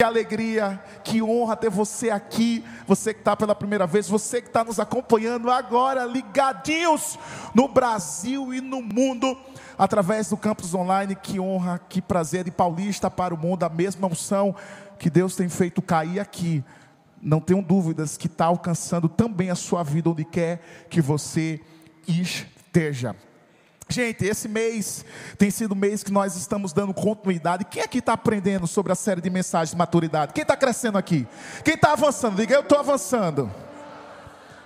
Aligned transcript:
Que 0.00 0.04
alegria, 0.04 0.82
que 1.04 1.20
honra 1.20 1.54
ter 1.54 1.68
você 1.68 2.08
aqui, 2.08 2.64
você 2.86 3.12
que 3.12 3.20
está 3.20 3.36
pela 3.36 3.54
primeira 3.54 3.86
vez, 3.86 4.08
você 4.08 4.40
que 4.40 4.48
está 4.48 4.64
nos 4.64 4.80
acompanhando 4.80 5.50
agora, 5.50 6.06
ligadinhos 6.06 7.18
no 7.54 7.68
Brasil 7.68 8.54
e 8.54 8.62
no 8.62 8.80
mundo, 8.80 9.36
através 9.76 10.30
do 10.30 10.38
campus 10.38 10.72
online. 10.72 11.14
Que 11.14 11.38
honra, 11.38 11.78
que 11.78 12.00
prazer 12.00 12.44
de 12.44 12.50
Paulista 12.50 13.10
para 13.10 13.34
o 13.34 13.36
mundo, 13.36 13.62
a 13.62 13.68
mesma 13.68 14.06
unção 14.08 14.56
que 14.98 15.10
Deus 15.10 15.36
tem 15.36 15.50
feito 15.50 15.82
cair 15.82 16.18
aqui. 16.18 16.64
Não 17.20 17.38
tenho 17.38 17.60
dúvidas 17.60 18.16
que 18.16 18.26
está 18.26 18.46
alcançando 18.46 19.06
também 19.06 19.50
a 19.50 19.54
sua 19.54 19.82
vida 19.82 20.08
onde 20.08 20.24
quer 20.24 20.62
que 20.88 21.02
você 21.02 21.60
esteja. 22.08 23.14
Gente, 23.90 24.24
esse 24.24 24.48
mês 24.48 25.04
tem 25.36 25.50
sido 25.50 25.72
o 25.72 25.76
mês 25.76 26.04
que 26.04 26.12
nós 26.12 26.36
estamos 26.36 26.72
dando 26.72 26.94
continuidade. 26.94 27.64
Quem 27.64 27.82
aqui 27.82 27.98
está 27.98 28.12
aprendendo 28.12 28.66
sobre 28.68 28.92
a 28.92 28.94
série 28.94 29.20
de 29.20 29.28
mensagens 29.28 29.72
de 29.72 29.76
maturidade? 29.76 30.32
Quem 30.32 30.42
está 30.42 30.56
crescendo 30.56 30.96
aqui? 30.96 31.26
Quem 31.64 31.74
está 31.74 31.92
avançando? 31.92 32.36
Diga, 32.36 32.54
eu 32.54 32.60
estou 32.60 32.78
avançando. 32.78 33.50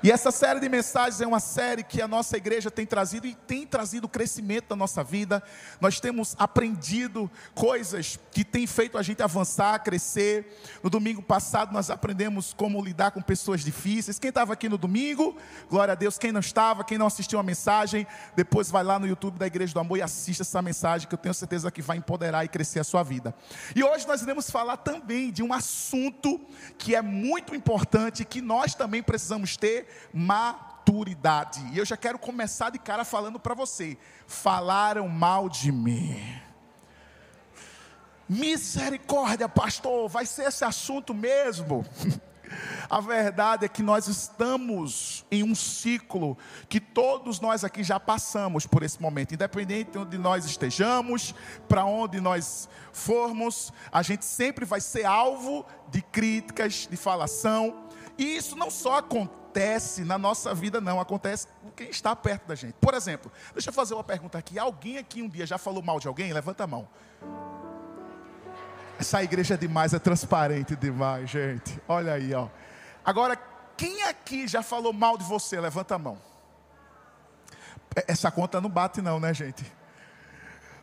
E 0.04 0.12
essa 0.12 0.30
série 0.30 0.60
de 0.60 0.68
mensagens 0.68 1.22
é 1.22 1.26
uma 1.26 1.40
série 1.40 1.82
que 1.82 2.02
a 2.02 2.06
nossa 2.06 2.36
igreja 2.36 2.70
tem 2.70 2.84
trazido 2.84 3.26
e 3.26 3.34
tem 3.34 3.66
trazido 3.66 4.06
crescimento 4.06 4.66
na 4.68 4.76
nossa 4.76 5.02
vida. 5.02 5.42
Nós 5.80 5.98
temos 5.98 6.36
aprendido 6.38 7.30
coisas 7.54 8.20
que 8.30 8.44
têm 8.44 8.66
feito 8.66 8.98
a 8.98 9.02
gente 9.02 9.22
avançar, 9.22 9.82
crescer. 9.82 10.60
No 10.82 10.90
domingo 10.90 11.22
passado 11.22 11.72
nós 11.72 11.88
aprendemos 11.88 12.52
como 12.52 12.84
lidar 12.84 13.12
com 13.12 13.22
pessoas 13.22 13.62
difíceis. 13.62 14.18
Quem 14.18 14.28
estava 14.28 14.52
aqui 14.52 14.68
no 14.68 14.76
domingo? 14.76 15.38
Glória 15.70 15.92
a 15.92 15.94
Deus. 15.94 16.18
Quem 16.18 16.32
não 16.32 16.40
estava, 16.40 16.84
quem 16.84 16.98
não 16.98 17.06
assistiu 17.06 17.38
a 17.38 17.42
mensagem, 17.42 18.06
depois 18.36 18.70
vai 18.70 18.84
lá 18.84 18.98
no 18.98 19.06
YouTube 19.06 19.38
da 19.38 19.46
Igreja 19.46 19.72
do 19.72 19.80
Amor 19.80 19.96
e 19.96 20.02
assista 20.02 20.42
essa 20.42 20.60
mensagem 20.60 21.08
que 21.08 21.14
eu 21.14 21.18
tenho 21.18 21.32
certeza 21.34 21.70
que 21.70 21.80
vai 21.80 21.96
empoderar 21.96 22.44
e 22.44 22.48
crescer 22.48 22.80
a 22.80 22.84
sua 22.84 23.02
vida. 23.02 23.34
E 23.74 23.82
hoje 23.82 24.06
nós 24.06 24.20
iremos 24.20 24.50
falar 24.50 24.76
também 24.76 25.32
de 25.32 25.42
um 25.42 25.50
assunto 25.50 26.38
que 26.76 26.94
é 26.94 27.00
muito 27.00 27.54
importante 27.54 28.22
que 28.22 28.42
nós 28.42 28.74
também 28.74 29.02
precisamos 29.02 29.56
ter 29.56 29.93
maturidade. 30.12 31.60
E 31.72 31.78
eu 31.78 31.84
já 31.84 31.96
quero 31.96 32.18
começar 32.18 32.70
de 32.70 32.78
cara 32.78 33.04
falando 33.04 33.38
para 33.38 33.54
você: 33.54 33.96
falaram 34.26 35.08
mal 35.08 35.48
de 35.48 35.70
mim. 35.72 36.40
Misericórdia, 38.28 39.48
pastor, 39.48 40.08
vai 40.08 40.24
ser 40.24 40.48
esse 40.48 40.64
assunto 40.64 41.12
mesmo? 41.12 41.84
A 42.88 43.00
verdade 43.00 43.64
é 43.64 43.68
que 43.68 43.82
nós 43.82 44.06
estamos 44.06 45.24
em 45.30 45.42
um 45.42 45.54
ciclo 45.54 46.36
que 46.68 46.78
todos 46.78 47.40
nós 47.40 47.64
aqui 47.64 47.82
já 47.82 47.98
passamos 47.98 48.66
por 48.66 48.82
esse 48.82 49.00
momento, 49.00 49.34
independente 49.34 49.92
de 49.92 49.98
onde 49.98 50.18
nós 50.18 50.44
estejamos, 50.44 51.34
para 51.68 51.84
onde 51.84 52.20
nós 52.20 52.68
formos, 52.92 53.72
a 53.90 54.02
gente 54.02 54.24
sempre 54.24 54.64
vai 54.64 54.80
ser 54.80 55.04
alvo 55.04 55.64
de 55.90 56.02
críticas, 56.02 56.86
de 56.88 56.96
falação, 56.96 57.88
e 58.16 58.36
isso 58.36 58.56
não 58.56 58.70
só 58.70 58.98
acontece 58.98 60.04
na 60.04 60.16
nossa 60.16 60.54
vida, 60.54 60.80
não, 60.80 61.00
acontece 61.00 61.48
com 61.62 61.70
quem 61.70 61.90
está 61.90 62.14
perto 62.14 62.46
da 62.46 62.54
gente. 62.54 62.74
Por 62.80 62.94
exemplo, 62.94 63.30
deixa 63.52 63.70
eu 63.70 63.74
fazer 63.74 63.94
uma 63.94 64.04
pergunta 64.04 64.38
aqui: 64.38 64.58
alguém 64.58 64.98
aqui 64.98 65.22
um 65.22 65.28
dia 65.28 65.46
já 65.46 65.58
falou 65.58 65.82
mal 65.82 65.98
de 65.98 66.08
alguém? 66.08 66.32
Levanta 66.32 66.64
a 66.64 66.66
mão. 66.66 66.88
Essa 68.98 69.22
igreja 69.22 69.54
é 69.54 69.56
demais, 69.56 69.92
é 69.92 69.98
transparente 69.98 70.76
demais, 70.76 71.28
gente. 71.28 71.80
Olha 71.88 72.14
aí, 72.14 72.32
ó. 72.32 72.48
Agora, 73.04 73.36
quem 73.76 74.02
aqui 74.04 74.46
já 74.46 74.62
falou 74.62 74.92
mal 74.92 75.18
de 75.18 75.24
você? 75.24 75.60
Levanta 75.60 75.96
a 75.96 75.98
mão. 75.98 76.18
Essa 78.06 78.30
conta 78.30 78.60
não 78.60 78.70
bate, 78.70 79.02
não, 79.02 79.18
né, 79.18 79.34
gente? 79.34 79.64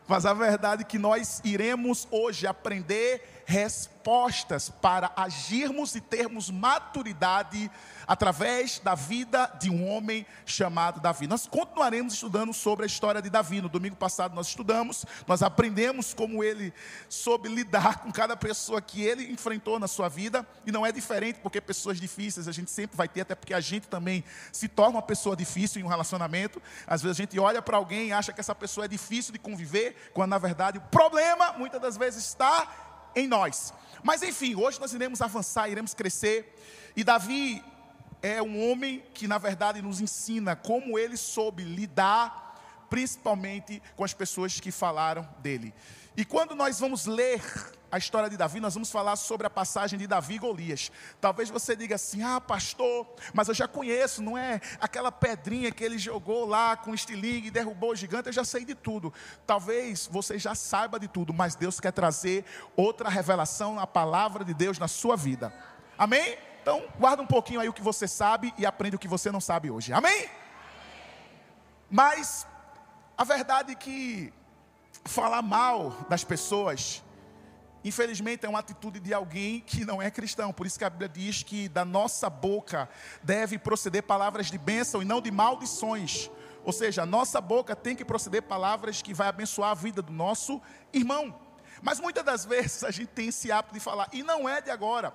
Mas 0.07 0.25
a 0.25 0.33
verdade 0.33 0.81
é 0.81 0.85
que 0.85 0.99
nós 0.99 1.41
iremos 1.43 2.07
hoje 2.11 2.45
aprender 2.45 3.40
respostas 3.45 4.69
para 4.69 5.11
agirmos 5.15 5.95
e 5.95 6.01
termos 6.01 6.49
maturidade 6.49 7.69
através 8.07 8.79
da 8.79 8.95
vida 8.95 9.51
de 9.59 9.69
um 9.69 9.87
homem 9.87 10.25
chamado 10.45 10.99
Davi. 10.99 11.27
Nós 11.27 11.47
continuaremos 11.47 12.13
estudando 12.13 12.53
sobre 12.53 12.83
a 12.83 12.87
história 12.87 13.21
de 13.21 13.29
Davi. 13.29 13.61
No 13.61 13.69
domingo 13.69 13.95
passado 13.95 14.35
nós 14.35 14.47
estudamos, 14.47 15.05
nós 15.27 15.41
aprendemos 15.41 16.13
como 16.13 16.43
ele 16.43 16.73
soube 17.07 17.47
lidar 17.47 17.99
com 17.99 18.11
cada 18.11 18.35
pessoa 18.35 18.81
que 18.81 19.01
ele 19.01 19.31
enfrentou 19.31 19.79
na 19.79 19.87
sua 19.87 20.09
vida, 20.09 20.45
e 20.65 20.71
não 20.71 20.85
é 20.85 20.91
diferente 20.91 21.39
porque 21.41 21.61
pessoas 21.61 21.99
difíceis 21.99 22.47
a 22.47 22.51
gente 22.51 22.71
sempre 22.71 22.97
vai 22.97 23.07
ter, 23.07 23.21
até 23.21 23.35
porque 23.35 23.53
a 23.53 23.61
gente 23.61 23.87
também 23.87 24.23
se 24.51 24.67
torna 24.67 24.95
uma 24.95 25.01
pessoa 25.01 25.35
difícil 25.35 25.81
em 25.81 25.83
um 25.83 25.87
relacionamento. 25.87 26.61
Às 26.87 27.01
vezes 27.01 27.17
a 27.17 27.21
gente 27.21 27.39
olha 27.39 27.61
para 27.61 27.77
alguém 27.77 28.09
e 28.09 28.13
acha 28.13 28.33
que 28.33 28.39
essa 28.39 28.55
pessoa 28.55 28.85
é 28.85 28.87
difícil 28.87 29.31
de 29.31 29.39
conviver, 29.39 30.11
quando 30.13 30.31
na 30.31 30.37
verdade 30.37 30.77
o 30.77 30.81
problema 30.81 31.53
muitas 31.53 31.81
das 31.81 31.97
vezes 31.97 32.25
está 32.25 32.90
em 33.15 33.27
nós. 33.27 33.73
Mas 34.03 34.23
enfim, 34.23 34.55
hoje 34.55 34.79
nós 34.79 34.93
iremos 34.93 35.21
avançar, 35.21 35.69
iremos 35.69 35.93
crescer. 35.93 36.57
E 36.95 37.03
Davi, 37.03 37.63
é 38.21 38.41
um 38.41 38.69
homem 38.69 39.03
que, 39.13 39.27
na 39.27 39.37
verdade, 39.37 39.81
nos 39.81 39.99
ensina 39.99 40.55
como 40.55 40.97
ele 40.97 41.17
soube 41.17 41.63
lidar, 41.63 42.50
principalmente 42.91 43.81
com 43.95 44.03
as 44.03 44.13
pessoas 44.13 44.59
que 44.59 44.69
falaram 44.69 45.25
dele. 45.39 45.73
E 46.15 46.25
quando 46.25 46.53
nós 46.53 46.77
vamos 46.77 47.05
ler 47.05 47.41
a 47.89 47.97
história 47.97 48.29
de 48.29 48.35
Davi, 48.35 48.59
nós 48.59 48.73
vamos 48.73 48.91
falar 48.91 49.15
sobre 49.15 49.47
a 49.47 49.49
passagem 49.49 49.97
de 49.97 50.05
Davi 50.05 50.35
e 50.35 50.39
Golias. 50.39 50.91
Talvez 51.21 51.49
você 51.49 51.73
diga 51.73 51.95
assim: 51.95 52.21
ah, 52.21 52.41
pastor, 52.41 53.07
mas 53.33 53.47
eu 53.47 53.53
já 53.53 53.65
conheço, 53.65 54.21
não 54.21 54.37
é 54.37 54.59
aquela 54.81 55.09
pedrinha 55.09 55.71
que 55.71 55.81
ele 55.85 55.97
jogou 55.97 56.45
lá 56.45 56.75
com 56.75 56.93
estilingue 56.93 57.47
e 57.47 57.51
derrubou 57.51 57.91
o 57.91 57.95
gigante, 57.95 58.27
eu 58.27 58.33
já 58.33 58.43
sei 58.43 58.65
de 58.65 58.75
tudo. 58.75 59.13
Talvez 59.47 60.09
você 60.11 60.37
já 60.37 60.53
saiba 60.53 60.99
de 60.99 61.07
tudo, 61.07 61.33
mas 61.33 61.55
Deus 61.55 61.79
quer 61.79 61.93
trazer 61.93 62.43
outra 62.75 63.07
revelação 63.07 63.75
na 63.75 63.87
palavra 63.87 64.43
de 64.43 64.53
Deus 64.53 64.77
na 64.77 64.89
sua 64.89 65.15
vida. 65.15 65.53
Amém? 65.97 66.37
Então, 66.61 66.83
guarda 66.99 67.23
um 67.23 67.27
pouquinho 67.27 67.61
aí 67.61 67.69
o 67.69 67.73
que 67.73 67.81
você 67.81 68.05
sabe 68.05 68.53
e 68.57 68.65
aprende 68.65 68.97
o 68.97 68.99
que 68.99 69.07
você 69.07 69.31
não 69.31 69.39
sabe 69.39 69.71
hoje. 69.71 69.93
Amém? 69.93 70.29
Mas 71.89 72.45
a 73.21 73.23
verdade 73.23 73.73
é 73.73 73.75
que 73.75 74.33
falar 75.05 75.43
mal 75.43 75.95
das 76.09 76.23
pessoas, 76.23 77.03
infelizmente, 77.83 78.47
é 78.47 78.49
uma 78.49 78.57
atitude 78.57 78.99
de 78.99 79.13
alguém 79.13 79.59
que 79.59 79.85
não 79.85 80.01
é 80.01 80.09
cristão. 80.09 80.51
Por 80.51 80.65
isso 80.65 80.79
que 80.79 80.83
a 80.83 80.89
Bíblia 80.89 81.07
diz 81.07 81.43
que 81.43 81.69
da 81.69 81.85
nossa 81.85 82.31
boca 82.31 82.89
deve 83.21 83.59
proceder 83.59 84.01
palavras 84.01 84.47
de 84.47 84.57
bênção 84.57 85.03
e 85.03 85.05
não 85.05 85.21
de 85.21 85.29
maldições. 85.29 86.31
Ou 86.65 86.73
seja, 86.73 87.03
a 87.03 87.05
nossa 87.05 87.39
boca 87.39 87.75
tem 87.75 87.95
que 87.95 88.03
proceder 88.03 88.41
palavras 88.41 89.03
que 89.03 89.13
vai 89.13 89.27
abençoar 89.27 89.69
a 89.69 89.75
vida 89.75 90.01
do 90.01 90.11
nosso 90.11 90.59
irmão. 90.91 91.39
Mas 91.79 91.99
muitas 91.99 92.23
das 92.23 92.43
vezes 92.43 92.83
a 92.83 92.89
gente 92.89 93.09
tem 93.09 93.27
esse 93.27 93.51
hábito 93.51 93.75
de 93.75 93.79
falar, 93.79 94.09
e 94.11 94.23
não 94.23 94.49
é 94.49 94.61
de 94.61 94.71
agora. 94.71 95.13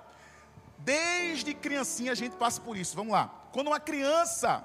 Desde 0.78 1.52
criancinha 1.54 2.12
a 2.12 2.14
gente 2.14 2.36
passa 2.36 2.60
por 2.60 2.76
isso. 2.76 2.94
Vamos 2.94 3.12
lá. 3.12 3.48
Quando 3.50 3.66
uma 3.66 3.80
criança 3.80 4.64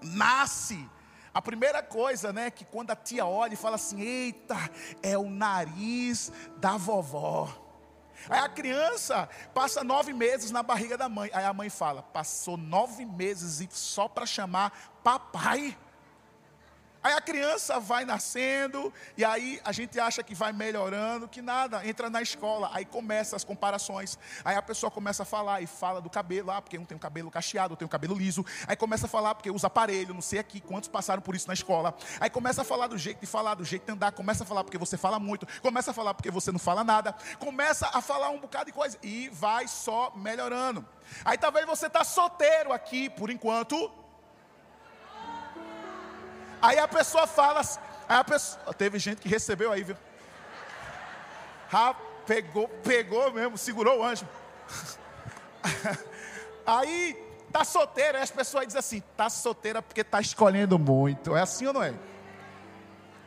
nasce, 0.00 0.88
a 1.34 1.42
primeira 1.42 1.82
coisa, 1.82 2.32
né, 2.32 2.50
que 2.50 2.64
quando 2.64 2.92
a 2.92 2.96
tia 2.96 3.26
olha 3.26 3.54
e 3.54 3.56
fala 3.56 3.74
assim: 3.74 4.00
"Eita, 4.00 4.56
é 5.02 5.18
o 5.18 5.28
nariz 5.28 6.30
da 6.58 6.76
vovó". 6.76 7.64
Aí 8.28 8.38
a 8.38 8.48
criança 8.48 9.28
passa 9.52 9.84
nove 9.84 10.12
meses 10.12 10.50
na 10.50 10.62
barriga 10.62 10.96
da 10.96 11.08
mãe. 11.08 11.30
Aí 11.34 11.44
a 11.44 11.52
mãe 11.52 11.68
fala: 11.68 12.02
passou 12.02 12.56
nove 12.56 13.04
meses 13.04 13.60
e 13.60 13.68
só 13.70 14.08
para 14.08 14.24
chamar 14.24 14.72
papai. 15.02 15.76
Aí 17.04 17.12
a 17.12 17.20
criança 17.20 17.78
vai 17.78 18.06
nascendo, 18.06 18.90
e 19.14 19.26
aí 19.26 19.60
a 19.62 19.72
gente 19.72 20.00
acha 20.00 20.22
que 20.22 20.34
vai 20.34 20.54
melhorando, 20.54 21.28
que 21.28 21.42
nada, 21.42 21.86
entra 21.86 22.08
na 22.08 22.22
escola, 22.22 22.70
aí 22.72 22.86
começa 22.86 23.36
as 23.36 23.44
comparações. 23.44 24.18
Aí 24.42 24.56
a 24.56 24.62
pessoa 24.62 24.90
começa 24.90 25.22
a 25.22 25.26
falar 25.26 25.60
e 25.60 25.66
fala 25.66 26.00
do 26.00 26.08
cabelo, 26.08 26.50
ah, 26.50 26.62
porque 26.62 26.78
um 26.78 26.84
tem 26.86 26.96
o 26.96 26.98
cabelo 26.98 27.30
cacheado, 27.30 27.76
tem 27.76 27.84
o 27.84 27.90
cabelo 27.90 28.14
liso. 28.14 28.42
Aí 28.66 28.74
começa 28.74 29.04
a 29.04 29.08
falar 29.08 29.34
porque 29.34 29.50
usa 29.50 29.66
aparelho, 29.66 30.14
não 30.14 30.22
sei 30.22 30.38
aqui 30.38 30.62
quantos 30.62 30.88
passaram 30.88 31.20
por 31.20 31.36
isso 31.36 31.46
na 31.46 31.52
escola. 31.52 31.94
Aí 32.18 32.30
começa 32.30 32.62
a 32.62 32.64
falar 32.64 32.86
do 32.86 32.96
jeito 32.96 33.20
de 33.20 33.26
falar, 33.26 33.54
do 33.54 33.66
jeito 33.66 33.84
de 33.84 33.92
andar, 33.92 34.12
começa 34.12 34.42
a 34.42 34.46
falar 34.46 34.64
porque 34.64 34.78
você 34.78 34.96
fala 34.96 35.20
muito, 35.20 35.46
começa 35.60 35.90
a 35.90 35.94
falar 35.94 36.14
porque 36.14 36.30
você 36.30 36.50
não 36.50 36.58
fala 36.58 36.82
nada, 36.82 37.14
começa 37.38 37.86
a 37.92 38.00
falar 38.00 38.30
um 38.30 38.40
bocado 38.40 38.64
de 38.64 38.72
coisa 38.72 38.96
e 39.02 39.28
vai 39.28 39.68
só 39.68 40.10
melhorando. 40.16 40.82
Aí 41.22 41.36
talvez 41.36 41.66
você 41.66 41.86
está 41.86 42.02
solteiro 42.02 42.72
aqui 42.72 43.10
por 43.10 43.28
enquanto, 43.28 43.92
Aí 46.64 46.78
a 46.78 46.88
pessoa 46.88 47.26
fala, 47.26 47.60
aí 48.08 48.16
a 48.16 48.24
pessoa, 48.24 48.72
teve 48.72 48.98
gente 48.98 49.20
que 49.20 49.28
recebeu 49.28 49.70
aí, 49.70 49.84
viu? 49.84 49.96
Ah, 51.70 51.94
pegou, 52.26 52.66
pegou 52.82 53.30
mesmo, 53.30 53.58
segurou 53.58 53.98
o 53.98 54.02
anjo. 54.02 54.26
Aí 56.66 57.14
tá 57.52 57.62
solteira, 57.64 58.16
aí 58.16 58.24
as 58.24 58.30
pessoas 58.30 58.66
dizem 58.66 58.78
assim, 58.78 59.02
tá 59.14 59.28
solteira 59.28 59.82
porque 59.82 60.02
tá 60.02 60.18
escolhendo 60.18 60.78
muito. 60.78 61.36
É 61.36 61.42
assim 61.42 61.66
ou 61.66 61.74
não 61.74 61.82
é? 61.82 61.92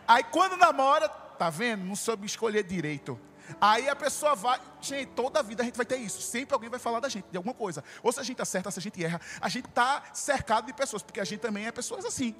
Aí 0.07 0.23
quando 0.23 0.57
namora, 0.57 1.07
tá 1.07 1.51
vendo? 1.51 1.85
Não 1.85 1.95
soube 1.95 2.25
escolher 2.25 2.63
direito. 2.63 3.19
Aí 3.61 3.87
a 3.87 3.95
pessoa 3.95 4.33
vai, 4.35 4.59
gente, 4.81 5.09
toda 5.09 5.39
a 5.39 5.43
vida 5.43 5.61
a 5.61 5.65
gente 5.65 5.77
vai 5.77 5.85
ter 5.85 5.97
isso. 5.97 6.19
Sempre 6.21 6.55
alguém 6.55 6.69
vai 6.69 6.79
falar 6.79 6.99
da 6.99 7.09
gente, 7.09 7.25
de 7.29 7.37
alguma 7.37 7.53
coisa. 7.53 7.83
Ou 8.01 8.11
se 8.11 8.19
a 8.19 8.23
gente 8.23 8.41
acerta, 8.41 8.71
se 8.71 8.79
a 8.79 8.81
gente 8.81 9.03
erra. 9.03 9.21
A 9.39 9.47
gente 9.47 9.67
está 9.67 10.01
cercado 10.13 10.65
de 10.65 10.73
pessoas, 10.73 11.03
porque 11.03 11.19
a 11.19 11.23
gente 11.23 11.39
também 11.39 11.67
é 11.67 11.71
pessoas 11.71 12.03
assim. 12.03 12.35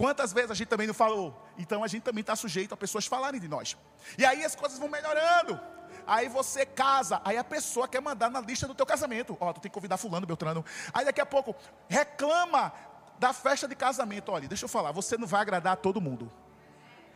Quantas 0.00 0.32
vezes 0.32 0.50
a 0.50 0.54
gente 0.54 0.68
também 0.68 0.86
não 0.86 0.94
falou? 0.94 1.38
Então 1.58 1.84
a 1.84 1.86
gente 1.86 2.02
também 2.02 2.22
está 2.22 2.34
sujeito 2.34 2.72
a 2.72 2.76
pessoas 2.76 3.04
falarem 3.04 3.38
de 3.38 3.46
nós. 3.46 3.76
E 4.16 4.24
aí 4.24 4.42
as 4.42 4.54
coisas 4.54 4.78
vão 4.78 4.88
melhorando. 4.88 5.60
Aí 6.06 6.26
você 6.26 6.64
casa, 6.64 7.20
aí 7.22 7.36
a 7.36 7.44
pessoa 7.44 7.86
quer 7.86 8.00
mandar 8.00 8.30
na 8.30 8.40
lista 8.40 8.66
do 8.66 8.74
teu 8.74 8.86
casamento. 8.86 9.36
Ó, 9.38 9.52
tu 9.52 9.60
tem 9.60 9.70
que 9.70 9.74
convidar 9.74 9.98
fulano, 9.98 10.26
Beltrano. 10.26 10.64
Aí 10.94 11.04
daqui 11.04 11.20
a 11.20 11.26
pouco 11.26 11.54
reclama 11.86 12.72
da 13.18 13.34
festa 13.34 13.68
de 13.68 13.74
casamento. 13.74 14.32
Olha, 14.32 14.48
deixa 14.48 14.64
eu 14.64 14.70
falar, 14.70 14.90
você 14.90 15.18
não 15.18 15.26
vai 15.26 15.42
agradar 15.42 15.74
a 15.74 15.76
todo 15.76 16.00
mundo. 16.00 16.32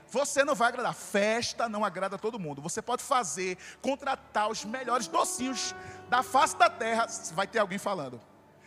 Você 0.09 0.45
não 0.45 0.55
vai 0.55 0.69
agradar. 0.69 0.93
Festa 0.93 1.67
não 1.71 1.87
agrada 1.87 2.17
a 2.17 2.19
todo 2.19 2.39
mundo. 2.39 2.61
Você 2.61 2.83
pode 2.83 3.03
fazer, 3.03 3.57
contratar 3.81 4.51
os 4.51 4.63
melhores 4.63 5.09
docinhos 5.09 5.75
da 6.11 6.23
face 6.23 6.55
da 6.55 6.69
terra. 6.69 7.07
Vai 7.33 7.47
ter 7.47 7.61
alguém 7.61 7.79
falando. 7.79 8.21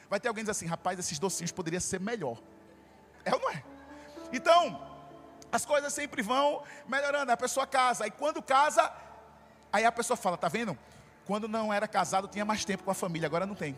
Vai 0.10 0.20
ter 0.20 0.28
alguém 0.28 0.44
dizendo 0.44 0.56
assim: 0.56 0.66
rapaz, 0.66 0.98
esses 0.98 1.20
docinhos 1.20 1.52
poderiam 1.52 1.80
ser 1.80 2.00
melhor. 2.00 2.42
É 3.24 3.32
ou 3.32 3.40
não 3.40 3.52
é? 3.52 3.77
Então, 4.32 4.82
as 5.52 5.66
coisas 5.66 5.94
sempre 5.94 6.22
vão 6.22 6.64
melhorando. 6.88 7.32
A 7.32 7.38
pessoa 7.38 7.66
casa. 7.66 8.04
Aí 8.04 8.12
quando 8.12 8.42
casa, 8.42 8.92
aí 9.72 9.86
a 9.86 9.92
pessoa 9.92 10.18
fala: 10.18 10.38
tá 10.38 10.48
vendo? 10.48 10.78
Quando 11.26 11.48
não 11.48 11.74
era 11.74 11.88
casado, 11.88 12.28
tinha 12.28 12.46
mais 12.46 12.64
tempo 12.64 12.84
com 12.84 12.92
a 12.92 12.96
família, 12.96 13.26
agora 13.26 13.46
não 13.46 13.56
tem. 13.56 13.78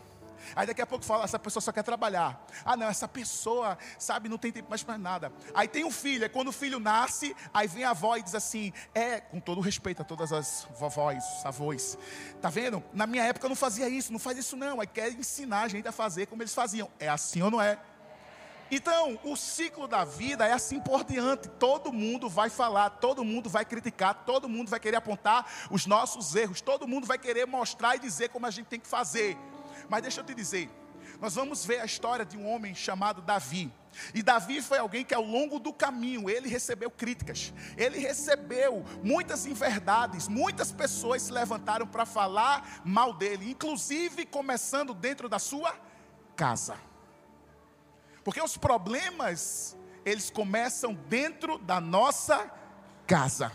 Aí 0.54 0.66
daqui 0.66 0.80
a 0.80 0.86
pouco 0.86 1.04
fala, 1.04 1.24
essa 1.24 1.38
pessoa 1.38 1.60
só 1.60 1.72
quer 1.72 1.82
trabalhar. 1.82 2.44
Ah, 2.64 2.76
não, 2.76 2.88
essa 2.88 3.06
pessoa, 3.06 3.76
sabe, 3.98 4.28
não 4.28 4.38
tem 4.38 4.50
tempo 4.50 4.68
mais 4.70 4.82
para 4.82 4.96
nada. 4.96 5.32
Aí 5.54 5.68
tem 5.68 5.84
um 5.84 5.90
filho, 5.90 6.24
é 6.24 6.28
quando 6.28 6.48
o 6.48 6.52
filho 6.52 6.80
nasce, 6.80 7.36
aí 7.52 7.68
vem 7.68 7.84
a 7.84 7.90
avó 7.90 8.16
e 8.16 8.22
diz 8.22 8.34
assim: 8.34 8.72
é, 8.94 9.20
com 9.20 9.40
todo 9.40 9.60
respeito 9.60 10.02
a 10.02 10.04
todas 10.04 10.32
as 10.32 10.66
vovós, 10.78 11.24
avós, 11.44 11.98
tá 12.40 12.48
vendo? 12.48 12.82
Na 12.92 13.06
minha 13.06 13.24
época 13.24 13.46
eu 13.46 13.50
não 13.50 13.56
fazia 13.56 13.88
isso, 13.88 14.12
não 14.12 14.18
faz 14.18 14.38
isso 14.38 14.56
não. 14.56 14.80
Aí 14.80 14.86
quer 14.86 15.12
ensinar 15.12 15.62
a 15.62 15.68
gente 15.68 15.86
a 15.86 15.92
fazer 15.92 16.26
como 16.26 16.42
eles 16.42 16.54
faziam. 16.54 16.90
É 16.98 17.08
assim 17.08 17.42
ou 17.42 17.50
não 17.50 17.60
é? 17.60 17.78
Então, 18.70 19.18
o 19.24 19.36
ciclo 19.36 19.88
da 19.88 20.04
vida 20.04 20.46
é 20.46 20.52
assim 20.52 20.80
por 20.80 21.02
diante. 21.04 21.48
Todo 21.48 21.92
mundo 21.92 22.28
vai 22.28 22.48
falar, 22.48 22.90
todo 22.90 23.24
mundo 23.24 23.50
vai 23.50 23.64
criticar, 23.64 24.14
todo 24.24 24.48
mundo 24.48 24.68
vai 24.68 24.78
querer 24.78 24.96
apontar 24.96 25.46
os 25.70 25.86
nossos 25.86 26.34
erros, 26.36 26.60
todo 26.60 26.86
mundo 26.86 27.06
vai 27.06 27.18
querer 27.18 27.46
mostrar 27.46 27.96
e 27.96 27.98
dizer 27.98 28.28
como 28.28 28.46
a 28.46 28.50
gente 28.50 28.66
tem 28.66 28.78
que 28.78 28.88
fazer. 28.88 29.36
Mas 29.88 30.02
deixa 30.02 30.20
eu 30.20 30.24
te 30.24 30.34
dizer, 30.34 30.70
nós 31.20 31.34
vamos 31.34 31.64
ver 31.64 31.80
a 31.80 31.84
história 31.84 32.24
de 32.24 32.36
um 32.38 32.48
homem 32.48 32.74
chamado 32.74 33.20
Davi. 33.20 33.72
E 34.14 34.22
Davi 34.22 34.62
foi 34.62 34.78
alguém 34.78 35.04
que 35.04 35.12
ao 35.12 35.22
longo 35.22 35.58
do 35.58 35.72
caminho 35.72 36.30
ele 36.30 36.48
recebeu 36.48 36.90
críticas, 36.90 37.52
ele 37.76 37.98
recebeu 37.98 38.84
muitas 39.02 39.46
inverdades, 39.46 40.28
muitas 40.28 40.70
pessoas 40.70 41.22
se 41.22 41.32
levantaram 41.32 41.86
para 41.86 42.06
falar 42.06 42.80
mal 42.84 43.12
dele, 43.12 43.50
inclusive 43.50 44.24
começando 44.24 44.94
dentro 44.94 45.28
da 45.28 45.40
sua 45.40 45.74
casa. 46.36 46.89
Porque 48.24 48.40
os 48.40 48.56
problemas, 48.56 49.76
eles 50.04 50.30
começam 50.30 50.94
dentro 50.94 51.58
da 51.58 51.80
nossa 51.80 52.50
casa. 53.06 53.52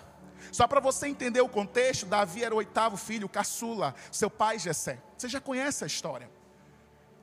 Só 0.51 0.67
para 0.67 0.79
você 0.79 1.07
entender 1.07 1.41
o 1.41 1.49
contexto, 1.49 2.05
Davi 2.05 2.43
era 2.43 2.53
o 2.53 2.57
oitavo 2.57 2.97
filho, 2.97 3.27
caçula, 3.27 3.95
seu 4.11 4.29
pai 4.29 4.59
Jessé. 4.59 4.99
Você 5.17 5.27
já 5.27 5.41
conhece 5.41 5.83
a 5.83 5.87
história. 5.87 6.29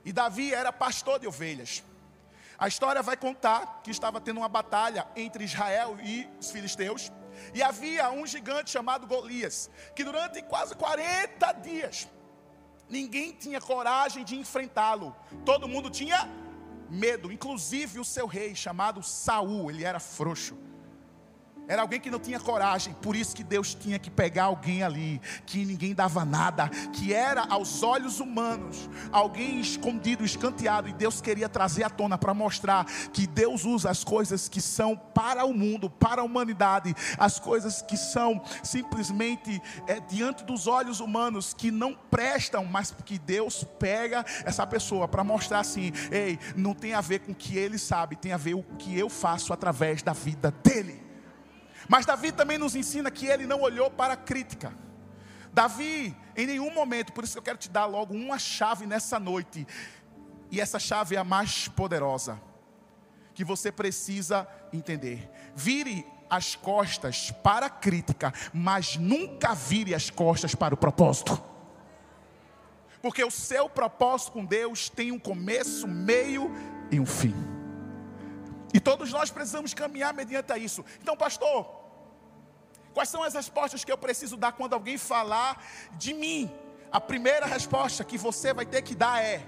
E 0.05 0.12
Davi 0.12 0.53
era 0.53 0.73
pastor 0.73 1.19
de 1.19 1.27
ovelhas. 1.27 1.85
A 2.59 2.69
história 2.69 3.03
vai 3.03 3.17
contar 3.17 3.81
que 3.83 3.91
estava 3.91 4.21
tendo 4.21 4.39
uma 4.39 4.49
batalha 4.49 5.06
entre 5.17 5.44
Israel 5.44 5.97
e 6.03 6.29
os 6.39 6.50
filisteus. 6.50 7.11
E 7.55 7.62
havia 7.62 8.11
um 8.11 8.27
gigante 8.27 8.71
chamado 8.71 9.06
Golias, 9.06 9.71
que 9.97 10.05
durante 10.05 10.43
quase 10.43 10.75
40 10.75 11.53
dias, 11.55 12.09
ninguém 12.89 13.33
tinha 13.33 13.61
coragem 13.61 14.25
de 14.25 14.37
enfrentá-lo. 14.37 15.17
Todo 15.44 15.67
mundo 15.67 15.91
tinha 15.91 16.29
medo, 16.93 17.33
inclusive 17.33 17.99
o 17.99 18.05
seu 18.05 18.27
rei, 18.27 18.55
chamado 18.55 19.03
Saul, 19.03 19.71
ele 19.71 19.83
era 19.83 19.99
frouxo. 19.99 20.56
Era 21.69 21.82
alguém 21.82 22.00
que 22.00 22.11
não 22.11 22.19
tinha 22.19 22.41
coragem, 22.41 22.93
por 23.00 23.14
isso 23.14 23.37
que 23.37 23.44
Deus 23.44 23.73
tinha 23.73 23.99
que 23.99 24.11
pegar 24.11 24.44
alguém 24.44 24.82
ali, 24.82 25.20
que 25.47 25.64
ninguém 25.64 25.94
dava 25.94 26.25
nada, 26.25 26.69
que 26.93 27.14
era 27.14 27.47
aos 27.49 27.82
olhos 27.82 28.19
humanos, 28.19 28.91
alguém 29.12 29.61
escondido, 29.61 30.25
escanteado, 30.25 30.88
e 30.88 30.93
Deus 30.93 31.20
queria 31.20 31.49
trazer 31.49 31.85
à 31.85 31.91
tona 31.91 32.19
para 32.19 32.35
mostrar 32.35 32.85
que 33.12 33.26
Deus 33.29 33.64
usa 33.64 33.91
as 33.91 34.03
coisas 34.03 34.49
que 34.49 34.61
são 34.61 34.97
para 34.97 35.44
o 35.44 35.55
mundo, 35.55 35.88
para 35.88 36.20
a 36.20 36.25
humanidade, 36.25 36.94
as 37.17 37.38
coisas 37.38 37.81
que 37.81 37.97
são 37.97 38.43
simplesmente 38.62 39.62
é, 39.87 40.00
diante 40.00 40.44
dos 40.44 40.67
olhos 40.67 40.99
humanos, 40.99 41.55
que 41.55 41.70
não 41.70 41.94
prestam, 42.11 42.65
mas 42.65 42.93
que 43.05 43.19
Deus 43.19 43.65
pega 43.79 44.25
essa 44.44 44.67
pessoa 44.67 45.06
para 45.06 45.23
mostrar 45.23 45.61
assim: 45.61 45.93
ei, 46.11 46.38
não 46.56 46.75
tem 46.75 46.93
a 46.93 47.00
ver 47.00 47.20
com 47.20 47.32
o 47.32 47.35
que 47.35 47.56
ele 47.56 47.79
sabe, 47.79 48.17
tem 48.17 48.32
a 48.32 48.37
ver 48.37 48.55
com 48.55 48.75
o 48.75 48.76
que 48.76 48.99
eu 48.99 49.08
faço 49.08 49.53
através 49.53 50.03
da 50.03 50.12
vida 50.12 50.53
dele. 50.62 51.02
Mas 51.88 52.06
Davi 52.06 52.32
também 52.32 52.58
nos 52.58 52.75
ensina 52.75 53.11
que 53.11 53.26
ele 53.26 53.46
não 53.46 53.61
olhou 53.61 53.90
para 53.90 54.14
a 54.14 54.17
crítica. 54.17 54.73
Davi, 55.52 56.17
em 56.37 56.46
nenhum 56.46 56.73
momento, 56.73 57.12
por 57.12 57.25
isso 57.25 57.34
que 57.34 57.38
eu 57.38 57.43
quero 57.43 57.58
te 57.58 57.69
dar 57.69 57.84
logo 57.87 58.14
uma 58.14 58.38
chave 58.38 58.87
nessa 58.87 59.19
noite, 59.19 59.67
e 60.50 60.61
essa 60.61 60.79
chave 60.79 61.17
é 61.17 61.19
a 61.19 61.25
mais 61.25 61.69
poderosa, 61.69 62.40
que 63.34 63.44
você 63.44 63.70
precisa 63.70 64.46
entender. 64.73 65.31
Vire 65.55 66.06
as 66.29 66.55
costas 66.55 67.31
para 67.31 67.67
a 67.67 67.70
crítica, 67.70 68.32
mas 68.52 68.96
nunca 68.96 69.55
vire 69.55 69.94
as 69.94 70.08
costas 70.08 70.55
para 70.55 70.75
o 70.75 70.79
propósito. 70.79 71.43
Porque 73.02 73.23
o 73.23 73.31
seu 73.31 73.69
propósito 73.69 74.32
com 74.32 74.44
Deus 74.44 74.88
tem 74.88 75.12
um 75.12 75.19
começo, 75.19 75.87
meio 75.87 76.50
e 76.90 76.99
um 76.99 77.05
fim. 77.05 77.34
E 78.73 78.81
todos 78.81 79.11
nós 79.11 79.31
precisamos 79.31 79.75
caminhar 79.75 80.15
mediante 80.15 80.53
isso. 80.59 80.85
Então, 81.01 81.17
pastor, 81.17 81.83
Quais 82.93 83.09
são 83.09 83.23
as 83.23 83.35
respostas 83.35 83.85
que 83.85 83.93
eu 83.93 83.99
preciso 83.99 84.37
dar 84.37 84.53
quando 84.53 84.75
alguém 84.75 84.99
falar 84.99 85.65
de 85.93 86.13
mim? 86.13 86.51
A 86.91 87.01
primeira 87.01 87.47
resposta 87.47 88.05
que 88.05 88.19
você 88.19 88.53
vai 88.53 88.67
ter 88.67 88.83
que 88.83 88.95
dar 88.95 89.23
é: 89.23 89.43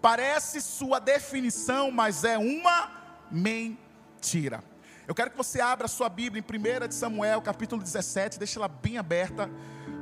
parece 0.00 0.60
sua 0.60 0.98
definição, 0.98 1.90
mas 1.90 2.24
é 2.24 2.38
uma 2.38 2.90
mentira. 3.30 4.64
Eu 5.06 5.14
quero 5.14 5.30
que 5.30 5.36
você 5.36 5.60
abra 5.60 5.88
sua 5.88 6.08
Bíblia 6.08 6.42
em 6.42 6.84
1 6.84 6.88
de 6.88 6.94
Samuel, 6.94 7.40
capítulo 7.40 7.82
17, 7.82 8.38
deixa 8.38 8.58
ela 8.58 8.68
bem 8.68 8.98
aberta, 8.98 9.50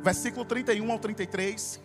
versículo 0.02 0.44
31 0.44 0.90
ao 0.90 0.98
33. 0.98 1.80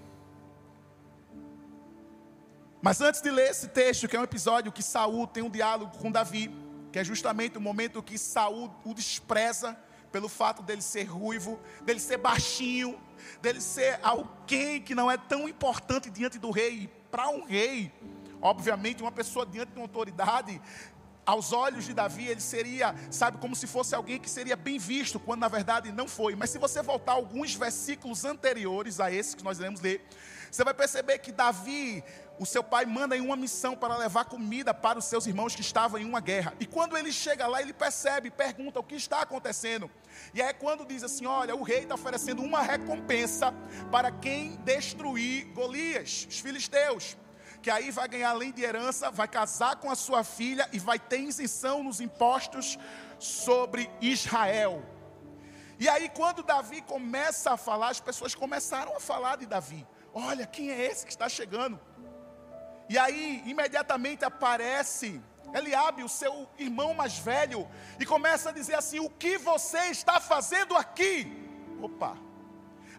Mas 2.82 3.00
antes 3.00 3.22
de 3.22 3.30
ler 3.30 3.52
esse 3.52 3.68
texto, 3.68 4.08
que 4.08 4.16
é 4.16 4.20
um 4.20 4.24
episódio 4.24 4.72
que 4.72 4.82
Saul 4.82 5.28
tem 5.28 5.44
um 5.44 5.50
diálogo 5.50 5.96
com 6.00 6.12
Davi, 6.12 6.52
que 6.92 6.98
é 6.98 7.04
justamente 7.04 7.58
o 7.58 7.62
momento 7.62 8.02
que 8.02 8.18
Saul 8.18 8.74
o 8.84 8.94
despreza, 8.94 9.78
pelo 10.12 10.28
fato 10.28 10.64
dele 10.64 10.82
ser 10.82 11.04
ruivo, 11.04 11.60
dele 11.84 12.00
ser 12.00 12.18
baixinho, 12.18 13.00
dele 13.40 13.62
ser 13.62 14.00
alguém 14.02 14.82
que 14.82 14.96
não 14.96 15.12
é 15.12 15.16
tão 15.16 15.48
importante 15.48 16.10
diante 16.10 16.40
do 16.40 16.50
rei. 16.50 16.90
Para 17.12 17.30
um 17.30 17.44
rei, 17.44 17.92
obviamente, 18.42 19.04
uma 19.04 19.12
pessoa 19.12 19.46
diante 19.46 19.74
de 19.74 19.78
uma 19.78 19.86
autoridade, 19.86 20.60
aos 21.24 21.54
olhos 21.54 21.86
de 21.86 21.94
Davi, 21.94 22.28
ele 22.28 22.42
seria, 22.42 22.96
sabe, 23.12 23.38
como 23.38 23.56
se 23.56 23.68
fosse 23.68 23.94
alguém 23.94 24.20
que 24.20 24.30
seria 24.30 24.56
bem 24.56 24.80
visto, 24.80 25.20
quando 25.20 25.42
na 25.42 25.48
verdade 25.48 25.92
não 25.92 26.08
foi. 26.08 26.36
Mas 26.36 26.50
se 26.50 26.58
você 26.58 26.82
voltar 26.82 27.14
alguns 27.14 27.54
versículos 27.54 28.26
anteriores 28.26 29.00
a 29.00 29.12
esse 29.12 29.38
que 29.38 29.44
nós 29.44 29.60
iremos 29.60 29.82
ler, 29.82 30.04
você 30.52 30.64
vai 30.64 30.74
perceber 30.74 31.20
que 31.20 31.32
Davi, 31.32 32.04
o 32.42 32.46
seu 32.46 32.64
pai, 32.64 32.88
manda 32.88 33.16
em 33.16 33.22
uma 33.22 33.36
missão 33.36 33.76
para 33.76 33.96
levar 33.96 34.26
comida 34.26 34.74
para 34.74 34.98
os 34.98 35.06
seus 35.06 35.28
irmãos 35.28 35.54
que 35.54 35.62
estavam 35.62 36.02
em 36.02 36.06
uma 36.06 36.20
guerra. 36.20 36.56
E 36.60 36.66
quando 36.66 36.98
ele 36.98 37.12
chega 37.12 37.46
lá, 37.46 37.62
ele 37.62 37.72
percebe, 37.72 38.32
pergunta 38.32 38.80
o 38.80 38.84
que 38.84 38.96
está 38.96 39.22
acontecendo. 39.22 39.92
E 40.34 40.42
é 40.42 40.52
quando 40.52 40.84
diz 40.84 41.04
assim: 41.04 41.28
Olha, 41.28 41.56
o 41.56 41.62
rei 41.62 41.84
está 41.84 41.94
oferecendo 41.94 42.42
uma 42.42 42.64
recompensa 42.64 43.54
para 43.92 44.12
quem 44.12 44.56
destruir 44.64 45.54
Golias, 45.54 46.26
os 46.28 46.40
filisteus 46.40 47.16
que 47.62 47.70
aí 47.70 47.92
vai 47.92 48.08
ganhar 48.08 48.32
além 48.32 48.52
de 48.52 48.64
herança, 48.64 49.12
vai 49.12 49.28
casar 49.28 49.76
com 49.76 49.92
a 49.92 49.96
sua 49.96 50.24
filha 50.24 50.68
e 50.74 50.80
vai 50.80 50.98
ter 50.98 51.20
isenção 51.20 51.84
nos 51.84 52.02
impostos 52.02 52.76
sobre 53.20 53.88
Israel. 54.02 54.84
E 55.78 55.88
aí, 55.88 56.10
quando 56.10 56.42
Davi 56.42 56.82
começa 56.82 57.52
a 57.52 57.58
falar, 57.58 57.90
as 57.90 58.00
pessoas 58.00 58.34
começaram 58.34 58.98
a 58.98 59.00
falar 59.00 59.36
de 59.36 59.46
Davi. 59.46 59.88
Olha, 60.12 60.48
quem 60.48 60.72
é 60.72 60.86
esse 60.88 61.06
que 61.06 61.12
está 61.12 61.30
chegando? 61.30 61.80
E 62.92 62.98
aí, 62.98 63.42
imediatamente 63.46 64.26
aparece 64.26 65.22
Eliabe, 65.54 66.04
o 66.04 66.10
seu 66.10 66.46
irmão 66.60 66.94
mais 66.94 67.18
velho, 67.18 67.66
e 67.98 68.06
começa 68.06 68.50
a 68.50 68.52
dizer 68.52 68.76
assim: 68.76 69.00
O 69.00 69.10
que 69.10 69.38
você 69.38 69.78
está 69.86 70.20
fazendo 70.20 70.76
aqui? 70.76 71.26
Opa! 71.82 72.18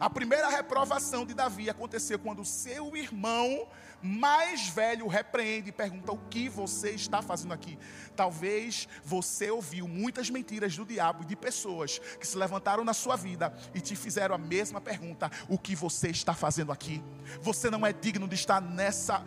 A 0.01 0.09
primeira 0.09 0.49
reprovação 0.49 1.27
de 1.27 1.35
Davi 1.35 1.69
aconteceu 1.69 2.19
quando 2.19 2.43
seu 2.43 2.97
irmão 2.97 3.69
mais 4.03 4.67
velho 4.67 5.07
repreende 5.09 5.69
e 5.69 5.73
pergunta: 5.73 6.11
O 6.11 6.19
que 6.31 6.49
você 6.49 6.93
está 6.93 7.21
fazendo 7.21 7.53
aqui? 7.53 7.79
Talvez 8.17 8.89
você 9.05 9.51
ouviu 9.51 9.87
muitas 9.87 10.31
mentiras 10.31 10.75
do 10.75 10.87
diabo 10.87 11.23
e 11.23 11.27
de 11.27 11.37
pessoas 11.37 11.99
que 12.19 12.27
se 12.27 12.39
levantaram 12.39 12.83
na 12.83 12.95
sua 12.95 13.15
vida 13.15 13.55
e 13.75 13.81
te 13.83 13.95
fizeram 13.95 14.35
a 14.35 14.39
mesma 14.39 14.81
pergunta: 14.81 15.31
O 15.51 15.59
que 15.59 15.77
você 15.77 16.09
está 16.09 16.33
fazendo 16.33 16.73
aqui? 16.73 17.05
Você 17.43 17.69
não 17.69 17.87
é 17.87 17.93
digno 17.93 18.27
de 18.27 18.37
estar 18.37 18.59
nessa 18.59 19.23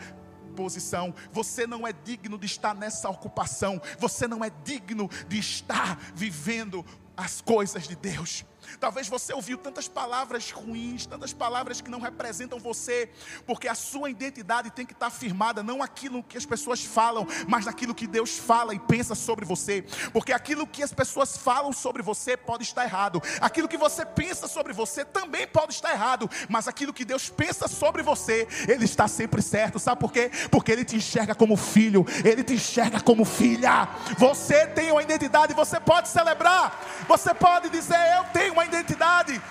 posição, 0.56 1.14
você 1.32 1.68
não 1.68 1.86
é 1.86 1.94
digno 1.94 2.38
de 2.38 2.46
estar 2.46 2.74
nessa 2.74 3.10
ocupação, 3.10 3.82
você 4.00 4.28
não 4.28 4.44
é 4.44 4.52
digno 4.64 5.10
de 5.28 5.38
estar 5.38 6.00
vivendo 6.16 6.86
as 7.16 7.42
coisas 7.42 7.88
de 7.88 7.96
Deus. 7.96 8.44
Talvez 8.80 9.08
você 9.08 9.34
ouviu 9.34 9.58
tantas 9.58 9.88
palavras 9.88 10.52
ruins, 10.52 11.06
tantas 11.06 11.34
palavras 11.34 11.82
que 11.82 11.90
não 11.90 12.00
representam 12.00 12.60
você, 12.60 13.10
porque 13.46 13.68
a 13.68 13.76
sua 13.76 14.10
identidade 14.10 14.72
tem 14.72 14.86
que 14.86 14.94
estar 14.94 15.10
firmada 15.10 15.64
não 15.64 15.82
aquilo 15.82 16.24
que 16.24 16.38
as 16.38 16.46
pessoas 16.46 16.84
falam, 16.84 17.28
mas 17.48 17.66
naquilo 17.66 17.96
que 17.96 18.08
Deus 18.08 18.38
fala 18.38 18.74
e 18.74 18.80
pensa 18.80 19.16
sobre 19.16 19.46
você. 19.46 19.84
Porque 20.12 20.34
aquilo 20.34 20.68
que 20.68 20.84
as 20.84 20.94
pessoas 20.94 21.38
falam 21.38 21.72
sobre 21.72 22.02
você 22.02 22.36
pode 22.38 22.64
estar 22.64 22.84
errado, 22.84 23.22
aquilo 23.42 23.68
que 23.68 23.78
você 23.78 24.06
pensa 24.06 24.48
sobre 24.48 24.74
você 24.74 25.06
também 25.06 25.48
pode 25.48 25.74
estar 25.74 25.92
errado, 25.92 26.30
mas 26.50 26.68
aquilo 26.68 26.94
que 26.94 27.06
Deus 27.06 27.30
pensa 27.30 27.68
sobre 27.68 28.02
você, 28.02 28.48
Ele 28.68 28.86
está 28.86 29.08
sempre 29.08 29.42
certo. 29.42 29.80
Sabe 29.80 30.00
por 30.00 30.12
quê? 30.12 30.32
Porque 30.52 30.72
Ele 30.72 30.86
te 30.86 30.96
enxerga 30.96 31.36
como 31.36 31.56
filho, 31.56 32.06
Ele 32.24 32.44
te 32.44 32.54
enxerga 32.54 33.00
como 33.02 33.26
filha. 33.26 33.88
Você 34.18 34.68
tem 34.68 34.92
uma 34.92 35.02
identidade, 35.02 35.54
você 35.54 35.80
pode 35.80 36.08
celebrar, 36.10 37.06
você 37.08 37.34
pode 37.34 37.70
dizer: 37.70 38.00
Eu 38.18 38.24
tenho 38.26 38.55
uma 38.56 38.66
identidade. 38.66 39.42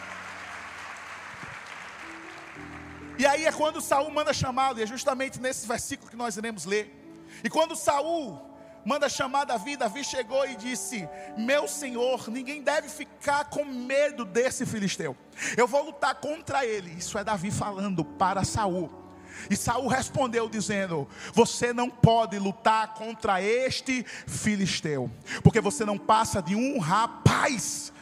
E 3.18 3.26
aí 3.26 3.44
é 3.44 3.52
quando 3.52 3.80
Saul 3.80 4.10
manda 4.10 4.32
chamá-lo, 4.32 4.78
e 4.78 4.82
é 4.82 4.86
justamente 4.86 5.40
nesse 5.40 5.68
versículo 5.68 6.10
que 6.10 6.16
nós 6.16 6.36
iremos 6.36 6.64
ler. 6.64 6.90
E 7.44 7.50
quando 7.50 7.76
Saul 7.76 8.40
manda 8.84 9.08
chamar 9.08 9.44
Davi, 9.44 9.76
Davi 9.76 10.02
chegou 10.02 10.46
e 10.46 10.56
disse: 10.56 11.06
Meu 11.36 11.68
senhor, 11.68 12.28
ninguém 12.28 12.62
deve 12.62 12.88
ficar 12.88 13.44
com 13.44 13.64
medo 13.64 14.24
desse 14.24 14.64
filisteu. 14.64 15.16
Eu 15.56 15.68
vou 15.68 15.84
lutar 15.84 16.14
contra 16.16 16.64
ele. 16.64 16.90
Isso 16.92 17.18
é 17.18 17.22
Davi 17.22 17.50
falando 17.50 18.04
para 18.04 18.42
Saul. 18.42 18.90
E 19.50 19.56
Saul 19.56 19.86
respondeu 19.86 20.48
dizendo: 20.48 21.06
Você 21.34 21.72
não 21.72 21.90
pode 21.90 22.38
lutar 22.38 22.94
contra 22.94 23.40
este 23.42 24.02
filisteu, 24.26 25.10
porque 25.42 25.60
você 25.60 25.84
não 25.84 25.98
passa 25.98 26.40
de 26.40 26.56
um 26.56 26.78
rapaz. 26.78 27.92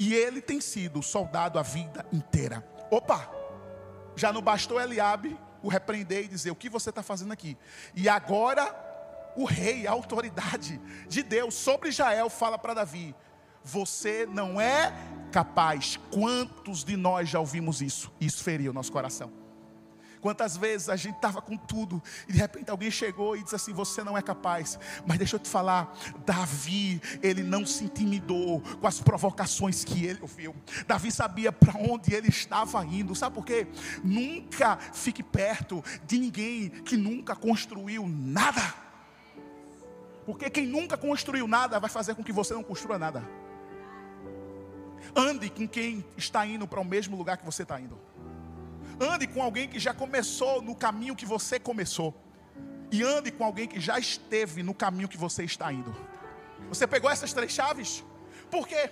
E 0.00 0.14
ele 0.14 0.40
tem 0.40 0.62
sido 0.62 1.02
soldado 1.02 1.58
a 1.58 1.62
vida 1.62 2.06
inteira. 2.10 2.66
Opa! 2.90 3.30
Já 4.16 4.32
não 4.32 4.40
bastou 4.40 4.80
Eliabe 4.80 5.38
o 5.62 5.68
repreender 5.68 6.24
e 6.24 6.28
dizer: 6.28 6.50
O 6.50 6.56
que 6.56 6.70
você 6.70 6.88
está 6.88 7.02
fazendo 7.02 7.34
aqui? 7.34 7.54
E 7.94 8.08
agora 8.08 8.74
o 9.36 9.44
rei, 9.44 9.86
a 9.86 9.90
autoridade 9.90 10.80
de 11.06 11.22
Deus 11.22 11.54
sobre 11.54 11.90
Israel, 11.90 12.30
fala 12.30 12.58
para 12.58 12.72
Davi: 12.72 13.14
Você 13.62 14.24
não 14.24 14.58
é 14.58 14.90
capaz. 15.30 16.00
Quantos 16.10 16.82
de 16.82 16.96
nós 16.96 17.28
já 17.28 17.38
ouvimos 17.38 17.82
isso? 17.82 18.10
Isso 18.18 18.42
feriu 18.42 18.72
nosso 18.72 18.90
coração. 18.90 19.39
Quantas 20.20 20.56
vezes 20.56 20.88
a 20.88 20.96
gente 20.96 21.16
estava 21.16 21.40
com 21.40 21.56
tudo 21.56 22.02
e 22.28 22.32
de 22.32 22.38
repente 22.38 22.70
alguém 22.70 22.90
chegou 22.90 23.36
e 23.36 23.42
disse 23.42 23.56
assim: 23.56 23.72
Você 23.72 24.04
não 24.04 24.16
é 24.16 24.22
capaz. 24.22 24.78
Mas 25.06 25.18
deixa 25.18 25.36
eu 25.36 25.40
te 25.40 25.48
falar, 25.48 25.96
Davi, 26.26 27.00
ele 27.22 27.42
não 27.42 27.64
se 27.64 27.84
intimidou 27.84 28.60
com 28.60 28.86
as 28.86 29.00
provocações 29.00 29.84
que 29.84 30.04
ele 30.04 30.20
ouviu. 30.20 30.54
Davi 30.86 31.10
sabia 31.10 31.50
para 31.50 31.74
onde 31.78 32.14
ele 32.14 32.28
estava 32.28 32.84
indo. 32.84 33.14
Sabe 33.14 33.34
por 33.34 33.44
quê? 33.44 33.66
Nunca 34.04 34.76
fique 34.76 35.22
perto 35.22 35.82
de 36.06 36.18
ninguém 36.18 36.68
que 36.68 36.96
nunca 36.96 37.34
construiu 37.34 38.06
nada. 38.06 38.74
Porque 40.26 40.50
quem 40.50 40.66
nunca 40.66 40.96
construiu 40.96 41.48
nada 41.48 41.80
vai 41.80 41.90
fazer 41.90 42.14
com 42.14 42.22
que 42.22 42.32
você 42.32 42.52
não 42.52 42.62
construa 42.62 42.98
nada. 42.98 43.26
Ande 45.16 45.48
com 45.50 45.66
quem 45.66 46.04
está 46.16 46.46
indo 46.46 46.68
para 46.68 46.80
o 46.80 46.84
mesmo 46.84 47.16
lugar 47.16 47.36
que 47.36 47.44
você 47.44 47.62
está 47.62 47.80
indo. 47.80 47.98
Ande 49.00 49.26
com 49.26 49.42
alguém 49.42 49.66
que 49.66 49.78
já 49.78 49.94
começou 49.94 50.60
no 50.60 50.74
caminho 50.74 51.16
que 51.16 51.24
você 51.24 51.58
começou. 51.58 52.14
E 52.92 53.02
ande 53.02 53.30
com 53.30 53.44
alguém 53.44 53.66
que 53.66 53.80
já 53.80 53.98
esteve 53.98 54.62
no 54.62 54.74
caminho 54.74 55.08
que 55.08 55.16
você 55.16 55.42
está 55.44 55.72
indo. 55.72 55.94
Você 56.68 56.86
pegou 56.86 57.10
essas 57.10 57.32
três 57.32 57.50
chaves? 57.50 58.04
Por 58.50 58.68
quê? 58.68 58.90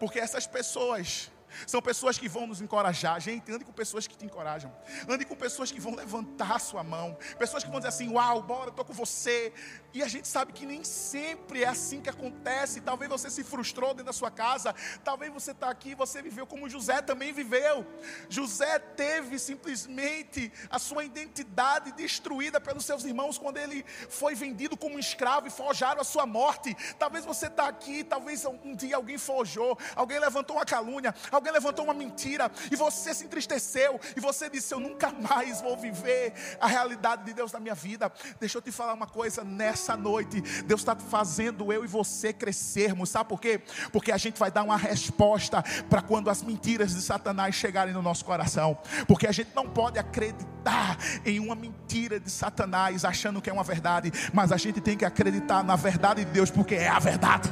Porque 0.00 0.18
essas 0.18 0.46
pessoas 0.46 1.30
são 1.66 1.80
pessoas 1.80 2.18
que 2.18 2.28
vão 2.28 2.46
nos 2.46 2.60
encorajar. 2.60 3.20
Gente, 3.20 3.50
ande 3.50 3.64
com 3.64 3.72
pessoas 3.72 4.06
que 4.06 4.16
te 4.16 4.24
encorajam. 4.24 4.72
Ande 5.08 5.24
com 5.24 5.34
pessoas 5.34 5.70
que 5.70 5.80
vão 5.80 5.94
levantar 5.94 6.56
a 6.56 6.58
sua 6.58 6.82
mão. 6.82 7.16
Pessoas 7.38 7.64
que 7.64 7.70
vão 7.70 7.78
dizer 7.78 7.88
assim: 7.88 8.12
Uau, 8.12 8.42
bora, 8.42 8.70
estou 8.70 8.84
com 8.84 8.92
você. 8.92 9.52
E 9.92 10.02
a 10.02 10.08
gente 10.08 10.28
sabe 10.28 10.52
que 10.52 10.66
nem 10.66 10.84
sempre 10.84 11.64
é 11.64 11.68
assim 11.68 12.00
que 12.00 12.10
acontece. 12.10 12.80
Talvez 12.80 13.10
você 13.10 13.30
se 13.30 13.42
frustrou 13.42 13.90
dentro 13.90 14.06
da 14.06 14.12
sua 14.12 14.30
casa. 14.30 14.74
Talvez 15.02 15.32
você 15.32 15.52
está 15.52 15.70
aqui, 15.70 15.94
você 15.94 16.20
viveu 16.22 16.46
como 16.46 16.68
José 16.68 17.00
também 17.02 17.32
viveu. 17.32 17.86
José 18.28 18.78
teve 18.78 19.38
simplesmente 19.38 20.52
a 20.70 20.78
sua 20.78 21.04
identidade 21.04 21.92
destruída 21.92 22.60
pelos 22.60 22.84
seus 22.84 23.04
irmãos 23.04 23.38
quando 23.38 23.56
ele 23.56 23.84
foi 24.08 24.34
vendido 24.34 24.76
como 24.76 24.98
escravo 24.98 25.46
e 25.46 25.50
forjaram 25.50 26.00
a 26.00 26.04
sua 26.04 26.26
morte. 26.26 26.76
Talvez 26.98 27.24
você 27.24 27.46
está 27.46 27.68
aqui, 27.68 28.04
talvez 28.04 28.44
um 28.44 28.74
dia 28.74 28.96
alguém 28.96 29.18
forjou, 29.18 29.78
alguém 29.96 30.18
levantou 30.18 30.56
uma 30.56 30.64
calúnia, 30.64 31.14
alguém 31.38 31.52
levantou 31.52 31.84
uma 31.84 31.94
mentira 31.94 32.50
e 32.70 32.76
você 32.76 33.14
se 33.14 33.24
entristeceu 33.24 34.00
e 34.16 34.20
você 34.20 34.50
disse: 34.50 34.74
Eu 34.74 34.80
nunca 34.80 35.10
mais 35.10 35.60
vou 35.60 35.76
viver 35.76 36.34
a 36.60 36.66
realidade 36.66 37.24
de 37.24 37.32
Deus 37.32 37.52
na 37.52 37.60
minha 37.60 37.74
vida. 37.74 38.12
Deixa 38.38 38.58
eu 38.58 38.62
te 38.62 38.70
falar 38.70 38.92
uma 38.92 39.06
coisa: 39.06 39.42
nessa 39.42 39.96
noite, 39.96 40.40
Deus 40.62 40.80
está 40.80 40.94
fazendo 40.96 41.72
eu 41.72 41.84
e 41.84 41.88
você 41.88 42.32
crescermos, 42.32 43.10
sabe 43.10 43.28
por 43.28 43.40
quê? 43.40 43.60
Porque 43.92 44.12
a 44.12 44.18
gente 44.18 44.38
vai 44.38 44.50
dar 44.50 44.62
uma 44.62 44.76
resposta 44.76 45.62
para 45.88 46.02
quando 46.02 46.28
as 46.28 46.42
mentiras 46.42 46.94
de 46.94 47.00
Satanás 47.00 47.54
chegarem 47.54 47.94
no 47.94 48.02
nosso 48.02 48.24
coração, 48.24 48.76
porque 49.06 49.26
a 49.26 49.32
gente 49.32 49.50
não 49.54 49.68
pode 49.68 49.98
acreditar 49.98 50.98
em 51.24 51.38
uma 51.38 51.54
mentira 51.54 52.18
de 52.18 52.30
Satanás 52.30 53.04
achando 53.04 53.40
que 53.40 53.48
é 53.48 53.52
uma 53.52 53.64
verdade, 53.64 54.12
mas 54.32 54.52
a 54.52 54.56
gente 54.56 54.80
tem 54.80 54.96
que 54.96 55.04
acreditar 55.04 55.62
na 55.62 55.76
verdade 55.76 56.24
de 56.24 56.30
Deus, 56.30 56.50
porque 56.50 56.74
é 56.74 56.88
a 56.88 56.98
verdade. 56.98 57.48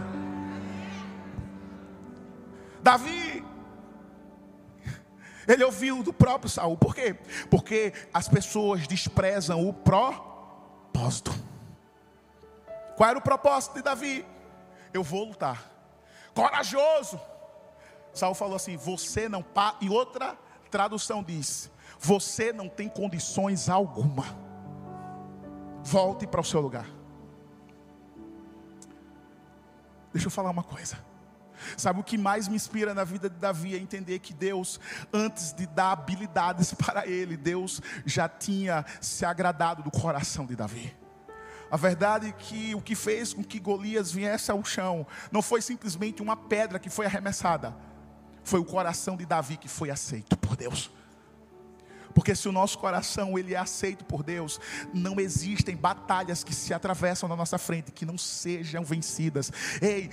Davi 2.83 3.46
ele 5.47 5.65
ouviu 5.65 6.03
do 6.03 6.13
próprio 6.13 6.51
Saul. 6.51 6.77
Por 6.77 6.95
quê? 6.95 7.15
Porque 7.51 7.93
as 8.13 8.29
pessoas 8.29 8.87
desprezam 8.87 9.69
o 9.69 9.73
propósito. 9.73 11.33
Qual 12.97 13.11
era 13.11 13.19
o 13.19 13.23
propósito 13.23 13.75
de 13.75 13.83
Davi? 13.83 14.27
Eu 14.93 15.03
vou 15.03 15.25
lutar. 15.25 15.71
Corajoso. 16.35 17.21
Saul 18.13 18.35
falou 18.35 18.57
assim: 18.57 18.77
Você 18.77 19.29
não. 19.29 19.43
Pa... 19.43 19.77
E 19.81 19.89
outra 19.89 20.37
tradução 20.71 21.23
diz: 21.23 21.71
Você 21.99 22.53
não 22.53 22.69
tem 22.69 22.89
condições 22.89 23.69
alguma. 23.69 24.25
Volte 25.83 26.27
para 26.27 26.41
o 26.41 26.45
seu 26.45 26.61
lugar. 26.61 26.87
Deixa 30.13 30.27
eu 30.27 30.31
falar 30.31 30.51
uma 30.51 30.65
coisa. 30.65 30.99
Sabe 31.77 32.01
o 32.01 32.05
que 32.05 32.19
mais 32.19 32.49
me 32.49 32.57
inspira 32.57 32.95
na 32.95 33.05
vida 33.05 33.29
de 33.29 33.37
Davi 33.37 33.75
é 33.75 33.79
entender 33.79 34.19
que 34.19 34.33
Deus, 34.33 34.81
antes 35.13 35.53
de 35.53 35.67
dar 35.67 35.93
habilidades 35.93 36.73
para 36.75 37.07
ele, 37.07 37.37
Deus 37.37 37.81
já 38.05 38.29
tinha 38.29 38.85
se 39.01 39.25
agradado 39.25 39.83
do 39.83 39.91
coração 39.91 40.47
de 40.47 40.57
Davi. 40.57 40.95
A 41.71 41.77
verdade 41.77 42.29
é 42.29 42.33
que 42.33 42.75
o 42.75 42.81
que 42.81 42.95
fez 42.95 43.35
com 43.35 43.43
que 43.43 43.59
Golias 43.59 44.13
viesse 44.13 44.51
ao 44.51 44.65
chão 44.65 45.07
não 45.33 45.43
foi 45.43 45.61
simplesmente 45.61 46.23
uma 46.23 46.37
pedra 46.37 46.79
que 46.79 46.89
foi 46.89 47.07
arremessada, 47.07 47.75
foi 48.45 48.61
o 48.61 48.65
coração 48.65 49.17
de 49.17 49.27
Davi 49.27 49.57
que 49.57 49.69
foi 49.69 49.91
aceito 49.91 50.37
por 50.39 50.57
Deus. 50.57 50.91
Porque 52.15 52.35
se 52.35 52.49
o 52.49 52.53
nosso 52.53 52.79
coração 52.79 53.39
ele 53.39 53.53
é 53.53 53.59
aceito 53.59 54.03
por 54.03 54.23
Deus, 54.23 54.59
não 54.95 55.21
existem 55.21 55.77
batalhas 55.77 56.43
que 56.43 56.55
se 56.55 56.73
atravessam 56.73 57.29
na 57.29 57.37
nossa 57.37 57.59
frente 57.59 57.93
que 57.93 58.07
não 58.07 58.17
sejam 58.17 58.83
vencidas. 58.83 59.53
Ei, 59.83 60.09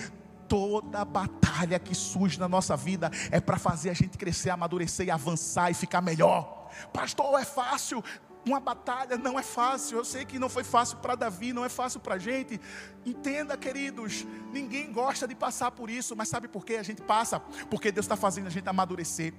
toda 0.47 1.03
batalha 1.05 1.79
que 1.79 1.95
surge 1.95 2.39
na 2.39 2.47
nossa 2.47 2.75
vida 2.75 3.11
é 3.31 3.39
para 3.39 3.57
fazer 3.57 3.89
a 3.89 3.93
gente 3.93 4.17
crescer, 4.17 4.49
amadurecer 4.49 5.07
e 5.07 5.11
avançar 5.11 5.71
e 5.71 5.73
ficar 5.73 6.01
melhor. 6.01 6.69
Pastor, 6.91 7.39
é 7.39 7.45
fácil? 7.45 8.03
Uma 8.45 8.59
batalha 8.59 9.17
não 9.17 9.39
é 9.39 9.43
fácil. 9.43 9.97
Eu 9.97 10.05
sei 10.05 10.25
que 10.25 10.37
não 10.37 10.49
foi 10.49 10.63
fácil 10.63 10.97
para 10.97 11.15
Davi, 11.15 11.53
não 11.53 11.63
é 11.63 11.69
fácil 11.69 11.99
para 11.99 12.15
a 12.15 12.19
gente. 12.19 12.59
Entenda, 13.05 13.57
queridos, 13.57 14.25
ninguém 14.51 14.91
gosta 14.91 15.27
de 15.27 15.33
passar 15.33 15.71
por 15.71 15.89
isso, 15.89 16.15
mas 16.15 16.27
sabe 16.27 16.47
por 16.47 16.65
que 16.65 16.75
a 16.75 16.83
gente 16.83 17.01
passa? 17.01 17.39
Porque 17.69 17.91
Deus 17.91 18.05
está 18.05 18.17
fazendo 18.17 18.47
a 18.47 18.49
gente 18.49 18.67
amadurecer. 18.67 19.33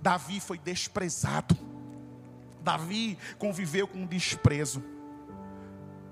Davi 0.00 0.40
foi 0.40 0.58
desprezado. 0.58 1.56
Davi 2.62 3.18
conviveu 3.38 3.86
com 3.86 4.06
desprezo. 4.06 4.82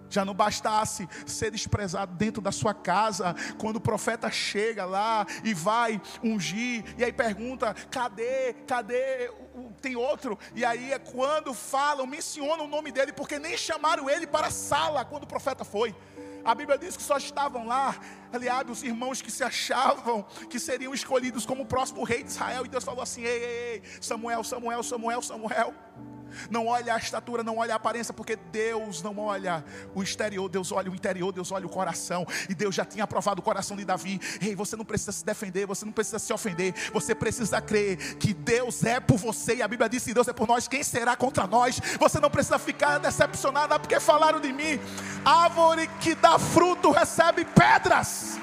Já 0.09 0.25
não 0.25 0.35
bastasse 0.35 1.09
ser 1.27 1.51
desprezado 1.51 2.15
dentro 2.15 2.41
da 2.43 2.53
sua 2.53 2.75
casa, 2.75 3.35
quando 3.59 3.77
o 3.77 3.81
profeta 3.81 4.31
chega 4.31 4.85
lá 4.85 5.27
e 5.45 5.53
vai 5.55 6.01
ungir, 6.23 6.85
e 6.97 7.05
aí 7.05 7.13
pergunta: 7.13 7.75
cadê, 7.91 8.55
cadê? 8.67 9.31
Tem 9.81 9.97
outro, 9.97 10.39
e 10.55 10.65
aí 10.65 10.93
é 10.93 10.99
quando 10.99 11.55
falam, 11.55 12.07
mencionam 12.07 12.67
o 12.67 12.69
nome 12.69 12.93
dele, 12.93 13.13
porque 13.13 13.39
nem 13.39 13.57
chamaram 13.57 14.09
ele 14.09 14.27
para 14.27 14.49
a 14.49 14.51
sala 14.51 15.05
quando 15.05 15.25
o 15.25 15.27
profeta 15.27 15.65
foi. 15.65 15.95
A 16.45 16.55
Bíblia 16.55 16.79
diz 16.79 16.97
que 16.97 17.03
só 17.03 17.17
estavam 17.17 17.67
lá, 17.67 17.97
aliás, 18.33 18.71
os 18.71 18.85
irmãos 18.85 19.21
que 19.21 19.33
se 19.33 19.43
achavam 19.43 20.23
que 20.49 20.61
seriam 20.61 20.95
escolhidos 20.95 21.45
como 21.45 21.65
o 21.65 21.67
próximo 21.67 22.05
rei 22.05 22.23
de 22.23 22.31
Israel, 22.31 22.65
e 22.65 22.69
Deus 22.69 22.85
falou 22.85 23.03
assim: 23.03 23.23
ei, 23.23 23.43
ei, 23.43 23.73
ei 23.75 23.83
Samuel, 24.01 24.45
Samuel, 24.45 24.83
Samuel, 24.85 25.23
Samuel. 25.23 25.75
Não 26.51 26.67
olha 26.67 26.95
a 26.95 26.99
estatura, 26.99 27.43
não 27.43 27.59
olha 27.59 27.75
a 27.75 27.77
aparência, 27.77 28.13
porque 28.13 28.37
Deus 28.37 29.03
não 29.03 29.19
olha 29.19 29.65
o 29.95 30.03
exterior, 30.03 30.49
Deus 30.49 30.73
olha 30.73 30.91
o 30.91 30.95
interior, 30.95 31.33
Deus 31.33 31.53
olha 31.53 31.67
o 31.67 31.69
coração. 31.69 32.27
E 32.49 32.55
Deus 32.55 32.75
já 32.75 32.85
tinha 32.85 33.05
aprovado 33.05 33.41
o 33.41 33.45
coração 33.45 33.77
de 33.77 33.85
Davi. 33.85 34.21
Ei, 34.41 34.55
você 34.55 34.77
não 34.77 34.85
precisa 34.85 35.13
se 35.13 35.25
defender, 35.25 35.67
você 35.67 35.85
não 35.85 35.93
precisa 35.93 36.19
se 36.19 36.33
ofender, 36.33 36.75
você 36.93 37.15
precisa 37.15 37.61
crer 37.61 38.17
que 38.17 38.33
Deus 38.33 38.85
é 38.85 39.01
por 39.01 39.19
você. 39.19 39.57
E 39.57 39.63
a 39.63 39.69
Bíblia 39.69 39.89
diz: 39.89 40.05
que 40.05 40.15
Deus 40.15 40.29
é 40.29 40.33
por 40.33 40.47
nós, 40.47 40.69
quem 40.69 40.83
será 40.83 41.17
contra 41.17 41.47
nós? 41.47 41.81
Você 41.99 42.21
não 42.21 42.31
precisa 42.31 42.59
ficar 42.59 42.99
decepcionado 42.99 43.75
ah, 43.75 43.79
porque 43.79 43.99
falaram 44.01 44.41
de 44.41 44.53
mim. 44.53 44.79
Árvore 45.25 45.89
que 46.01 46.15
dá 46.15 46.39
fruto 46.39 46.91
recebe 46.91 47.45
pedras. 47.45 48.39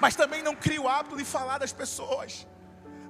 Mas 0.00 0.16
também 0.16 0.42
não 0.42 0.54
cria 0.56 0.80
o 0.80 0.88
hábito 0.88 1.16
de 1.16 1.24
falar 1.24 1.58
das 1.58 1.72
pessoas. 1.72 2.46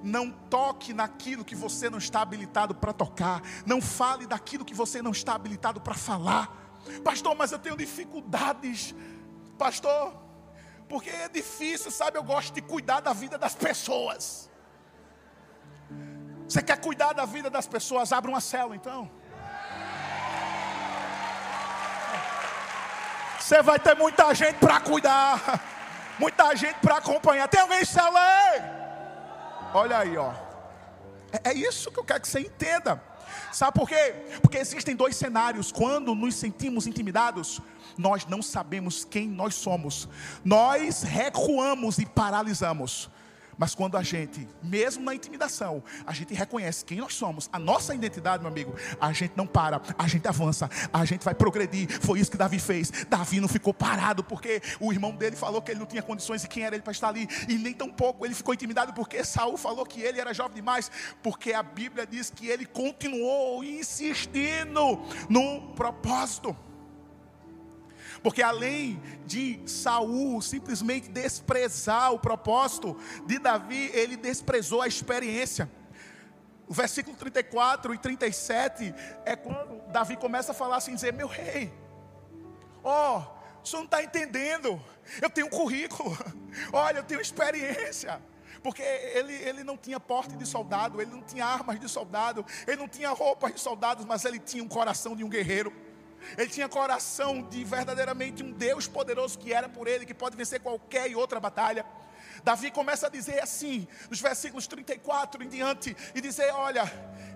Não 0.03 0.31
toque 0.31 0.93
naquilo 0.93 1.45
que 1.45 1.55
você 1.55 1.89
não 1.89 1.97
está 1.97 2.21
habilitado 2.21 2.73
para 2.73 2.93
tocar. 2.93 3.41
Não 3.65 3.81
fale 3.81 4.25
daquilo 4.25 4.65
que 4.65 4.73
você 4.73 5.01
não 5.01 5.11
está 5.11 5.35
habilitado 5.35 5.79
para 5.79 5.93
falar. 5.93 6.55
Pastor, 7.03 7.35
mas 7.35 7.51
eu 7.51 7.59
tenho 7.59 7.77
dificuldades. 7.77 8.95
Pastor, 9.57 10.13
porque 10.89 11.09
é 11.09 11.29
difícil, 11.29 11.91
sabe? 11.91 12.17
Eu 12.17 12.23
gosto 12.23 12.53
de 12.53 12.61
cuidar 12.61 12.99
da 12.99 13.13
vida 13.13 13.37
das 13.37 13.55
pessoas. 13.55 14.49
Você 16.47 16.61
quer 16.61 16.81
cuidar 16.81 17.13
da 17.13 17.25
vida 17.25 17.49
das 17.49 17.67
pessoas? 17.67 18.11
Abra 18.11 18.29
uma 18.29 18.41
célula 18.41 18.75
então. 18.75 19.09
Você 23.39 23.61
vai 23.61 23.79
ter 23.79 23.95
muita 23.95 24.33
gente 24.33 24.57
para 24.57 24.79
cuidar, 24.79 25.61
muita 26.19 26.55
gente 26.55 26.79
para 26.79 26.97
acompanhar. 26.97 27.47
Tem 27.47 27.61
alguém 27.61 27.81
em 27.81 27.85
célula 27.85 28.19
aí? 28.19 28.80
Olha 29.73 29.99
aí, 29.99 30.17
ó. 30.17 30.33
É, 31.31 31.51
é 31.51 31.53
isso 31.53 31.91
que 31.91 31.99
eu 31.99 32.03
quero 32.03 32.21
que 32.21 32.27
você 32.27 32.39
entenda. 32.39 33.01
Sabe 33.51 33.79
por 33.79 33.87
quê? 33.87 34.13
Porque 34.41 34.57
existem 34.57 34.95
dois 34.95 35.15
cenários. 35.15 35.71
Quando 35.71 36.13
nos 36.13 36.35
sentimos 36.35 36.87
intimidados, 36.87 37.61
nós 37.97 38.25
não 38.25 38.41
sabemos 38.41 39.05
quem 39.05 39.27
nós 39.27 39.55
somos. 39.55 40.07
Nós 40.43 41.03
recuamos 41.03 41.97
e 41.97 42.05
paralisamos. 42.05 43.09
Mas 43.61 43.75
quando 43.75 43.95
a 43.95 44.01
gente, 44.01 44.47
mesmo 44.63 45.03
na 45.03 45.13
intimidação, 45.13 45.83
a 46.03 46.11
gente 46.13 46.33
reconhece 46.33 46.83
quem 46.83 46.97
nós 46.97 47.13
somos, 47.13 47.47
a 47.53 47.59
nossa 47.59 47.93
identidade, 47.93 48.41
meu 48.41 48.51
amigo, 48.51 48.73
a 48.99 49.13
gente 49.13 49.33
não 49.35 49.45
para, 49.45 49.79
a 49.99 50.07
gente 50.07 50.27
avança, 50.27 50.67
a 50.91 51.05
gente 51.05 51.23
vai 51.23 51.35
progredir. 51.35 51.87
Foi 52.01 52.19
isso 52.19 52.31
que 52.31 52.37
Davi 52.37 52.57
fez. 52.57 52.89
Davi 53.07 53.39
não 53.39 53.47
ficou 53.47 53.71
parado 53.71 54.23
porque 54.23 54.63
o 54.79 54.91
irmão 54.91 55.11
dele 55.11 55.35
falou 55.35 55.61
que 55.61 55.69
ele 55.69 55.79
não 55.79 55.85
tinha 55.85 56.01
condições 56.01 56.43
e 56.43 56.47
quem 56.47 56.63
era 56.63 56.75
ele 56.75 56.81
para 56.81 56.91
estar 56.91 57.09
ali, 57.09 57.27
e 57.47 57.55
nem 57.55 57.71
tampouco 57.71 58.25
ele 58.25 58.33
ficou 58.33 58.51
intimidado 58.51 58.93
porque 58.93 59.23
Saul 59.23 59.57
falou 59.57 59.85
que 59.85 60.01
ele 60.01 60.19
era 60.19 60.33
jovem 60.33 60.55
demais, 60.55 60.89
porque 61.21 61.53
a 61.53 61.61
Bíblia 61.61 62.07
diz 62.07 62.31
que 62.31 62.47
ele 62.47 62.65
continuou 62.65 63.63
insistindo 63.63 65.03
no 65.29 65.73
propósito. 65.75 66.57
Porque 68.23 68.43
além 68.43 69.01
de 69.25 69.59
Saul 69.65 70.41
simplesmente 70.41 71.09
desprezar 71.09 72.13
o 72.13 72.19
propósito 72.19 72.97
de 73.25 73.39
Davi, 73.39 73.89
ele 73.93 74.15
desprezou 74.15 74.81
a 74.81 74.87
experiência. 74.87 75.69
O 76.67 76.73
versículo 76.73 77.17
34 77.17 77.93
e 77.93 77.97
37 77.97 78.95
é 79.25 79.35
quando 79.35 79.81
Davi 79.91 80.15
começa 80.15 80.51
a 80.51 80.55
falar 80.55 80.77
assim, 80.77 80.95
dizer, 80.95 81.11
meu 81.11 81.27
rei, 81.27 81.73
ó, 82.83 83.17
oh, 83.17 83.61
o 83.61 83.67
senhor 83.67 83.81
não 83.81 83.85
está 83.85 84.03
entendendo, 84.03 84.81
eu 85.21 85.29
tenho 85.29 85.47
um 85.47 85.49
currículo, 85.49 86.17
olha, 86.71 86.99
eu 86.99 87.03
tenho 87.03 87.19
experiência. 87.19 88.21
Porque 88.63 88.81
ele, 88.81 89.33
ele 89.33 89.63
não 89.63 89.75
tinha 89.75 89.99
porte 89.99 90.35
de 90.37 90.45
soldado, 90.45 91.01
ele 91.01 91.09
não 91.09 91.21
tinha 91.21 91.45
armas 91.45 91.79
de 91.79 91.89
soldado, 91.89 92.45
ele 92.67 92.77
não 92.77 92.87
tinha 92.87 93.09
roupas 93.09 93.53
de 93.53 93.59
soldados, 93.59 94.05
mas 94.05 94.23
ele 94.23 94.39
tinha 94.39 94.63
um 94.63 94.67
coração 94.67 95.15
de 95.15 95.23
um 95.23 95.29
guerreiro. 95.29 95.73
Ele 96.37 96.49
tinha 96.49 96.67
coração 96.69 97.41
de 97.41 97.63
verdadeiramente 97.63 98.43
um 98.43 98.51
Deus 98.51 98.87
poderoso 98.87 99.37
que 99.37 99.53
era 99.53 99.67
por 99.67 99.87
ele, 99.87 100.05
que 100.05 100.13
pode 100.13 100.35
vencer 100.35 100.59
qualquer 100.59 101.15
outra 101.15 101.39
batalha. 101.39 101.85
Davi 102.43 102.71
começa 102.71 103.07
a 103.07 103.09
dizer 103.09 103.41
assim, 103.41 103.87
nos 104.09 104.19
versículos 104.19 104.67
34 104.67 105.43
em 105.43 105.49
diante, 105.49 105.95
e 106.15 106.21
dizer: 106.21 106.51
Olha, 106.53 106.83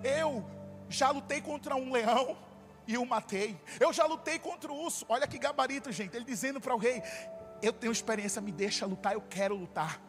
eu 0.03 0.45
já 0.89 1.11
lutei 1.11 1.41
contra 1.41 1.75
um 1.75 1.91
leão 1.91 2.37
e 2.87 2.97
o 2.97 3.05
matei. 3.05 3.59
Eu 3.79 3.91
já 3.91 4.05
lutei 4.05 4.39
contra 4.39 4.71
o 4.71 4.75
urso. 4.75 5.05
Olha 5.09 5.27
que 5.27 5.37
gabarito, 5.37 5.91
gente. 5.91 6.15
Ele 6.15 6.25
dizendo 6.25 6.59
para 6.59 6.73
o 6.73 6.77
rei: 6.77 7.01
Eu 7.61 7.73
tenho 7.73 7.91
experiência, 7.91 8.41
me 8.41 8.51
deixa 8.51 8.85
lutar, 8.85 9.13
eu 9.13 9.21
quero 9.21 9.55
lutar. 9.55 10.01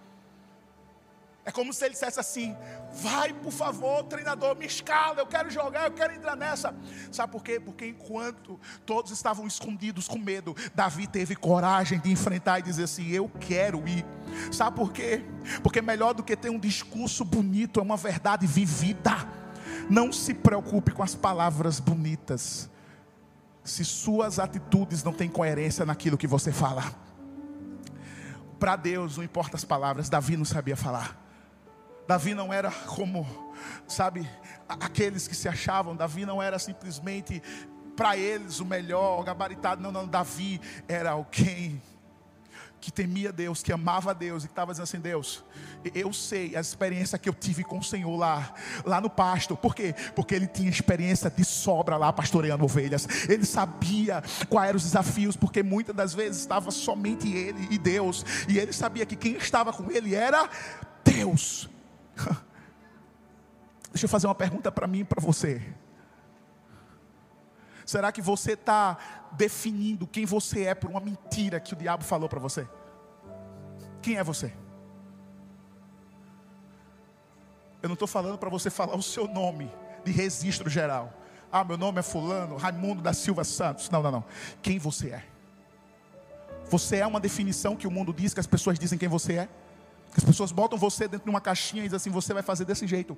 É 1.47 1.53
como 1.53 1.73
se 1.73 1.85
ele 1.85 1.93
dissesse 1.93 2.19
assim: 2.19 2.57
vai, 2.93 3.33
por 3.33 3.53
favor, 3.53 4.03
treinador, 4.03 4.57
me 4.57 4.67
escala, 4.67 5.21
eu 5.21 5.27
quero 5.27 5.49
jogar, 5.49 5.85
eu 5.85 5.93
quero 5.93 6.13
entrar 6.13 6.35
nessa. 6.35 6.75
Sabe 7.13 7.31
por 7.31 7.45
quê? 7.45 7.61
Porque 7.61 7.87
enquanto 7.87 8.59
todos 8.85 9.13
estavam 9.13 9.47
escondidos 9.47 10.09
com 10.09 10.19
medo, 10.19 10.57
Davi 10.75 11.07
teve 11.07 11.37
coragem 11.37 12.01
de 12.01 12.11
enfrentar 12.11 12.59
e 12.59 12.63
dizer 12.63 12.83
assim: 12.83 13.07
eu 13.07 13.31
quero 13.39 13.87
ir. 13.87 14.05
Sabe 14.51 14.77
por 14.77 14.93
quê? 14.93 15.25
Porque 15.63 15.81
melhor 15.81 16.15
do 16.15 16.25
que 16.25 16.37
ter 16.37 16.51
um 16.51 16.59
discurso 16.59 17.25
bonito 17.25 17.79
é 17.79 17.83
uma 17.83 17.97
verdade 17.97 18.45
vivida. 18.45 19.15
Não 19.89 20.13
se 20.13 20.35
preocupe 20.35 20.91
com 20.91 21.05
as 21.05 21.15
palavras 21.15 21.79
bonitas, 21.79 22.69
se 23.63 23.85
suas 23.85 24.41
atitudes 24.41 25.05
não 25.05 25.13
têm 25.13 25.29
coerência 25.29 25.87
naquilo 25.87 26.19
que 26.19 26.27
você 26.27 26.51
fala. 26.51 26.93
Para 28.59 28.75
Deus 28.75 29.17
não 29.17 29.23
importa 29.23 29.57
as 29.57 29.65
palavras, 29.65 30.09
Davi 30.09 30.37
não 30.37 30.45
sabia 30.45 30.77
falar. 30.77 31.26
Davi 32.07 32.35
não 32.35 32.53
era 32.53 32.71
como, 32.71 33.27
sabe, 33.87 34.29
aqueles 34.69 35.27
que 35.27 35.35
se 35.35 35.49
achavam. 35.49 35.97
Davi 35.97 36.25
não 36.25 36.43
era 36.43 36.59
simplesmente 36.59 37.43
para 37.97 38.17
eles 38.17 38.61
o 38.61 38.65
melhor, 38.65 39.21
o 39.21 39.25
gabaritado. 39.25 39.83
Não, 39.83 39.91
não. 39.91 40.07
Davi 40.07 40.61
era 40.87 41.13
alguém 41.13 41.83
que 42.81 42.93
temia 42.93 43.33
Deus, 43.33 43.65
que 43.65 43.73
amava 43.73 44.15
Deus 44.15 44.45
e 44.45 44.47
que 44.47 44.53
estava 44.53 44.71
dizendo 44.71 44.85
assim: 44.85 45.01
Deus, 45.01 45.45
eu 45.95 46.13
sei 46.13 46.55
a 46.55 46.61
experiência 46.61 47.19
que 47.19 47.29
eu 47.29 47.35
tive 47.35 47.65
com 47.65 47.79
o 47.79 47.83
Senhor 47.83 48.17
lá, 48.17 48.55
lá 48.85 49.01
no 49.01 49.11
pasto. 49.11 49.57
Por 49.57 49.75
quê? 49.75 49.95
Porque 50.15 50.35
ele 50.35 50.47
tinha 50.47 50.71
experiência 50.71 51.29
de 51.29 51.45
sobra 51.45 51.97
lá 51.97 52.13
pastoreando 52.13 52.65
ovelhas. 52.65 53.29
Ele 53.29 53.45
sabia 53.45 54.23
quais 54.49 54.69
eram 54.69 54.77
os 54.77 54.85
desafios, 54.85 55.37
porque 55.37 55.63
muitas 55.63 55.97
das 55.97 56.15
vezes 56.15 56.41
estava 56.41 56.71
somente 56.71 57.33
ele 57.33 57.67
e 57.71 57.79
Deus, 57.79 58.25
e 58.49 58.59
ele 58.59 58.73
sabia 58.73 59.05
que 59.05 59.17
quem 59.17 59.33
estava 59.33 59.73
com 59.73 59.91
ele 59.91 60.15
era 60.15 60.49
Deus. 61.03 61.69
Deixa 63.91 64.05
eu 64.05 64.09
fazer 64.09 64.27
uma 64.27 64.35
pergunta 64.35 64.71
para 64.71 64.87
mim 64.87 65.01
e 65.01 65.05
para 65.05 65.21
você. 65.21 65.63
Será 67.85 68.11
que 68.11 68.21
você 68.21 68.53
está 68.53 68.99
definindo 69.33 70.07
quem 70.07 70.27
você 70.27 70.65
é 70.65 70.75
por 70.75 70.91
uma 70.91 71.01
mentira 71.01 71.61
que 71.61 71.73
o 71.73 71.77
diabo 71.77 72.03
falou 72.03 72.29
para 72.29 72.41
você? 72.41 72.69
Quem 74.03 74.17
é 74.17 74.25
você? 74.25 74.53
Eu 77.81 77.89
não 77.89 77.95
estou 77.95 78.09
falando 78.09 78.37
para 78.39 78.51
você 78.51 78.71
falar 78.71 78.97
o 78.97 79.03
seu 79.03 79.29
nome 79.29 79.71
de 80.05 80.11
registro 80.11 80.69
geral. 80.69 81.13
Ah, 81.51 81.63
meu 81.63 81.77
nome 81.77 82.01
é 82.01 82.03
Fulano, 82.03 82.57
Raimundo 82.57 83.01
da 83.01 83.13
Silva 83.13 83.45
Santos. 83.45 83.89
Não, 83.89 84.03
não, 84.03 84.11
não. 84.11 84.25
Quem 84.61 84.79
você 84.79 85.11
é? 85.11 85.25
Você 86.69 86.97
é 86.97 87.07
uma 87.07 87.21
definição 87.21 87.77
que 87.77 87.87
o 87.87 87.91
mundo 87.91 88.13
diz, 88.13 88.35
que 88.35 88.41
as 88.41 88.47
pessoas 88.47 88.79
dizem 88.79 88.99
quem 88.99 89.09
você 89.09 89.35
é? 89.35 89.49
As 90.17 90.25
pessoas 90.25 90.51
botam 90.51 90.79
você 90.79 91.07
dentro 91.07 91.25
de 91.25 91.31
uma 91.31 91.41
caixinha 91.41 91.83
e 91.83 91.87
dizem 91.87 91.97
assim: 91.97 92.11
você 92.11 92.33
vai 92.33 92.43
fazer 92.43 92.65
desse 92.65 92.87
jeito. 92.87 93.17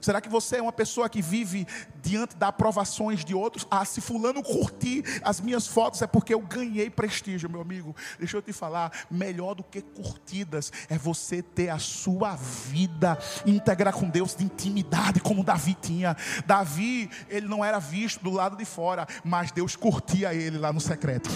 Será 0.00 0.20
que 0.20 0.28
você 0.28 0.56
é 0.56 0.62
uma 0.62 0.72
pessoa 0.72 1.08
que 1.08 1.22
vive 1.22 1.66
diante 2.02 2.36
das 2.36 2.50
aprovações 2.50 3.24
de 3.24 3.34
outros? 3.34 3.66
Ah, 3.70 3.84
se 3.84 4.00
Fulano 4.00 4.42
curtir 4.42 5.02
as 5.22 5.40
minhas 5.40 5.66
fotos 5.66 6.02
é 6.02 6.06
porque 6.06 6.34
eu 6.34 6.40
ganhei 6.40 6.90
prestígio, 6.90 7.48
meu 7.48 7.62
amigo. 7.62 7.96
Deixa 8.18 8.36
eu 8.36 8.42
te 8.42 8.52
falar: 8.52 8.92
melhor 9.10 9.54
do 9.54 9.64
que 9.64 9.80
curtidas 9.80 10.70
é 10.88 10.98
você 10.98 11.42
ter 11.42 11.70
a 11.70 11.78
sua 11.78 12.36
vida 12.36 13.18
íntegra 13.46 13.92
com 13.92 14.08
Deus, 14.08 14.34
de 14.34 14.44
intimidade, 14.44 15.20
como 15.20 15.42
Davi 15.42 15.74
tinha. 15.80 16.16
Davi, 16.46 17.10
ele 17.28 17.48
não 17.48 17.64
era 17.64 17.78
visto 17.78 18.22
do 18.22 18.30
lado 18.30 18.56
de 18.56 18.64
fora, 18.64 19.06
mas 19.24 19.50
Deus 19.50 19.76
curtia 19.76 20.34
ele 20.34 20.58
lá 20.58 20.72
no 20.72 20.80
secreto. 20.80 21.30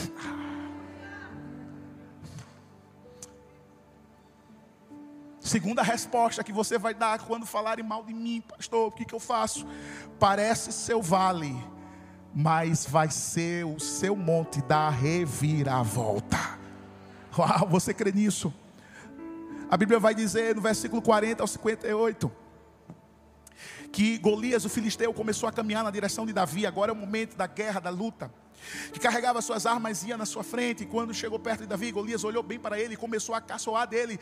Segunda 5.49 5.83
resposta 5.83 6.45
que 6.45 6.53
você 6.53 6.77
vai 6.77 6.93
dar 6.93 7.19
quando 7.21 7.47
falarem 7.47 7.85
mal 7.85 8.05
de 8.05 8.13
mim, 8.13 8.43
pastor, 8.43 8.89
o 8.89 8.93
que, 8.93 9.05
que 9.05 9.15
eu 9.15 9.19
faço? 9.19 9.67
Parece 10.19 10.71
seu 10.73 11.01
vale, 11.01 11.57
mas 12.35 12.85
vai 12.87 13.11
ser 13.11 13.65
o 13.65 13.81
seu 13.81 14.15
monte 14.15 14.61
da 14.61 14.91
reviravolta. 14.91 16.59
Uau, 17.37 17.67
você 17.67 17.95
crê 17.95 18.13
nisso? 18.13 18.53
A 19.71 19.77
Bíblia 19.77 19.99
vai 19.99 20.15
dizer 20.15 20.55
no 20.55 20.61
versículo 20.61 21.01
40 21.01 21.43
ao 21.43 21.47
58 21.47 22.31
que 23.91 24.19
Golias, 24.19 24.67
o 24.67 24.69
filisteu, 24.69 25.15
começou 25.15 25.49
a 25.49 25.53
caminhar 25.53 25.83
na 25.83 25.91
direção 25.91 26.27
de 26.27 26.33
Davi. 26.33 26.67
Agora 26.67 26.93
é 26.93 26.95
o 26.95 26.97
momento 26.97 27.37
da 27.37 27.47
guerra, 27.47 27.81
da 27.81 27.89
luta 27.89 28.31
que 28.92 29.01
carregava 29.01 29.40
suas 29.40 29.66
armas 29.66 30.03
e 30.03 30.09
ia 30.09 30.16
na 30.16 30.27
sua 30.27 30.42
frente. 30.42 30.85
E 30.85 30.87
quando 30.87 31.12
chegou 31.14 31.38
perto 31.38 31.61
de 31.61 31.66
Davi, 31.66 31.90
Golias 31.92 32.25
olhou 32.25 32.42
bem 32.42 32.59
para 32.59 32.79
ele 32.79 32.94
e 32.94 32.97
começou 32.97 33.35
a 33.35 33.40
caçoar 33.40 33.87
dele, 33.87 34.18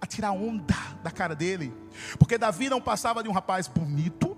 a 0.00 0.06
tirar 0.06 0.32
onda 0.32 0.74
da 1.02 1.10
cara 1.10 1.34
dele. 1.34 1.72
Porque 2.18 2.38
Davi 2.38 2.68
não 2.68 2.80
passava 2.80 3.22
de 3.22 3.28
um 3.28 3.32
rapaz 3.32 3.66
bonito, 3.66 4.36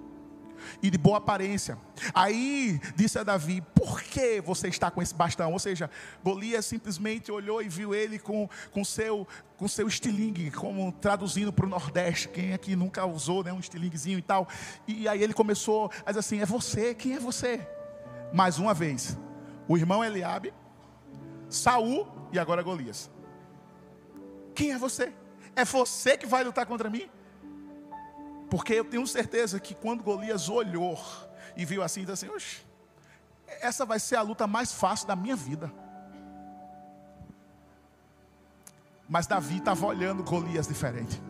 e 0.82 0.90
de 0.90 0.98
boa 0.98 1.18
aparência. 1.18 1.78
Aí 2.14 2.80
disse 2.96 3.18
a 3.18 3.22
Davi: 3.22 3.62
Por 3.74 4.02
que 4.02 4.40
você 4.40 4.68
está 4.68 4.90
com 4.90 5.02
esse 5.02 5.14
bastão? 5.14 5.52
Ou 5.52 5.58
seja, 5.58 5.90
Golias 6.22 6.64
simplesmente 6.66 7.30
olhou 7.30 7.62
e 7.62 7.68
viu 7.68 7.94
ele 7.94 8.18
com, 8.18 8.48
com 8.70 8.84
seu 8.84 9.26
com 9.56 9.68
seu 9.68 9.86
estilingue, 9.86 10.50
como 10.50 10.90
traduzindo 10.90 11.52
para 11.52 11.66
o 11.66 11.68
Nordeste. 11.68 12.28
Quem 12.28 12.54
aqui 12.54 12.74
nunca 12.74 13.04
usou 13.04 13.44
né, 13.44 13.52
um 13.52 13.60
estilinguezinho 13.60 14.18
e 14.18 14.22
tal? 14.22 14.48
E 14.88 15.06
aí 15.06 15.22
ele 15.22 15.34
começou 15.34 15.90
a 16.04 16.10
dizer 16.10 16.20
assim: 16.20 16.40
É 16.40 16.46
você? 16.46 16.94
Quem 16.94 17.14
é 17.14 17.20
você? 17.20 17.66
Mais 18.32 18.58
uma 18.58 18.72
vez, 18.72 19.18
o 19.70 19.78
irmão 19.78 20.02
Eliabe, 20.02 20.52
Saul 21.48 22.04
e 22.33 22.40
agora 22.40 22.61
Golias. 22.61 23.09
Quem 24.52 24.72
é 24.72 24.76
você? 24.76 25.12
É 25.54 25.64
você 25.64 26.18
que 26.18 26.26
vai 26.26 26.42
lutar 26.42 26.66
contra 26.66 26.90
mim? 26.90 27.09
Porque 28.50 28.72
eu 28.72 28.85
tenho 28.85 29.06
certeza 29.06 29.61
que 29.61 29.72
quando 29.72 30.02
Golias 30.02 30.48
olhou 30.48 30.98
e 31.56 31.64
viu 31.64 31.85
assim, 31.85 32.00
disse 32.00 32.26
assim: 32.26 32.35
Oxe, 32.35 32.66
essa 33.61 33.87
vai 33.87 34.00
ser 34.00 34.16
a 34.16 34.22
luta 34.22 34.44
mais 34.44 34.72
fácil 34.72 35.06
da 35.06 35.14
minha 35.14 35.37
vida. 35.37 35.72
Mas 39.09 39.28
Davi 39.28 39.59
estava 39.59 39.87
olhando 39.87 40.24
Golias 40.24 40.66
diferente. 40.66 41.22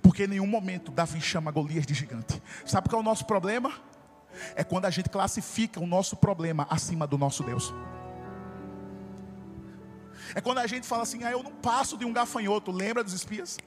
Porque 0.00 0.26
em 0.26 0.28
nenhum 0.28 0.46
momento 0.46 0.92
Davi 0.92 1.20
chama 1.20 1.50
Golias 1.50 1.84
de 1.84 1.94
gigante. 1.94 2.40
Sabe 2.64 2.88
qual 2.88 3.00
é 3.00 3.02
o 3.02 3.04
nosso 3.04 3.26
problema? 3.26 3.72
É 4.54 4.64
quando 4.64 4.86
a 4.86 4.90
gente 4.90 5.08
classifica 5.08 5.80
o 5.80 5.86
nosso 5.86 6.16
problema 6.16 6.66
acima 6.70 7.06
do 7.06 7.18
nosso 7.18 7.42
Deus. 7.42 7.72
É 10.34 10.40
quando 10.40 10.58
a 10.58 10.66
gente 10.66 10.86
fala 10.86 11.02
assim: 11.02 11.24
ah, 11.24 11.32
eu 11.32 11.42
não 11.42 11.52
passo 11.52 11.96
de 11.96 12.04
um 12.04 12.12
gafanhoto. 12.12 12.70
Lembra 12.70 13.04
dos 13.04 13.12
espias? 13.12 13.58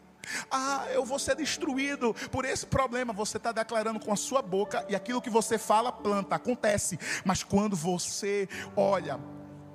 Ah, 0.50 0.86
eu 0.92 1.06
vou 1.06 1.20
ser 1.20 1.36
destruído 1.36 2.14
por 2.32 2.46
esse 2.46 2.66
problema. 2.66 3.14
Você 3.14 3.38
está 3.38 3.52
declarando 3.52 4.00
com 4.00 4.12
a 4.12 4.16
sua 4.16 4.42
boca 4.42 4.86
e 4.90 4.96
aquilo 4.96 5.22
que 5.22 5.30
você 5.30 5.58
fala, 5.58 5.92
planta, 5.92 6.36
acontece. 6.36 7.00
Mas 7.24 7.44
quando 7.44 7.76
você 7.76 8.50
olha 8.76 9.20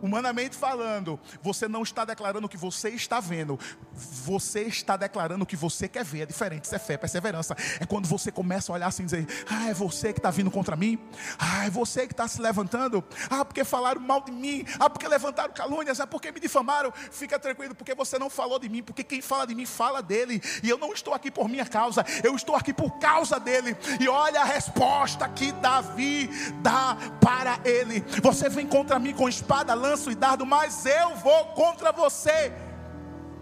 Humanamente 0.02 0.56
falando, 0.56 1.20
você 1.42 1.68
não 1.68 1.82
está 1.82 2.04
declarando 2.04 2.46
o 2.46 2.48
que 2.48 2.56
você 2.56 2.88
está 2.90 3.20
vendo, 3.20 3.58
você 3.92 4.62
está 4.62 4.96
declarando 4.96 5.44
o 5.44 5.46
que 5.46 5.56
você 5.56 5.88
quer 5.88 6.04
ver. 6.04 6.22
É 6.22 6.26
diferente, 6.26 6.64
isso 6.64 6.74
é 6.74 6.78
fé, 6.78 6.96
perseverança. 6.96 7.54
É 7.78 7.86
quando 7.86 8.06
você 8.06 8.32
começa 8.32 8.72
a 8.72 8.74
olhar 8.74 8.86
assim 8.86 9.02
e 9.02 9.06
dizer: 9.06 9.26
Ah, 9.48 9.68
é 9.68 9.74
você 9.74 10.12
que 10.12 10.18
está 10.18 10.30
vindo 10.30 10.50
contra 10.50 10.74
mim, 10.74 10.98
ah, 11.38 11.66
é 11.66 11.70
você 11.70 12.06
que 12.06 12.12
está 12.12 12.26
se 12.26 12.40
levantando, 12.40 13.04
ah, 13.28 13.44
porque 13.44 13.62
falaram 13.64 14.00
mal 14.00 14.22
de 14.22 14.32
mim, 14.32 14.64
ah, 14.78 14.88
porque 14.88 15.06
levantaram 15.06 15.52
calúnias, 15.52 16.00
ah, 16.00 16.06
porque 16.06 16.32
me 16.32 16.40
difamaram. 16.40 16.92
Fica 17.10 17.38
tranquilo, 17.38 17.74
porque 17.74 17.94
você 17.94 18.18
não 18.18 18.30
falou 18.30 18.58
de 18.58 18.68
mim, 18.68 18.82
porque 18.82 19.04
quem 19.04 19.20
fala 19.20 19.46
de 19.46 19.54
mim 19.54 19.66
fala 19.66 20.02
dele, 20.02 20.42
e 20.62 20.68
eu 20.68 20.78
não 20.78 20.92
estou 20.92 21.12
aqui 21.12 21.30
por 21.30 21.48
minha 21.48 21.66
causa, 21.66 22.04
eu 22.24 22.34
estou 22.34 22.56
aqui 22.56 22.72
por 22.72 22.98
causa 22.98 23.38
dele. 23.38 23.76
E 24.00 24.08
olha 24.08 24.40
a 24.40 24.44
resposta 24.44 25.28
que 25.28 25.52
Davi 25.52 26.28
dá 26.62 26.96
para 27.20 27.60
ele: 27.64 28.00
Você 28.22 28.48
vem 28.48 28.66
contra 28.66 28.98
mim 28.98 29.12
com 29.12 29.28
espada, 29.28 29.74
lã 29.74 29.89
lanço 29.90 30.10
e 30.10 30.14
dardo, 30.14 30.46
mas 30.46 30.86
eu 30.86 31.16
vou 31.16 31.46
contra 31.46 31.92
você. 31.92 32.52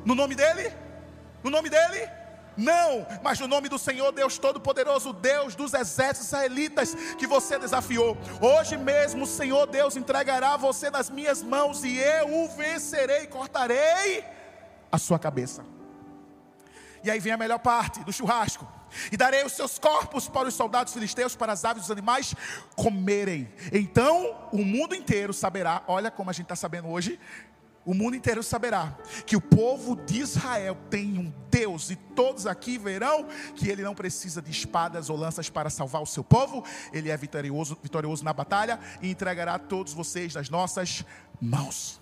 No 0.05 0.15
nome 0.15 0.35
dele? 0.35 0.73
No 1.43 1.51
nome 1.51 1.69
dele? 1.69 2.09
Não, 2.57 3.07
mas 3.23 3.39
no 3.39 3.47
nome 3.47 3.69
do 3.69 3.79
Senhor 3.79 4.11
Deus 4.11 4.37
Todo-Poderoso, 4.37 5.13
Deus 5.13 5.55
dos 5.55 5.75
exércitos 5.75 6.27
israelitas 6.27 6.93
que 7.17 7.27
você 7.27 7.57
desafiou. 7.57 8.17
Hoje 8.41 8.77
mesmo 8.77 9.23
o 9.23 9.27
Senhor 9.27 9.67
Deus 9.67 9.97
entregará 9.97 10.57
você 10.57 10.91
nas 10.91 11.09
minhas 11.09 11.41
mãos 11.41 11.85
e 11.85 11.97
eu 11.99 12.43
o 12.43 12.49
vencerei, 12.49 13.29
cortarei 13.29 14.25
a 14.91 14.99
sua 14.99 15.19
cabeça. 15.21 15.65
E 17.05 17.11
aí 17.11 17.21
vem 17.21 17.33
a 17.33 17.37
melhor 17.37 17.61
parte 17.61 18.03
do 18.03 18.13
churrasco. 18.13 18.67
E 19.13 19.17
darei 19.17 19.45
os 19.45 19.53
seus 19.53 19.79
corpos 19.79 20.29
para 20.29 20.49
os 20.49 20.55
soldados 20.55 20.93
filisteus, 20.93 21.37
para 21.37 21.53
as 21.53 21.65
aves 21.65 21.83
e 21.83 21.87
os 21.87 21.91
animais 21.91 22.35
comerem. 22.77 23.49
Então 23.73 24.37
o 24.53 24.65
mundo 24.65 24.95
inteiro 24.95 25.33
saberá, 25.33 25.83
olha 25.87 26.11
como 26.11 26.31
a 26.31 26.33
gente 26.33 26.45
está 26.45 26.57
sabendo 26.57 26.89
hoje, 26.89 27.19
o 27.89 27.95
mundo 27.95 28.17
inteiro 28.17 28.43
saberá 28.43 28.95
que 29.25 29.35
o 29.35 29.41
povo 29.41 29.97
de 29.97 30.21
Israel 30.21 30.77
tem 30.91 31.19
um 31.19 31.33
Deus, 31.51 31.91
e 31.91 31.97
todos 31.97 32.47
aqui 32.47 32.77
verão 32.77 33.27
que 33.57 33.67
ele 33.67 33.83
não 33.83 33.95
precisa 33.95 34.43
de 34.43 34.51
espadas 34.51 35.09
ou 35.09 35.17
lanças 35.17 35.49
para 35.49 35.71
salvar 35.71 36.03
o 36.03 36.07
seu 36.07 36.23
povo, 36.23 36.63
ele 36.93 37.09
é 37.09 37.17
vitorioso, 37.17 37.79
vitorioso 37.83 38.23
na 38.23 38.35
batalha 38.35 38.79
e 39.01 39.11
entregará 39.11 39.59
todos 39.59 39.95
vocês 39.95 40.35
nas 40.35 40.51
nossas 40.51 41.03
mãos. 41.41 41.99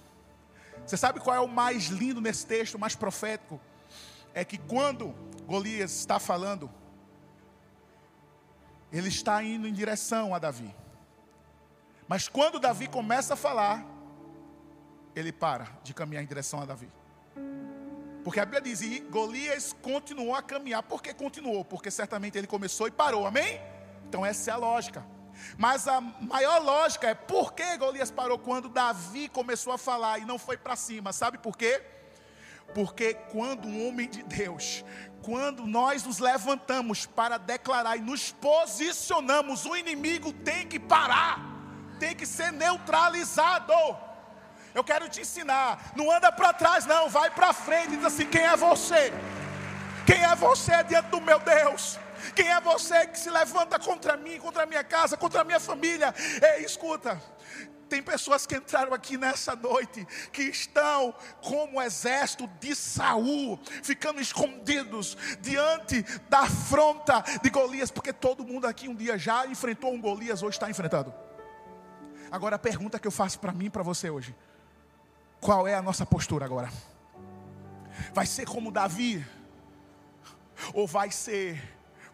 Você 0.85 0.97
sabe 0.97 1.21
qual 1.21 1.37
é 1.37 1.41
o 1.41 1.47
mais 1.47 1.85
lindo 1.87 2.21
nesse 2.21 2.45
texto, 2.47 2.75
o 2.75 2.81
mais 2.81 2.97
profético? 2.97 3.61
É 4.35 4.45
que 4.45 4.59
quando 4.59 5.15
Golias 5.47 5.93
está 5.93 6.19
falando, 6.19 6.71
ele 8.93 9.09
está 9.09 9.43
indo 9.43 9.67
em 9.67 9.73
direção 9.73 10.35
a 10.35 10.39
Davi. 10.39 10.75
Mas 12.09 12.29
quando 12.29 12.59
Davi 12.59 12.89
começa 12.89 13.35
a 13.35 13.37
falar, 13.37 13.85
ele 15.15 15.33
para 15.33 15.69
de 15.83 15.95
caminhar 15.95 16.23
em 16.23 16.27
direção 16.27 16.61
a 16.61 16.65
Davi. 16.65 16.91
Porque 18.23 18.41
a 18.41 18.45
Bíblia 18.45 18.61
diz, 18.61 18.81
e 18.81 19.01
Golias 19.01 19.73
continuou 19.73 20.35
a 20.35 20.43
caminhar. 20.43 20.83
Por 20.83 21.01
que 21.01 21.15
continuou? 21.15 21.65
Porque 21.65 21.91
certamente 21.91 22.37
ele 22.37 22.47
começou 22.47 22.89
e 22.89 22.91
parou, 22.91 23.25
amém? 23.27 23.61
Então 24.09 24.27
essa 24.27 24.51
é 24.51 24.55
a 24.55 24.57
lógica. 24.57 25.07
Mas 25.57 25.87
a 25.87 26.01
maior 26.01 26.61
lógica 26.63 27.09
é 27.09 27.15
por 27.15 27.53
que 27.53 27.77
Golias 27.77 28.11
parou 28.11 28.39
quando 28.39 28.69
Davi 28.69 29.29
começou 29.29 29.73
a 29.73 29.79
falar 29.79 30.19
e 30.19 30.25
não 30.25 30.39
foi 30.39 30.57
para 30.57 30.75
cima. 30.75 31.13
Sabe 31.13 31.39
por 31.39 31.57
quê? 31.57 31.83
Porque 32.75 33.15
quando 33.33 33.67
um 33.67 33.89
homem 33.89 34.09
de 34.09 34.23
Deus, 34.23 34.85
quando 35.23 35.67
nós 35.67 36.05
nos 36.05 36.19
levantamos 36.19 37.07
para 37.07 37.39
declarar 37.39 37.97
e 37.97 38.01
nos 38.01 38.31
posicionamos, 38.33 39.65
o 39.65 39.77
inimigo 39.77 40.33
tem 40.33 40.67
que 40.67 40.79
parar, 40.79 41.41
tem 41.99 42.15
que 42.15 42.27
ser 42.27 42.53
neutralizado. 42.53 43.73
Eu 44.75 44.85
quero 44.85 45.09
te 45.09 45.23
ensinar, 45.23 45.93
não 45.97 46.11
anda 46.11 46.31
para 46.31 46.53
trás, 46.53 46.85
não, 46.85 47.09
vai 47.09 47.31
para 47.31 47.53
frente 47.53 47.95
e 47.95 47.97
diz 47.97 48.05
assim: 48.05 48.27
quem 48.27 48.43
é 48.43 48.57
você? 48.57 49.13
Quem 50.07 50.23
é 50.23 50.37
você 50.37 50.85
diante 50.85 51.09
do 51.09 51.21
meu 51.21 51.41
Deus? 51.41 51.99
Quem 52.35 52.49
é 52.49 52.61
você 52.61 53.07
que 53.07 53.19
se 53.19 53.31
levanta 53.31 53.79
contra 53.79 54.17
mim, 54.17 54.39
contra 54.39 54.63
a 54.63 54.67
minha 54.67 54.85
casa, 54.85 55.17
contra 55.17 55.41
a 55.41 55.45
minha 55.45 55.61
família? 55.61 56.15
Ei, 56.41 56.65
escuta, 56.65 57.21
tem 57.89 58.03
pessoas 58.03 58.47
que 58.47 58.57
entraram 58.57 58.93
aqui 58.93 59.17
nessa 59.17 59.55
noite 59.57 60.07
que 60.33 60.43
estão 60.43 61.15
como 61.41 61.79
o 61.79 61.83
exército 61.83 62.47
de 62.61 62.75
Saul, 62.75 63.59
ficando 63.83 64.21
escondidos 64.21 65.17
diante 65.41 66.03
da 66.29 66.41
afronta 66.41 67.25
de 67.43 67.51
Golias, 67.51 67.91
porque 67.91 68.13
todo 68.13 68.45
mundo 68.45 68.67
aqui 68.67 68.89
um 68.89 68.95
dia 68.95 69.17
já 69.19 69.47
enfrentou 69.47 69.93
um 69.93 70.01
Golias, 70.01 70.43
hoje 70.43 70.57
está 70.57 70.71
enfrentando. 70.71 71.13
Agora 72.31 72.57
a 72.57 72.59
pergunta 72.59 72.99
que 72.99 73.07
eu 73.07 73.13
faço 73.13 73.39
para 73.39 73.53
mim 73.53 73.67
e 73.67 73.71
para 73.71 73.83
você 73.83 74.11
hoje: 74.11 74.35
qual 75.41 75.67
é 75.67 75.75
a 75.75 75.83
nossa 75.83 76.05
postura 76.05 76.45
agora? 76.45 76.71
Vai 78.13 78.27
ser 78.27 78.47
como 78.47 78.71
Davi? 78.71 79.25
Ou 80.75 80.87
vai 80.87 81.11
ser 81.11 81.63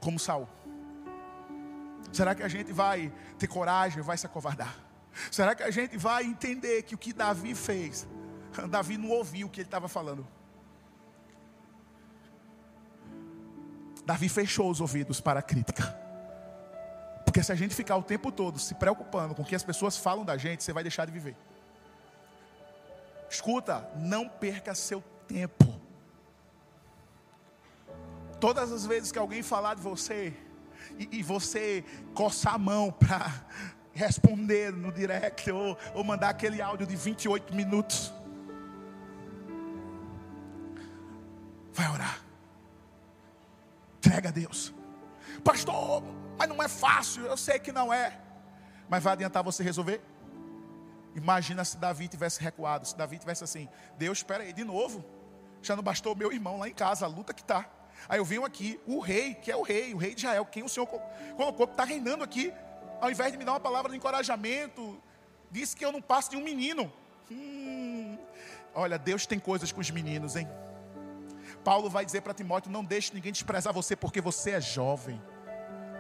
como 0.00 0.18
Saul? 0.18 0.48
Será 2.12 2.35
que 2.35 2.42
a 2.42 2.48
gente 2.48 2.72
vai 2.72 3.12
ter 3.38 3.46
coragem, 3.46 4.02
vai 4.02 4.18
se 4.18 4.26
acovardar? 4.26 4.76
Será 5.31 5.55
que 5.55 5.62
a 5.62 5.70
gente 5.70 5.96
vai 5.96 6.25
entender 6.25 6.83
que 6.83 6.94
o 6.94 6.98
que 6.98 7.12
Davi 7.12 7.55
fez, 7.55 8.07
Davi 8.68 8.96
não 8.96 9.11
ouviu 9.11 9.46
o 9.46 9.51
que 9.51 9.61
ele 9.61 9.68
estava 9.68 9.88
falando? 9.88 10.27
Davi 14.05 14.29
fechou 14.29 14.70
os 14.70 14.81
ouvidos 14.81 15.20
para 15.20 15.40
a 15.40 15.42
crítica. 15.42 15.96
Porque 17.25 17.42
se 17.42 17.53
a 17.53 17.55
gente 17.55 17.75
ficar 17.75 17.96
o 17.96 18.03
tempo 18.03 18.31
todo 18.33 18.59
se 18.59 18.75
preocupando 18.75 19.35
com 19.35 19.42
o 19.42 19.44
que 19.44 19.55
as 19.55 19.62
pessoas 19.62 19.96
falam 19.96 20.25
da 20.25 20.37
gente, 20.37 20.62
você 20.62 20.72
vai 20.72 20.83
deixar 20.83 21.07
de 21.07 21.12
viver. 21.12 21.37
Escuta, 23.31 23.88
não 23.96 24.29
perca 24.29 24.75
seu 24.75 25.03
tempo. 25.27 25.81
Todas 28.38 28.72
as 28.72 28.85
vezes 28.85 29.12
que 29.12 29.18
alguém 29.18 29.42
falar 29.42 29.75
de 29.75 29.81
você, 29.81 30.37
e, 30.98 31.09
e 31.18 31.22
você 31.22 31.85
coçar 32.12 32.55
a 32.55 32.59
mão 32.59 32.90
para 32.90 33.33
responder 33.94 34.72
no 34.72 34.90
direct 34.90 35.50
ou, 35.50 35.76
ou 35.94 36.05
mandar 36.05 36.31
aquele 36.31 36.61
áudio 36.61 36.87
de 36.87 36.96
28 36.96 37.55
minutos. 37.55 38.12
Vai 41.72 41.90
orar. 41.90 42.20
Entrega 43.98 44.28
a 44.28 44.33
Deus. 44.33 44.74
Pastor, 45.44 46.02
mas 46.38 46.48
não 46.48 46.62
é 46.62 46.68
fácil, 46.68 47.24
eu 47.24 47.37
sei 47.37 47.59
que 47.59 47.72
não 47.72 47.92
é. 47.92 48.18
Mas 48.88 49.02
vai 49.02 49.14
adiantar 49.14 49.42
você 49.42 49.62
resolver? 49.62 50.00
Imagina 51.14 51.64
se 51.64 51.76
Davi 51.76 52.09
tivesse 52.09 52.40
recuado, 52.40 52.87
se 52.87 52.96
Davi 52.96 53.18
tivesse 53.18 53.44
assim, 53.44 53.68
Deus, 53.98 54.18
espera 54.18 54.42
aí, 54.42 54.52
de 54.52 54.64
novo. 54.64 55.05
Já 55.62 55.76
não 55.76 55.83
bastou 55.83 56.16
meu 56.16 56.33
irmão 56.33 56.59
lá 56.59 56.68
em 56.68 56.74
casa, 56.74 57.05
a 57.05 57.09
luta 57.09 57.33
que 57.33 57.42
está. 57.42 57.68
Aí 58.09 58.18
eu 58.18 58.24
venho 58.24 58.44
aqui, 58.44 58.81
o 58.87 58.98
rei, 58.98 59.35
que 59.35 59.50
é 59.50 59.57
o 59.57 59.62
rei, 59.62 59.94
o 59.94 59.96
rei 59.96 60.14
de 60.14 60.22
Israel, 60.22 60.44
quem 60.44 60.62
o 60.62 60.68
Senhor 60.68 60.87
colocou, 60.87 61.66
está 61.66 61.85
reinando 61.85 62.24
aqui 62.24 62.52
ao 63.03 63.11
invés 63.11 63.33
de 63.33 63.37
me 63.38 63.45
dar 63.45 63.55
uma 63.55 63.61
palavra 63.61 63.91
de 63.91 63.97
encorajamento, 63.97 64.97
disse 65.51 65.75
que 65.75 65.85
eu 65.85 65.91
não 65.91 66.01
passo 66.01 66.31
de 66.31 66.37
um 66.37 66.45
menino. 66.45 66.91
Hum, 67.29 68.17
olha, 68.73 68.97
Deus 68.97 69.27
tem 69.27 69.41
coisas 69.41 69.73
com 69.73 69.81
os 69.81 69.91
meninos, 69.91 70.37
hein? 70.37 70.49
Paulo 71.65 71.91
vai 71.91 72.05
dizer 72.05 72.21
para 72.21 72.33
Timóteo: 72.33 72.71
não 72.71 72.85
deixe 72.85 73.12
ninguém 73.12 73.33
desprezar 73.33 73.73
você, 73.75 73.97
porque 73.97 74.21
você 74.21 74.53
é 74.53 74.61
jovem. 74.61 75.21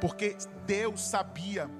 porque 0.00 0.36
Deus 0.66 1.00
sabia 1.00 1.70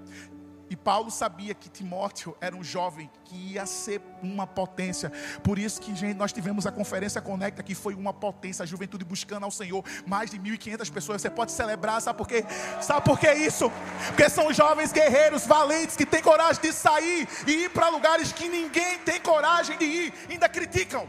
e 0.73 0.77
Paulo 0.77 1.11
sabia 1.11 1.53
que 1.53 1.69
Timóteo 1.69 2.35
era 2.41 2.57
um 2.57 2.65
jovem 2.65 3.11
que 3.27 3.37
ia 3.37 3.67
ser 3.67 4.01
uma 4.23 4.47
potência. 4.47 5.13
Por 5.45 5.59
isso 5.59 5.79
que, 5.79 5.95
gente, 5.95 6.17
nós 6.17 6.33
tivemos 6.33 6.67
a 6.67 6.73
conferência 6.73 7.21
Conecta, 7.21 7.63
que 7.63 7.75
foi 7.75 7.95
uma 7.95 8.15
potência, 8.15 8.63
a 8.63 8.67
juventude 8.67 9.05
buscando 9.05 9.45
ao 9.45 9.51
Senhor. 9.51 9.85
Mais 10.07 10.31
de 10.31 10.39
1.500 10.39 10.91
pessoas. 10.91 11.21
Você 11.21 11.29
pode 11.29 11.53
celebrar, 11.53 12.01
sabe 12.01 12.17
por 12.17 12.27
quê? 12.27 12.43
Sabe 12.81 13.05
por 13.05 13.21
que 13.21 13.31
isso? 13.35 13.71
Porque 14.07 14.31
são 14.31 14.51
jovens 14.51 14.93
guerreiros, 14.93 15.47
valentes, 15.47 15.95
que 15.95 16.07
têm 16.07 16.23
coragem 16.23 16.63
de 16.63 16.73
sair 16.73 17.29
e 17.47 17.65
ir 17.65 17.71
para 17.71 17.91
lugares 17.91 18.33
que 18.33 18.49
ninguém 18.49 18.99
tem 19.01 19.21
coragem 19.21 19.77
de 19.77 19.85
ir. 19.85 20.15
Ainda 20.31 20.49
criticam. 20.49 21.07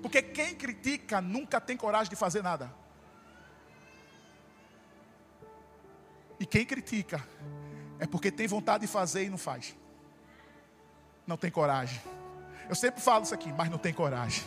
Porque 0.00 0.22
quem 0.22 0.54
critica 0.54 1.20
nunca 1.20 1.60
tem 1.60 1.76
coragem 1.76 2.08
de 2.08 2.14
fazer 2.14 2.40
nada. 2.40 2.72
E 6.38 6.46
quem 6.46 6.64
critica 6.64 7.20
é 7.98 8.06
porque 8.06 8.30
tem 8.30 8.46
vontade 8.46 8.82
de 8.82 8.86
fazer 8.86 9.24
e 9.24 9.30
não 9.30 9.38
faz. 9.38 9.76
Não 11.26 11.36
tem 11.36 11.50
coragem. 11.50 12.00
Eu 12.68 12.74
sempre 12.74 13.00
falo 13.00 13.24
isso 13.24 13.34
aqui, 13.34 13.52
mas 13.52 13.70
não 13.70 13.78
tem 13.78 13.92
coragem. 13.92 14.44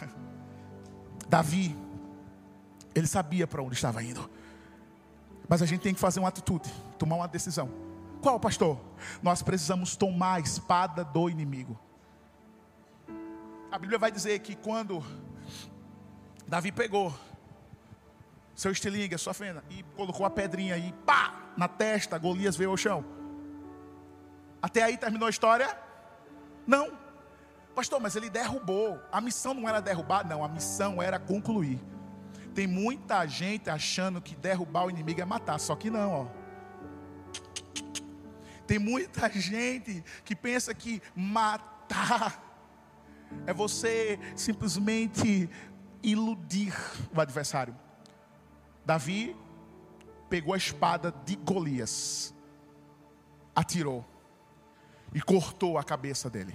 Davi, 1.28 1.76
ele 2.94 3.06
sabia 3.06 3.46
para 3.46 3.62
onde 3.62 3.74
estava 3.74 4.02
indo. 4.02 4.30
Mas 5.48 5.62
a 5.62 5.66
gente 5.66 5.80
tem 5.80 5.94
que 5.94 6.00
fazer 6.00 6.20
uma 6.20 6.28
atitude, 6.28 6.72
tomar 6.98 7.16
uma 7.16 7.28
decisão. 7.28 7.70
Qual, 8.20 8.40
pastor? 8.40 8.80
Nós 9.22 9.42
precisamos 9.42 9.96
tomar 9.96 10.34
a 10.34 10.40
espada 10.40 11.04
do 11.04 11.28
inimigo. 11.30 11.78
A 13.70 13.78
Bíblia 13.78 13.98
vai 13.98 14.10
dizer 14.10 14.38
que 14.40 14.56
quando 14.56 15.04
Davi 16.46 16.72
pegou 16.72 17.14
seu 18.54 18.72
estilingue, 18.72 19.14
a 19.14 19.18
sua 19.18 19.34
fenda, 19.34 19.62
e 19.68 19.82
colocou 19.94 20.24
a 20.24 20.30
pedrinha 20.30 20.74
aí, 20.74 20.94
pá, 21.04 21.35
na 21.56 21.68
testa, 21.68 22.18
Golias 22.18 22.56
veio 22.56 22.70
ao 22.70 22.76
chão. 22.76 23.04
Até 24.60 24.82
aí 24.82 24.96
terminou 24.96 25.26
a 25.26 25.30
história? 25.30 25.78
Não. 26.66 26.90
Pastor, 27.74 28.00
mas 28.00 28.16
ele 28.16 28.30
derrubou. 28.30 29.00
A 29.12 29.20
missão 29.20 29.54
não 29.54 29.68
era 29.68 29.80
derrubar, 29.80 30.26
não, 30.26 30.42
a 30.42 30.48
missão 30.48 31.02
era 31.02 31.18
concluir. 31.18 31.80
Tem 32.54 32.66
muita 32.66 33.26
gente 33.26 33.68
achando 33.68 34.20
que 34.20 34.34
derrubar 34.34 34.86
o 34.86 34.90
inimigo 34.90 35.20
é 35.20 35.24
matar, 35.24 35.60
só 35.60 35.76
que 35.76 35.90
não, 35.90 36.12
ó. 36.12 36.26
Tem 38.66 38.78
muita 38.78 39.28
gente 39.38 40.02
que 40.24 40.34
pensa 40.34 40.74
que 40.74 41.02
matar 41.14 42.42
é 43.46 43.52
você 43.52 44.18
simplesmente 44.34 45.48
iludir 46.02 46.74
o 47.14 47.20
adversário. 47.20 47.76
Davi 48.84 49.36
pegou 50.28 50.54
a 50.54 50.56
espada 50.56 51.12
de 51.24 51.36
Golias, 51.36 52.34
atirou 53.54 54.04
e 55.14 55.20
cortou 55.20 55.78
a 55.78 55.84
cabeça 55.84 56.28
dele. 56.28 56.54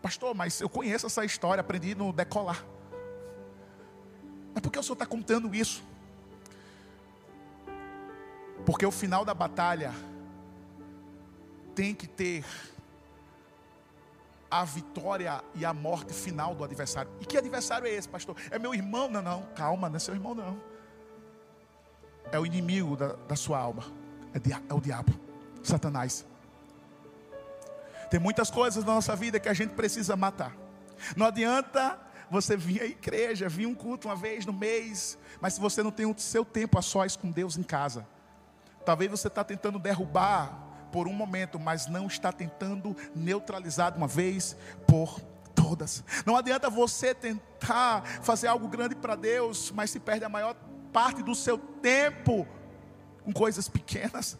Pastor, 0.00 0.34
mas 0.34 0.60
eu 0.60 0.68
conheço 0.68 1.06
essa 1.06 1.24
história, 1.24 1.60
aprendi 1.60 1.94
no 1.94 2.12
decolar. 2.12 2.64
Mas 4.52 4.60
por 4.62 4.70
que 4.70 4.78
o 4.78 4.82
senhor 4.82 4.94
está 4.94 5.06
contando 5.06 5.54
isso? 5.54 5.82
Porque 8.66 8.84
o 8.84 8.90
final 8.90 9.24
da 9.24 9.34
batalha 9.34 9.92
tem 11.74 11.94
que 11.94 12.06
ter 12.06 12.44
a 14.50 14.64
vitória 14.64 15.42
e 15.54 15.64
a 15.64 15.72
morte 15.72 16.12
final 16.12 16.54
do 16.54 16.64
adversário. 16.64 17.10
E 17.20 17.24
que 17.24 17.38
adversário 17.38 17.86
é 17.86 17.90
esse, 17.90 18.08
pastor? 18.08 18.36
É 18.50 18.58
meu 18.58 18.74
irmão? 18.74 19.08
Não, 19.08 19.22
não, 19.22 19.42
calma, 19.54 19.88
não 19.88 19.96
é 19.96 19.98
seu 19.98 20.14
irmão, 20.14 20.34
não 20.34 20.71
é 22.32 22.38
o 22.38 22.46
inimigo 22.46 22.96
da, 22.96 23.12
da 23.28 23.36
sua 23.36 23.58
alma, 23.58 23.84
é, 24.34 24.38
dia, 24.38 24.60
é 24.68 24.74
o 24.74 24.80
diabo, 24.80 25.12
Satanás. 25.62 26.24
Tem 28.10 28.18
muitas 28.18 28.50
coisas 28.50 28.84
na 28.84 28.94
nossa 28.94 29.14
vida 29.14 29.38
que 29.38 29.48
a 29.48 29.54
gente 29.54 29.74
precisa 29.74 30.16
matar. 30.16 30.56
Não 31.16 31.26
adianta 31.26 31.98
você 32.30 32.56
vir 32.56 32.82
à 32.82 32.86
igreja, 32.86 33.48
vir 33.48 33.66
um 33.66 33.74
culto 33.74 34.08
uma 34.08 34.16
vez 34.16 34.46
no 34.46 34.52
mês, 34.52 35.18
mas 35.40 35.54
se 35.54 35.60
você 35.60 35.82
não 35.82 35.90
tem 35.90 36.06
o 36.06 36.18
seu 36.18 36.44
tempo 36.44 36.78
a 36.78 36.82
sós 36.82 37.14
com 37.14 37.30
Deus 37.30 37.56
em 37.56 37.62
casa, 37.62 38.06
talvez 38.84 39.10
você 39.10 39.28
está 39.28 39.44
tentando 39.44 39.78
derrubar 39.78 40.58
por 40.90 41.06
um 41.06 41.12
momento, 41.12 41.58
mas 41.58 41.86
não 41.86 42.06
está 42.06 42.32
tentando 42.32 42.96
neutralizar 43.14 43.92
de 43.92 43.98
uma 43.98 44.08
vez 44.08 44.56
por 44.86 45.20
todas. 45.54 46.04
Não 46.24 46.36
adianta 46.36 46.68
você 46.68 47.14
tentar 47.14 48.02
fazer 48.22 48.46
algo 48.46 48.68
grande 48.68 48.94
para 48.94 49.14
Deus, 49.14 49.70
mas 49.70 49.90
se 49.90 50.00
perde 50.00 50.24
a 50.24 50.28
maior 50.28 50.54
parte 50.92 51.22
do 51.22 51.34
seu 51.34 51.58
tempo 51.58 52.46
com 53.24 53.32
coisas 53.32 53.68
pequenas. 53.68 54.38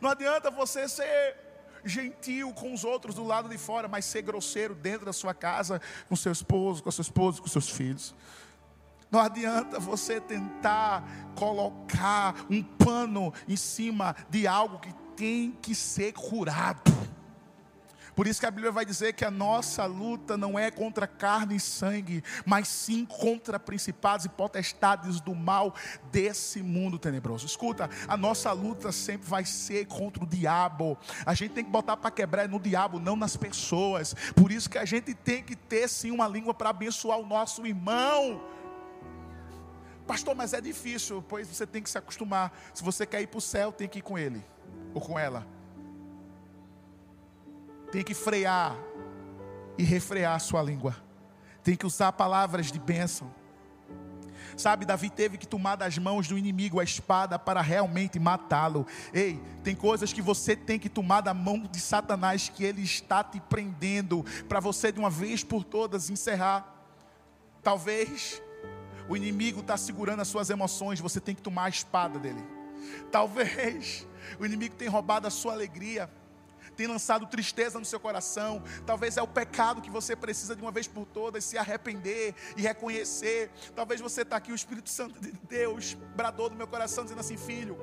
Não 0.00 0.10
adianta 0.10 0.50
você 0.50 0.88
ser 0.88 1.36
gentil 1.84 2.52
com 2.52 2.72
os 2.72 2.84
outros 2.84 3.14
do 3.14 3.24
lado 3.24 3.48
de 3.48 3.58
fora, 3.58 3.88
mas 3.88 4.04
ser 4.04 4.22
grosseiro 4.22 4.74
dentro 4.74 5.06
da 5.06 5.12
sua 5.12 5.34
casa, 5.34 5.80
com 6.08 6.14
seu 6.14 6.30
esposo, 6.30 6.82
com 6.82 6.88
a 6.88 6.92
sua 6.92 7.02
esposa, 7.02 7.40
com 7.40 7.48
seus 7.48 7.68
filhos. 7.68 8.14
Não 9.10 9.20
adianta 9.20 9.78
você 9.78 10.20
tentar 10.20 11.04
colocar 11.34 12.34
um 12.48 12.62
pano 12.62 13.32
em 13.46 13.56
cima 13.56 14.16
de 14.30 14.46
algo 14.46 14.78
que 14.78 14.92
tem 15.16 15.52
que 15.60 15.74
ser 15.74 16.12
curado. 16.12 16.90
Por 18.14 18.26
isso 18.26 18.40
que 18.40 18.46
a 18.46 18.50
Bíblia 18.50 18.70
vai 18.70 18.84
dizer 18.84 19.14
que 19.14 19.24
a 19.24 19.30
nossa 19.30 19.86
luta 19.86 20.36
não 20.36 20.58
é 20.58 20.70
contra 20.70 21.06
carne 21.06 21.56
e 21.56 21.60
sangue, 21.60 22.22
mas 22.44 22.68
sim 22.68 23.06
contra 23.06 23.58
principados 23.58 24.26
e 24.26 24.28
potestades 24.28 25.20
do 25.20 25.34
mal 25.34 25.74
desse 26.10 26.62
mundo 26.62 26.98
tenebroso. 26.98 27.46
Escuta, 27.46 27.88
a 28.06 28.16
nossa 28.16 28.52
luta 28.52 28.92
sempre 28.92 29.26
vai 29.26 29.44
ser 29.44 29.86
contra 29.86 30.22
o 30.22 30.26
diabo. 30.26 30.98
A 31.24 31.32
gente 31.32 31.52
tem 31.52 31.64
que 31.64 31.70
botar 31.70 31.96
para 31.96 32.10
quebrar 32.10 32.48
no 32.48 32.60
diabo, 32.60 33.00
não 33.00 33.16
nas 33.16 33.36
pessoas. 33.36 34.14
Por 34.34 34.52
isso 34.52 34.68
que 34.68 34.78
a 34.78 34.84
gente 34.84 35.14
tem 35.14 35.42
que 35.42 35.56
ter 35.56 35.88
sim 35.88 36.10
uma 36.10 36.28
língua 36.28 36.52
para 36.52 36.70
abençoar 36.70 37.18
o 37.18 37.26
nosso 37.26 37.66
irmão. 37.66 38.42
Pastor, 40.06 40.34
mas 40.34 40.52
é 40.52 40.60
difícil, 40.60 41.24
pois 41.26 41.48
você 41.48 41.66
tem 41.66 41.82
que 41.82 41.88
se 41.88 41.96
acostumar. 41.96 42.52
Se 42.74 42.82
você 42.82 43.06
quer 43.06 43.22
ir 43.22 43.28
para 43.28 43.38
o 43.38 43.40
céu, 43.40 43.72
tem 43.72 43.88
que 43.88 44.00
ir 44.00 44.02
com 44.02 44.18
ele 44.18 44.44
ou 44.92 45.00
com 45.00 45.18
ela 45.18 45.46
tem 47.92 48.02
que 48.02 48.14
frear 48.14 48.74
e 49.76 49.84
refrear 49.84 50.34
a 50.34 50.38
sua 50.38 50.62
língua. 50.62 50.96
Tem 51.62 51.76
que 51.76 51.86
usar 51.86 52.10
palavras 52.12 52.72
de 52.72 52.80
bênção. 52.80 53.30
Sabe, 54.56 54.86
Davi 54.86 55.10
teve 55.10 55.36
que 55.36 55.46
tomar 55.46 55.76
das 55.76 55.98
mãos 55.98 56.26
do 56.26 56.38
inimigo 56.38 56.80
a 56.80 56.84
espada 56.84 57.38
para 57.38 57.60
realmente 57.60 58.18
matá-lo. 58.18 58.86
Ei, 59.12 59.38
tem 59.62 59.74
coisas 59.74 60.10
que 60.10 60.22
você 60.22 60.56
tem 60.56 60.78
que 60.78 60.88
tomar 60.88 61.20
da 61.20 61.34
mão 61.34 61.58
de 61.70 61.78
Satanás 61.78 62.48
que 62.48 62.64
ele 62.64 62.82
está 62.82 63.22
te 63.22 63.38
prendendo 63.40 64.24
para 64.48 64.58
você 64.58 64.90
de 64.90 64.98
uma 64.98 65.10
vez 65.10 65.44
por 65.44 65.62
todas 65.62 66.08
encerrar. 66.08 66.66
Talvez 67.62 68.42
o 69.06 69.16
inimigo 69.16 69.60
está 69.60 69.76
segurando 69.76 70.20
as 70.20 70.28
suas 70.28 70.48
emoções, 70.48 70.98
você 70.98 71.20
tem 71.20 71.34
que 71.34 71.42
tomar 71.42 71.64
a 71.64 71.68
espada 71.68 72.18
dele. 72.18 72.42
Talvez 73.10 74.06
o 74.40 74.46
inimigo 74.46 74.74
tenha 74.76 74.90
roubado 74.90 75.26
a 75.26 75.30
sua 75.30 75.52
alegria 75.52 76.10
tem 76.76 76.86
lançado 76.86 77.26
tristeza 77.26 77.78
no 77.78 77.84
seu 77.84 78.00
coração. 78.00 78.62
Talvez 78.86 79.16
é 79.16 79.22
o 79.22 79.28
pecado 79.28 79.80
que 79.80 79.90
você 79.90 80.16
precisa 80.16 80.56
de 80.56 80.62
uma 80.62 80.70
vez 80.70 80.86
por 80.86 81.06
todas 81.06 81.44
se 81.44 81.58
arrepender 81.58 82.34
e 82.56 82.62
reconhecer. 82.62 83.50
Talvez 83.74 84.00
você 84.00 84.22
está 84.22 84.36
aqui, 84.36 84.52
o 84.52 84.54
Espírito 84.54 84.90
Santo 84.90 85.20
de 85.20 85.32
Deus 85.48 85.94
bradou 86.16 86.50
no 86.50 86.56
meu 86.56 86.66
coração, 86.66 87.04
dizendo 87.04 87.20
assim: 87.20 87.36
Filho, 87.36 87.78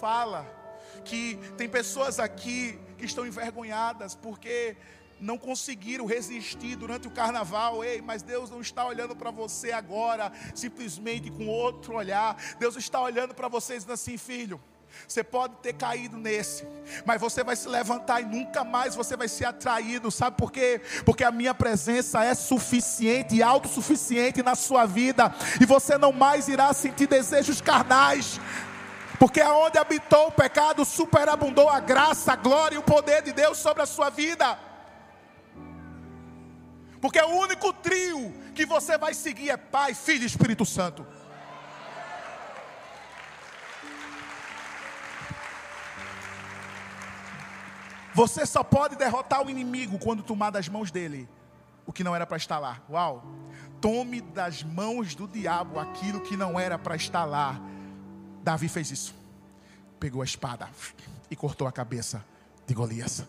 fala. 0.00 0.60
Que 1.04 1.36
tem 1.56 1.68
pessoas 1.68 2.20
aqui 2.20 2.78
que 2.98 3.06
estão 3.06 3.26
envergonhadas 3.26 4.14
porque 4.14 4.76
não 5.22 5.38
conseguiram 5.38 6.04
resistir 6.04 6.76
durante 6.76 7.06
o 7.06 7.10
carnaval. 7.10 7.84
Ei, 7.84 8.02
mas 8.02 8.22
Deus 8.22 8.50
não 8.50 8.60
está 8.60 8.84
olhando 8.84 9.14
para 9.14 9.30
você 9.30 9.72
agora 9.72 10.32
simplesmente 10.54 11.30
com 11.30 11.46
outro 11.46 11.94
olhar. 11.94 12.36
Deus 12.58 12.76
está 12.76 13.00
olhando 13.00 13.34
para 13.34 13.48
você 13.48 13.74
dizendo 13.74 13.92
assim, 13.92 14.18
filho. 14.18 14.60
Você 15.06 15.22
pode 15.22 15.54
ter 15.56 15.72
caído 15.74 16.16
nesse, 16.16 16.66
mas 17.04 17.20
você 17.20 17.44
vai 17.44 17.56
se 17.56 17.68
levantar 17.68 18.20
e 18.20 18.24
nunca 18.24 18.64
mais 18.64 18.94
você 18.94 19.16
vai 19.16 19.28
ser 19.28 19.44
atraído. 19.44 20.10
Sabe 20.10 20.36
por 20.36 20.50
quê? 20.50 20.80
Porque 21.04 21.24
a 21.24 21.30
minha 21.30 21.54
presença 21.54 22.24
é 22.24 22.34
suficiente 22.34 23.36
e 23.36 23.42
autossuficiente 23.42 24.42
na 24.42 24.54
sua 24.54 24.86
vida, 24.86 25.34
e 25.60 25.66
você 25.66 25.98
não 25.98 26.12
mais 26.12 26.48
irá 26.48 26.72
sentir 26.72 27.06
desejos 27.06 27.60
carnais. 27.60 28.40
Porque 29.18 29.40
aonde 29.40 29.78
habitou 29.78 30.28
o 30.28 30.32
pecado, 30.32 30.84
superabundou 30.84 31.68
a 31.68 31.78
graça, 31.78 32.32
a 32.32 32.36
glória 32.36 32.74
e 32.74 32.78
o 32.78 32.82
poder 32.82 33.22
de 33.22 33.32
Deus 33.32 33.58
sobre 33.58 33.82
a 33.82 33.86
sua 33.86 34.10
vida. 34.10 34.58
Porque 37.00 37.20
o 37.20 37.36
único 37.36 37.72
trio 37.72 38.32
que 38.54 38.64
você 38.64 38.96
vai 38.96 39.14
seguir 39.14 39.50
é 39.50 39.56
Pai, 39.56 39.94
Filho 39.94 40.22
e 40.22 40.26
Espírito 40.26 40.64
Santo. 40.64 41.06
Você 48.14 48.44
só 48.44 48.62
pode 48.62 48.96
derrotar 48.96 49.44
o 49.44 49.50
inimigo 49.50 49.98
quando 49.98 50.22
tomar 50.22 50.50
das 50.50 50.68
mãos 50.68 50.90
dele 50.90 51.28
o 51.86 51.92
que 51.92 52.04
não 52.04 52.14
era 52.14 52.26
para 52.26 52.36
estar 52.36 52.58
lá. 52.58 52.80
Uau! 52.90 53.24
Tome 53.80 54.20
das 54.20 54.62
mãos 54.62 55.14
do 55.14 55.26
diabo 55.26 55.78
aquilo 55.78 56.20
que 56.20 56.36
não 56.36 56.58
era 56.58 56.78
para 56.78 56.94
estar 56.94 57.24
lá. 57.24 57.60
Davi 58.42 58.68
fez 58.68 58.90
isso. 58.90 59.14
pegou 59.98 60.20
a 60.20 60.24
espada 60.24 60.68
e 61.30 61.36
cortou 61.36 61.66
a 61.66 61.72
cabeça 61.72 62.24
de 62.66 62.74
Golias. 62.74 63.24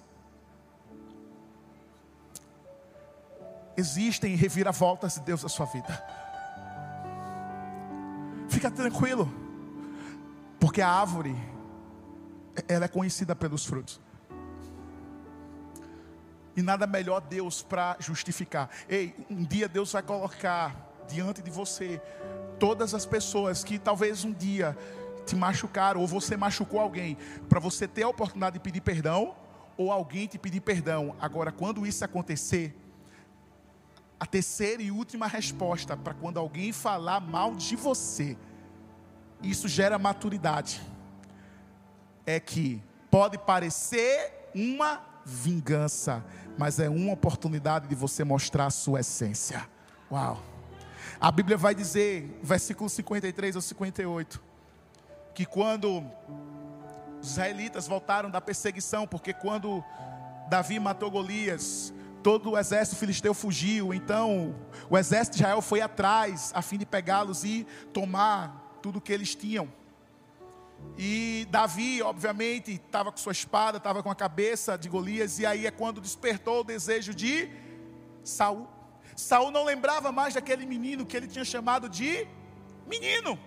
Existem 3.77 4.35
reviravoltas 4.35 5.15
de 5.15 5.21
Deus 5.21 5.43
na 5.43 5.49
sua 5.49 5.65
vida. 5.67 6.03
Fica 8.49 8.69
tranquilo, 8.69 9.31
porque 10.59 10.81
a 10.81 10.89
árvore 10.89 11.35
ela 12.67 12.85
é 12.85 12.87
conhecida 12.87 13.35
pelos 13.35 13.65
frutos. 13.65 13.99
E 16.55 16.61
nada 16.61 16.85
melhor 16.85 17.21
Deus 17.21 17.61
para 17.61 17.95
justificar. 17.99 18.69
Ei, 18.87 19.15
um 19.29 19.43
dia 19.43 19.67
Deus 19.67 19.91
vai 19.91 20.03
colocar 20.03 20.91
diante 21.07 21.41
de 21.41 21.49
você 21.49 22.01
todas 22.59 22.93
as 22.93 23.05
pessoas 23.05 23.63
que 23.63 23.79
talvez 23.79 24.23
um 24.23 24.31
dia 24.31 24.77
te 25.25 25.35
machucaram 25.35 26.01
ou 26.01 26.07
você 26.07 26.35
machucou 26.35 26.79
alguém, 26.79 27.17
para 27.47 27.59
você 27.59 27.87
ter 27.87 28.03
a 28.03 28.09
oportunidade 28.09 28.53
de 28.53 28.59
pedir 28.59 28.81
perdão 28.81 29.35
ou 29.77 29.91
alguém 29.91 30.27
te 30.27 30.37
pedir 30.37 30.61
perdão. 30.61 31.15
Agora, 31.19 31.51
quando 31.51 31.85
isso 31.85 32.03
acontecer, 32.05 32.75
a 34.19 34.25
terceira 34.25 34.81
e 34.81 34.91
última 34.91 35.27
resposta 35.27 35.97
para 35.97 36.13
quando 36.13 36.37
alguém 36.37 36.71
falar 36.71 37.19
mal 37.19 37.55
de 37.55 37.75
você, 37.75 38.37
isso 39.41 39.67
gera 39.67 39.99
maturidade. 39.99 40.81
É 42.25 42.39
que 42.39 42.81
pode 43.11 43.37
parecer 43.37 44.49
uma 44.55 45.01
vingança, 45.25 46.23
mas 46.57 46.79
é 46.79 46.89
uma 46.89 47.13
oportunidade 47.13 47.87
de 47.87 47.95
você 47.95 48.23
mostrar 48.23 48.67
a 48.67 48.69
sua 48.69 48.99
essência. 48.99 49.67
Uau! 50.11 50.41
A 51.19 51.31
Bíblia 51.31 51.57
vai 51.57 51.73
dizer, 51.73 52.39
versículo 52.43 52.89
53 52.89 53.55
ou 53.55 53.61
58, 53.61 54.41
que 55.33 55.45
quando 55.45 56.03
os 57.21 57.31
israelitas 57.31 57.87
voltaram 57.87 58.29
da 58.29 58.41
perseguição, 58.41 59.07
porque 59.07 59.33
quando 59.33 59.83
Davi 60.49 60.79
matou 60.79 61.09
Golias, 61.09 61.93
todo 62.21 62.51
o 62.51 62.57
exército 62.57 62.97
filisteu 62.97 63.33
fugiu, 63.33 63.93
então 63.93 64.55
o 64.89 64.97
exército 64.97 65.37
de 65.37 65.43
Israel 65.43 65.61
foi 65.61 65.81
atrás 65.81 66.51
a 66.53 66.61
fim 66.61 66.77
de 66.77 66.85
pegá-los 66.85 67.43
e 67.43 67.65
tomar 67.91 68.77
tudo 68.81 69.01
que 69.01 69.11
eles 69.11 69.33
tinham. 69.33 69.67
E 70.97 71.47
Davi, 71.49 72.01
obviamente, 72.01 72.73
estava 72.73 73.11
com 73.11 73.17
sua 73.17 73.31
espada, 73.31 73.77
estava 73.77 74.03
com 74.03 74.11
a 74.11 74.15
cabeça 74.15 74.77
de 74.77 74.87
Golias, 74.87 75.39
e 75.39 75.45
aí 75.45 75.65
é 75.65 75.71
quando 75.71 75.99
despertou 75.99 76.61
o 76.61 76.63
desejo 76.63 77.13
de 77.13 77.49
Saul. 78.23 78.67
Saul 79.15 79.51
não 79.51 79.63
lembrava 79.63 80.11
mais 80.11 80.33
daquele 80.33 80.65
menino 80.65 81.05
que 81.05 81.17
ele 81.17 81.27
tinha 81.27 81.45
chamado 81.45 81.89
de 81.89 82.27
menino. 82.87 83.39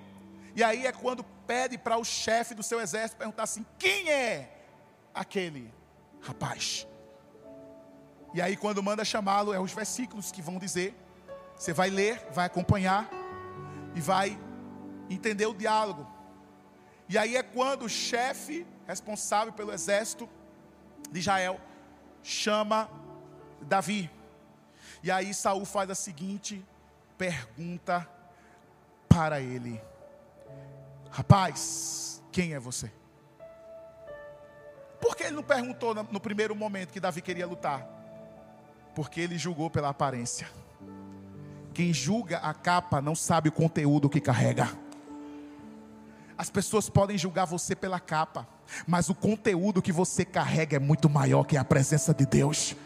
E 0.54 0.64
aí 0.64 0.86
é 0.86 0.92
quando 0.92 1.22
pede 1.46 1.78
para 1.78 1.96
o 1.96 2.04
chefe 2.04 2.54
do 2.54 2.62
seu 2.62 2.80
exército 2.80 3.18
perguntar 3.18 3.44
assim: 3.44 3.64
quem 3.78 4.10
é 4.10 4.64
aquele 5.14 5.72
rapaz? 6.20 6.86
E 8.34 8.42
aí, 8.42 8.56
quando 8.56 8.82
manda 8.82 9.04
chamá-lo, 9.04 9.54
é 9.54 9.58
os 9.60 9.72
versículos 9.72 10.30
que 10.30 10.42
vão 10.42 10.58
dizer. 10.58 10.94
Você 11.56 11.72
vai 11.72 11.88
ler, 11.88 12.22
vai 12.32 12.44
acompanhar 12.44 13.08
e 13.94 14.00
vai 14.00 14.38
entender 15.08 15.46
o 15.46 15.54
diálogo. 15.54 16.06
E 17.08 17.16
aí 17.16 17.36
é 17.36 17.42
quando 17.42 17.84
o 17.84 17.88
chefe 17.88 18.66
responsável 18.86 19.52
pelo 19.52 19.72
exército 19.72 20.28
de 21.10 21.20
Israel 21.20 21.60
chama 22.22 22.90
Davi. 23.62 24.10
E 25.02 25.10
aí 25.10 25.32
Saul 25.32 25.64
faz 25.64 25.90
a 25.90 25.94
seguinte 25.94 26.64
pergunta 27.16 28.08
para 29.08 29.40
ele: 29.40 29.80
Rapaz, 31.10 32.22
quem 32.32 32.54
é 32.54 32.60
você? 32.60 32.90
Por 35.00 35.16
que 35.16 35.24
ele 35.24 35.36
não 35.36 35.42
perguntou 35.42 35.94
no 35.94 36.20
primeiro 36.20 36.54
momento 36.54 36.92
que 36.92 37.00
Davi 37.00 37.22
queria 37.22 37.46
lutar? 37.46 37.86
Porque 38.94 39.20
ele 39.20 39.38
julgou 39.38 39.70
pela 39.70 39.90
aparência. 39.90 40.48
Quem 41.72 41.92
julga 41.92 42.38
a 42.38 42.54
capa 42.54 43.00
não 43.02 43.14
sabe 43.14 43.50
o 43.50 43.52
conteúdo 43.52 44.08
que 44.08 44.20
carrega. 44.20 44.85
As 46.38 46.50
pessoas 46.50 46.88
podem 46.88 47.16
julgar 47.16 47.46
você 47.46 47.74
pela 47.74 47.98
capa, 47.98 48.46
mas 48.86 49.08
o 49.08 49.14
conteúdo 49.14 49.80
que 49.80 49.92
você 49.92 50.24
carrega 50.24 50.76
é 50.76 50.80
muito 50.80 51.08
maior 51.08 51.44
que 51.44 51.56
a 51.56 51.64
presença 51.64 52.12
de 52.12 52.26
Deus. 52.26 52.76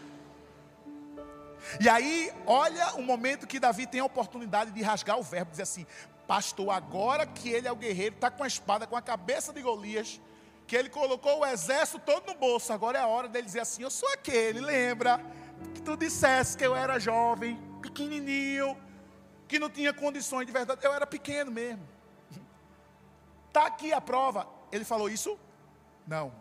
E 1.79 1.89
aí, 1.89 2.31
olha 2.45 2.95
o 2.95 3.01
momento 3.01 3.45
que 3.45 3.59
Davi 3.59 3.85
tem 3.85 3.99
a 3.99 4.05
oportunidade 4.05 4.71
de 4.71 4.81
rasgar 4.81 5.19
o 5.19 5.23
verbo, 5.23 5.51
dizer 5.51 5.63
assim: 5.63 5.85
Pastor, 6.27 6.69
agora 6.69 7.25
que 7.25 7.49
ele 7.49 7.67
é 7.67 7.71
o 7.71 7.75
guerreiro, 7.75 8.15
está 8.15 8.31
com 8.31 8.43
a 8.43 8.47
espada, 8.47 8.87
com 8.87 8.95
a 8.95 9.01
cabeça 9.01 9.51
de 9.51 9.61
Golias, 9.61 10.19
que 10.65 10.75
ele 10.75 10.89
colocou 10.89 11.39
o 11.39 11.45
exército 11.45 11.99
todo 11.99 12.27
no 12.27 12.35
bolso, 12.35 12.71
agora 12.71 12.97
é 12.97 13.01
a 13.01 13.07
hora 13.07 13.27
dele 13.27 13.45
dizer 13.45 13.59
assim: 13.59 13.83
Eu 13.83 13.91
sou 13.91 14.09
aquele, 14.13 14.59
lembra? 14.59 15.19
Que 15.73 15.81
tu 15.81 15.95
dissesse 15.97 16.57
que 16.57 16.65
eu 16.65 16.75
era 16.75 16.99
jovem, 16.99 17.59
pequenininho, 17.81 18.77
que 19.47 19.59
não 19.59 19.69
tinha 19.69 19.93
condições 19.93 20.45
de 20.45 20.51
verdade, 20.51 20.79
eu 20.83 20.93
era 20.93 21.05
pequeno 21.05 21.51
mesmo. 21.51 21.87
Está 23.51 23.67
aqui 23.67 23.91
a 23.91 23.99
prova. 23.99 24.47
Ele 24.71 24.85
falou 24.85 25.09
isso? 25.09 25.37
Não. 26.07 26.31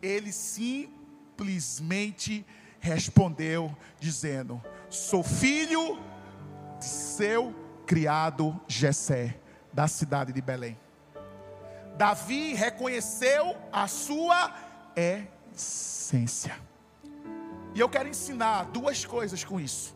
Ele 0.00 0.32
simplesmente 0.32 2.46
respondeu, 2.80 3.76
dizendo: 4.00 4.58
Sou 4.88 5.22
filho 5.22 6.02
de 6.78 6.86
seu 6.86 7.54
criado 7.86 8.58
Jessé, 8.66 9.38
da 9.74 9.86
cidade 9.86 10.32
de 10.32 10.40
Belém. 10.40 10.80
Davi 11.98 12.54
reconheceu 12.54 13.54
a 13.70 13.86
sua 13.86 14.54
essência. 14.96 16.58
E 17.74 17.80
eu 17.80 17.90
quero 17.90 18.08
ensinar 18.08 18.70
duas 18.70 19.04
coisas 19.04 19.44
com 19.44 19.60
isso. 19.60 19.94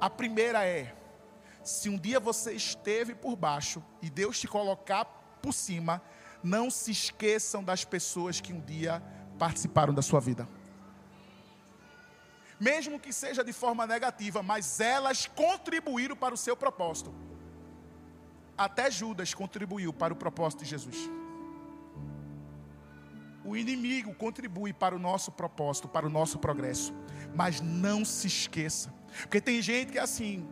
A 0.00 0.10
primeira 0.10 0.66
é: 0.66 0.92
se 1.62 1.88
um 1.88 1.96
dia 1.96 2.18
você 2.18 2.54
esteve 2.54 3.14
por 3.14 3.36
baixo 3.36 3.80
e 4.02 4.10
Deus 4.10 4.40
te 4.40 4.48
colocar 4.48 5.19
por 5.40 5.52
cima, 5.52 6.02
não 6.42 6.70
se 6.70 6.90
esqueçam 6.90 7.62
das 7.62 7.84
pessoas 7.84 8.40
que 8.40 8.52
um 8.52 8.60
dia 8.60 9.02
participaram 9.38 9.92
da 9.92 10.02
sua 10.02 10.20
vida. 10.20 10.48
Mesmo 12.58 13.00
que 13.00 13.12
seja 13.12 13.42
de 13.42 13.52
forma 13.52 13.86
negativa, 13.86 14.42
mas 14.42 14.80
elas 14.80 15.26
contribuíram 15.26 16.14
para 16.14 16.34
o 16.34 16.36
seu 16.36 16.56
propósito. 16.56 17.12
Até 18.56 18.90
Judas 18.90 19.32
contribuiu 19.32 19.92
para 19.92 20.12
o 20.12 20.16
propósito 20.16 20.62
de 20.62 20.68
Jesus. 20.68 21.10
O 23.42 23.56
inimigo 23.56 24.14
contribui 24.14 24.74
para 24.74 24.94
o 24.94 24.98
nosso 24.98 25.32
propósito, 25.32 25.88
para 25.88 26.06
o 26.06 26.10
nosso 26.10 26.38
progresso. 26.38 26.92
Mas 27.34 27.62
não 27.62 28.04
se 28.04 28.26
esqueça. 28.26 28.92
Porque 29.22 29.40
tem 29.40 29.62
gente 29.62 29.92
que 29.92 29.98
é 29.98 30.02
assim: 30.02 30.46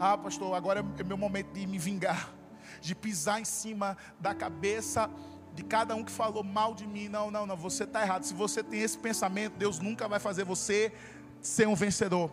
ah, 0.00 0.16
pastor, 0.16 0.54
agora 0.54 0.82
é 0.98 1.04
meu 1.04 1.18
momento 1.18 1.52
de 1.52 1.66
me 1.66 1.78
vingar 1.78 2.35
de 2.80 2.94
pisar 2.94 3.40
em 3.40 3.44
cima 3.44 3.96
da 4.20 4.34
cabeça 4.34 5.10
de 5.54 5.62
cada 5.62 5.94
um 5.94 6.04
que 6.04 6.12
falou 6.12 6.44
mal 6.44 6.74
de 6.74 6.86
mim. 6.86 7.08
Não, 7.08 7.30
não, 7.30 7.46
não, 7.46 7.56
você 7.56 7.84
está 7.84 8.02
errado. 8.02 8.24
Se 8.24 8.34
você 8.34 8.62
tem 8.62 8.80
esse 8.80 8.98
pensamento, 8.98 9.54
Deus 9.56 9.78
nunca 9.78 10.06
vai 10.06 10.18
fazer 10.18 10.44
você 10.44 10.92
ser 11.40 11.66
um 11.66 11.74
vencedor. 11.74 12.30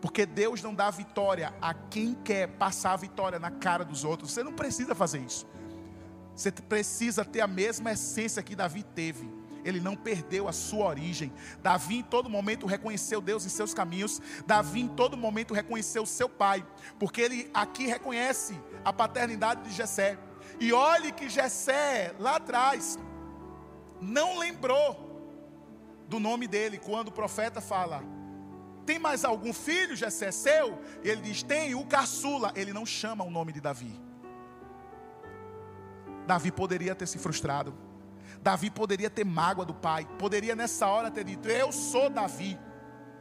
Porque 0.00 0.24
Deus 0.24 0.62
não 0.62 0.74
dá 0.74 0.90
vitória 0.90 1.52
a 1.60 1.74
quem 1.74 2.14
quer 2.14 2.48
passar 2.48 2.92
a 2.92 2.96
vitória 2.96 3.38
na 3.38 3.50
cara 3.50 3.84
dos 3.84 4.04
outros. 4.04 4.30
Você 4.30 4.42
não 4.42 4.52
precisa 4.52 4.94
fazer 4.94 5.18
isso. 5.18 5.46
Você 6.34 6.50
precisa 6.52 7.24
ter 7.24 7.40
a 7.40 7.46
mesma 7.46 7.92
essência 7.92 8.42
que 8.42 8.56
Davi 8.56 8.82
teve 8.82 9.39
ele 9.64 9.80
não 9.80 9.96
perdeu 9.96 10.48
a 10.48 10.52
sua 10.52 10.86
origem. 10.86 11.32
Davi 11.62 11.98
em 11.98 12.02
todo 12.02 12.28
momento 12.28 12.66
reconheceu 12.66 13.20
Deus 13.20 13.44
em 13.44 13.48
seus 13.48 13.74
caminhos. 13.74 14.20
Davi 14.46 14.80
em 14.80 14.88
todo 14.88 15.16
momento 15.16 15.54
reconheceu 15.54 16.04
seu 16.06 16.28
pai, 16.28 16.66
porque 16.98 17.20
ele 17.20 17.50
aqui 17.52 17.86
reconhece 17.86 18.58
a 18.84 18.92
paternidade 18.92 19.62
de 19.62 19.74
Jessé. 19.74 20.18
E 20.58 20.72
olhe 20.72 21.12
que 21.12 21.28
Jessé 21.28 22.14
lá 22.18 22.36
atrás 22.36 22.98
não 24.00 24.38
lembrou 24.38 25.08
do 26.08 26.18
nome 26.18 26.46
dele 26.46 26.78
quando 26.78 27.08
o 27.08 27.12
profeta 27.12 27.60
fala: 27.60 28.02
"Tem 28.84 28.98
mais 28.98 29.24
algum 29.24 29.52
filho, 29.52 29.96
Jessé 29.96 30.30
seu?" 30.30 30.78
Ele 31.02 31.22
diz: 31.22 31.42
"Tem, 31.42 31.74
o 31.74 31.84
caçula". 31.84 32.52
Ele 32.54 32.72
não 32.72 32.86
chama 32.86 33.24
o 33.24 33.30
nome 33.30 33.52
de 33.52 33.60
Davi. 33.60 34.00
Davi 36.26 36.52
poderia 36.52 36.94
ter 36.94 37.06
se 37.06 37.18
frustrado. 37.18 37.89
Davi 38.42 38.70
poderia 38.70 39.10
ter 39.10 39.24
mágoa 39.24 39.64
do 39.64 39.74
pai, 39.74 40.06
poderia 40.18 40.56
nessa 40.56 40.86
hora 40.86 41.10
ter 41.10 41.24
dito: 41.24 41.48
Eu 41.48 41.72
sou 41.72 42.08
Davi, 42.08 42.58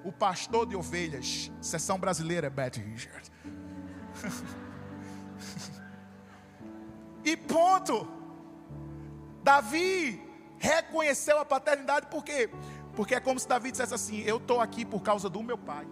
o 0.03 0.11
pastor 0.11 0.65
de 0.65 0.75
ovelhas. 0.75 1.51
Sessão 1.61 1.99
brasileira, 1.99 2.49
Beth 2.49 2.77
Richard. 2.77 3.31
e 7.23 7.35
ponto. 7.35 8.07
Davi 9.43 10.21
reconheceu 10.57 11.39
a 11.39 11.45
paternidade, 11.45 12.07
por 12.07 12.23
quê? 12.23 12.49
Porque 12.93 13.15
é 13.15 13.19
como 13.19 13.39
se 13.39 13.47
Davi 13.47 13.71
dissesse 13.71 13.93
assim: 13.93 14.21
Eu 14.21 14.37
estou 14.37 14.61
aqui 14.61 14.85
por 14.85 15.01
causa 15.01 15.29
do 15.29 15.43
meu 15.43 15.57
pai. 15.57 15.85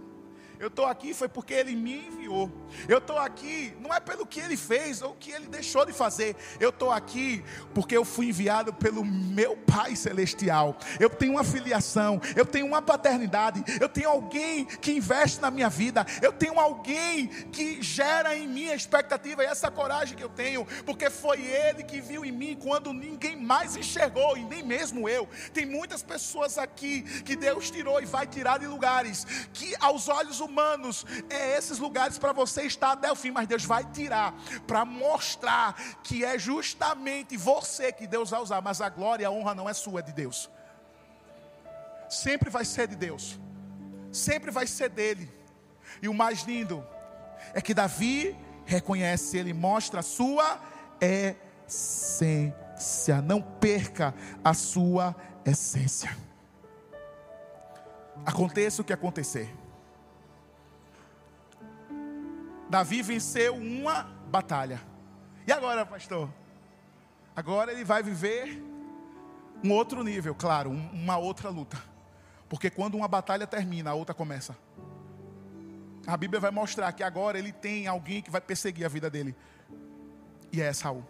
Eu 0.59 0.69
estou 0.69 0.85
aqui 0.85 1.13
foi 1.13 1.29
porque 1.29 1.53
Ele 1.53 1.75
me 1.75 2.07
enviou. 2.07 2.51
Eu 2.87 2.97
estou 2.97 3.17
aqui 3.17 3.73
não 3.79 3.93
é 3.93 3.99
pelo 3.99 4.25
que 4.25 4.39
Ele 4.39 4.57
fez 4.57 5.01
ou 5.03 5.11
o 5.11 5.15
que 5.15 5.31
Ele 5.31 5.45
deixou 5.47 5.85
de 5.85 5.93
fazer. 5.93 6.35
Eu 6.59 6.69
estou 6.69 6.91
aqui 6.91 7.43
porque 7.75 7.95
eu 7.95 8.03
fui 8.03 8.29
enviado 8.29 8.73
pelo 8.73 9.05
meu 9.05 9.55
Pai 9.55 9.95
Celestial. 9.95 10.75
Eu 10.99 11.09
tenho 11.11 11.33
uma 11.33 11.43
filiação, 11.43 12.19
eu 12.35 12.45
tenho 12.45 12.65
uma 12.65 12.81
paternidade, 12.81 13.63
eu 13.79 13.87
tenho 13.87 14.09
alguém 14.09 14.65
que 14.65 14.91
investe 14.91 15.39
na 15.39 15.51
minha 15.51 15.69
vida, 15.69 16.05
eu 16.21 16.33
tenho 16.33 16.59
alguém 16.59 17.27
que 17.27 17.81
gera 17.81 18.35
em 18.35 18.47
mim 18.47 18.69
a 18.69 18.75
expectativa 18.75 19.43
e 19.43 19.45
essa 19.45 19.69
coragem 19.69 20.17
que 20.17 20.23
eu 20.23 20.29
tenho, 20.29 20.65
porque 20.85 21.09
foi 21.09 21.39
Ele 21.41 21.83
que 21.83 22.01
viu 22.01 22.25
em 22.25 22.31
mim 22.31 22.57
quando 22.59 22.91
ninguém 22.93 23.35
mais 23.35 23.75
enxergou 23.75 24.35
e 24.35 24.43
nem 24.43 24.63
mesmo 24.63 25.07
eu. 25.07 25.29
Tem 25.53 25.67
muitas 25.67 26.01
pessoas 26.01 26.57
aqui 26.57 27.03
que 27.21 27.35
Deus 27.35 27.69
tirou 27.69 28.01
e 28.01 28.05
vai 28.05 28.25
tirar 28.25 28.57
de 28.57 28.65
lugares 28.65 29.25
que 29.53 29.75
aos 29.79 30.07
olhos 30.09 30.39
humanos 30.39 30.46
é 31.29 31.57
esses 31.57 31.79
lugares 31.79 32.17
para 32.17 32.31
você 32.31 32.63
estar 32.63 32.93
até 32.93 33.11
o 33.11 33.15
fim, 33.15 33.31
mas 33.31 33.47
Deus 33.47 33.65
vai 33.65 33.83
tirar 33.85 34.33
para 34.65 34.85
mostrar 34.85 35.75
que 36.03 36.23
é 36.23 36.39
justamente 36.39 37.35
você 37.37 37.91
que 37.91 38.07
Deus 38.07 38.29
vai 38.29 38.41
usar, 38.41 38.61
mas 38.61 38.79
a 38.81 38.89
glória 38.89 39.23
e 39.23 39.25
a 39.25 39.31
honra 39.31 39.55
não 39.55 39.69
é 39.69 39.73
sua, 39.73 39.99
é 39.99 40.03
de 40.03 40.13
Deus. 40.13 40.49
Sempre 42.09 42.49
vai 42.49 42.65
ser 42.65 42.87
de 42.87 42.95
Deus. 42.95 43.39
Sempre 44.11 44.51
vai 44.51 44.65
ser 44.65 44.89
dele. 44.89 45.31
E 46.01 46.07
o 46.07 46.13
mais 46.13 46.43
lindo 46.43 46.85
é 47.53 47.61
que 47.61 47.73
Davi 47.73 48.37
reconhece, 48.65 49.37
ele 49.37 49.53
mostra 49.53 50.01
a 50.01 50.03
sua 50.03 50.59
essência. 50.99 52.53
Não 53.21 53.41
perca 53.41 54.13
a 54.43 54.53
sua 54.53 55.15
essência. 55.45 56.15
Aconteça 58.25 58.81
o 58.81 58.85
que 58.85 58.93
acontecer. 58.93 59.53
Davi 62.69 63.01
venceu 63.01 63.55
uma 63.55 64.03
batalha. 64.29 64.81
E 65.45 65.51
agora, 65.51 65.85
pastor? 65.85 66.29
Agora 67.35 67.71
ele 67.71 67.83
vai 67.83 68.03
viver 68.03 68.61
um 69.63 69.71
outro 69.71 70.03
nível, 70.03 70.35
claro, 70.35 70.69
uma 70.69 71.17
outra 71.17 71.49
luta. 71.49 71.81
Porque 72.49 72.69
quando 72.69 72.95
uma 72.95 73.07
batalha 73.07 73.47
termina, 73.47 73.91
a 73.91 73.93
outra 73.93 74.13
começa. 74.13 74.57
A 76.05 76.15
Bíblia 76.15 76.39
vai 76.39 76.51
mostrar 76.51 76.91
que 76.93 77.03
agora 77.03 77.37
ele 77.37 77.51
tem 77.51 77.87
alguém 77.87 78.21
que 78.21 78.31
vai 78.31 78.41
perseguir 78.41 78.85
a 78.85 78.89
vida 78.89 79.09
dele. 79.09 79.35
E 80.51 80.61
é 80.61 80.71
Saul. 80.71 81.05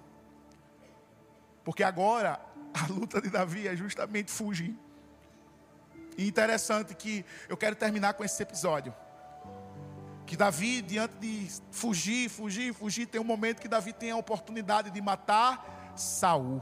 Porque 1.63 1.83
agora 1.83 2.39
a 2.73 2.91
luta 2.91 3.21
de 3.21 3.29
Davi 3.29 3.67
é 3.67 3.75
justamente 3.75 4.31
fugir. 4.31 4.75
E 6.17 6.27
interessante 6.27 6.95
que 6.95 7.23
eu 7.47 7.55
quero 7.55 7.75
terminar 7.75 8.13
com 8.13 8.23
esse 8.23 8.41
episódio. 8.41 8.93
Que 10.27 10.35
Davi, 10.35 10.81
diante 10.81 11.15
de 11.21 11.47
fugir, 11.71 12.29
fugir, 12.29 12.73
fugir, 12.73 13.05
tem 13.05 13.19
um 13.19 13.23
momento 13.23 13.61
que 13.61 13.67
Davi 13.67 13.93
tem 13.93 14.11
a 14.11 14.17
oportunidade 14.17 14.91
de 14.91 15.01
matar 15.01 15.93
Saul 15.95 16.61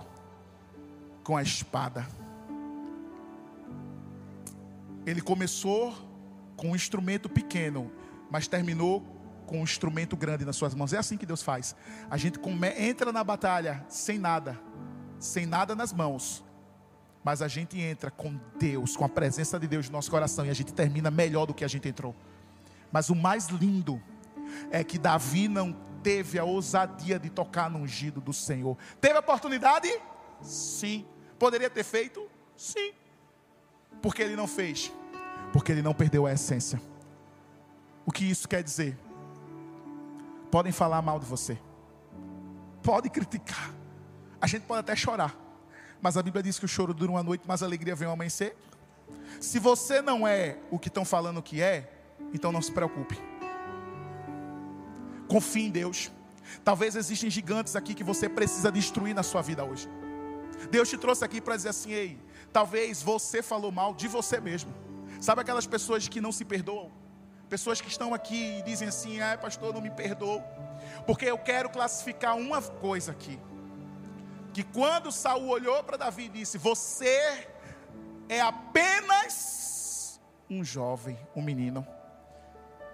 com 1.24 1.36
a 1.36 1.42
espada. 1.42 2.06
Ele 5.04 5.20
começou 5.20 5.96
com 6.56 6.70
um 6.70 6.76
instrumento 6.76 7.28
pequeno, 7.28 7.92
mas 8.30 8.48
terminou 8.48 9.02
com 9.48 9.62
um 9.62 9.64
instrumento 9.64 10.16
grande 10.16 10.46
nas 10.46 10.56
suas 10.56 10.76
mãos. 10.76 10.94
É 10.94 11.00
assim 11.00 11.18
que 11.18 11.26
Deus 11.26 11.42
faz. 11.42 11.76
A 12.08 12.18
gente 12.18 12.38
come, 12.38 12.70
entra 12.78 13.12
na 13.12 13.24
batalha 13.24 13.84
sem 13.90 14.20
nada, 14.20 14.62
sem 15.18 15.48
nada 15.48 15.74
nas 15.74 15.92
mãos, 15.92 16.46
mas 17.24 17.42
a 17.42 17.48
gente 17.48 17.82
entra 17.82 18.12
com 18.12 18.40
Deus, 18.60 18.96
com 18.96 19.04
a 19.04 19.10
presença 19.10 19.60
de 19.60 19.68
Deus 19.68 19.88
no 19.88 19.94
nosso 19.94 20.12
coração 20.12 20.46
e 20.46 20.52
a 20.52 20.54
gente 20.54 20.72
termina 20.72 21.10
melhor 21.10 21.48
do 21.48 21.54
que 21.54 21.66
a 21.66 21.68
gente 21.68 21.90
entrou. 21.90 22.16
Mas 22.96 23.10
o 23.10 23.16
mais 23.16 23.48
lindo 23.48 24.02
é 24.72 24.82
que 24.82 24.98
Davi 24.98 25.50
não 25.50 25.74
teve 26.02 26.40
a 26.40 26.46
ousadia 26.46 27.20
de 27.20 27.30
tocar 27.30 27.70
no 27.70 27.80
ungido 27.80 28.22
do 28.22 28.32
Senhor. 28.32 28.78
Teve 29.02 29.18
a 29.18 29.20
oportunidade? 29.20 29.90
Sim. 30.42 31.06
Poderia 31.38 31.70
ter 31.70 31.84
feito? 31.84 32.26
Sim. 32.56 32.94
Porque 34.02 34.22
ele 34.22 34.38
não 34.38 34.48
fez? 34.48 34.94
Porque 35.52 35.74
ele 35.74 35.82
não 35.82 35.94
perdeu 35.94 36.26
a 36.26 36.32
essência. 36.32 36.82
O 38.06 38.14
que 38.14 38.24
isso 38.24 38.48
quer 38.48 38.64
dizer? 38.64 38.98
Podem 40.50 40.72
falar 40.72 41.02
mal 41.02 41.20
de 41.20 41.26
você, 41.26 41.60
podem 42.82 43.12
criticar, 43.12 43.74
a 44.40 44.48
gente 44.48 44.64
pode 44.64 44.80
até 44.80 44.96
chorar, 44.96 45.36
mas 46.02 46.16
a 46.16 46.24
Bíblia 46.24 46.42
diz 46.42 46.58
que 46.58 46.64
o 46.64 46.68
choro 46.70 46.94
dura 46.94 47.12
uma 47.12 47.24
noite, 47.24 47.44
mas 47.46 47.62
a 47.62 47.66
alegria 47.66 47.94
vem 47.94 48.08
ao 48.08 48.14
amanhecer. 48.14 48.56
Se 49.42 49.60
você 49.60 50.02
não 50.02 50.26
é 50.26 50.58
o 50.72 50.80
que 50.80 50.88
estão 50.88 51.04
falando 51.04 51.44
que 51.44 51.62
é, 51.62 51.95
então 52.36 52.52
não 52.52 52.62
se 52.62 52.72
preocupe. 52.72 53.18
Confie 55.28 55.68
em 55.68 55.72
Deus. 55.72 56.12
Talvez 56.64 56.96
existem 56.96 57.30
gigantes 57.30 57.76
aqui 57.76 57.94
que 57.94 58.04
você 58.04 58.30
precisa 58.30 58.72
destruir 58.72 59.16
na 59.16 59.24
sua 59.24 59.42
vida 59.42 59.64
hoje. 59.64 59.90
Deus 60.70 60.90
te 60.90 60.98
trouxe 60.98 61.24
aqui 61.24 61.42
para 61.42 61.56
dizer 61.56 61.70
assim: 61.70 61.92
ei, 61.92 62.20
talvez 62.54 63.02
você 63.02 63.42
falou 63.42 63.72
mal 63.72 63.94
de 63.94 64.08
você 64.08 64.40
mesmo. 64.40 64.74
Sabe 65.20 65.42
aquelas 65.42 65.66
pessoas 65.66 66.08
que 66.08 66.22
não 66.22 66.32
se 66.32 66.46
perdoam? 66.46 66.92
Pessoas 67.50 67.80
que 67.80 67.88
estão 67.88 68.14
aqui 68.14 68.60
e 68.60 68.62
dizem 68.64 68.88
assim: 68.88 69.22
ah, 69.22 69.38
pastor, 69.38 69.74
não 69.74 69.82
me 69.82 69.90
perdoou. 69.90 70.44
Porque 71.08 71.26
eu 71.26 71.38
quero 71.38 71.70
classificar 71.70 72.38
uma 72.38 72.62
coisa 72.62 73.12
aqui. 73.12 73.40
Que 74.54 74.64
quando 74.64 75.12
Saul 75.12 75.48
olhou 75.48 75.84
para 75.84 75.98
Davi 75.98 76.26
e 76.26 76.30
disse: 76.30 76.58
Você 76.58 77.48
é 78.30 78.42
apenas 78.42 80.20
um 80.50 80.64
jovem, 80.64 81.18
um 81.36 81.42
menino. 81.42 81.86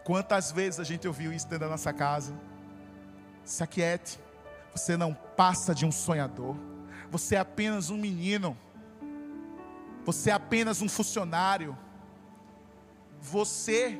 Quantas 0.03 0.51
vezes 0.51 0.79
a 0.79 0.83
gente 0.83 1.07
ouviu 1.07 1.31
isso 1.31 1.47
dentro 1.47 1.65
da 1.65 1.71
nossa 1.71 1.93
casa? 1.93 2.33
Se 3.43 3.63
aquiete, 3.63 4.19
você 4.73 4.97
não 4.97 5.13
passa 5.13 5.75
de 5.75 5.85
um 5.85 5.91
sonhador, 5.91 6.55
você 7.09 7.35
é 7.35 7.39
apenas 7.39 7.89
um 7.89 7.97
menino, 7.97 8.57
você 10.03 10.29
é 10.29 10.33
apenas 10.33 10.81
um 10.81 10.89
funcionário, 10.89 11.77
você 13.19 13.99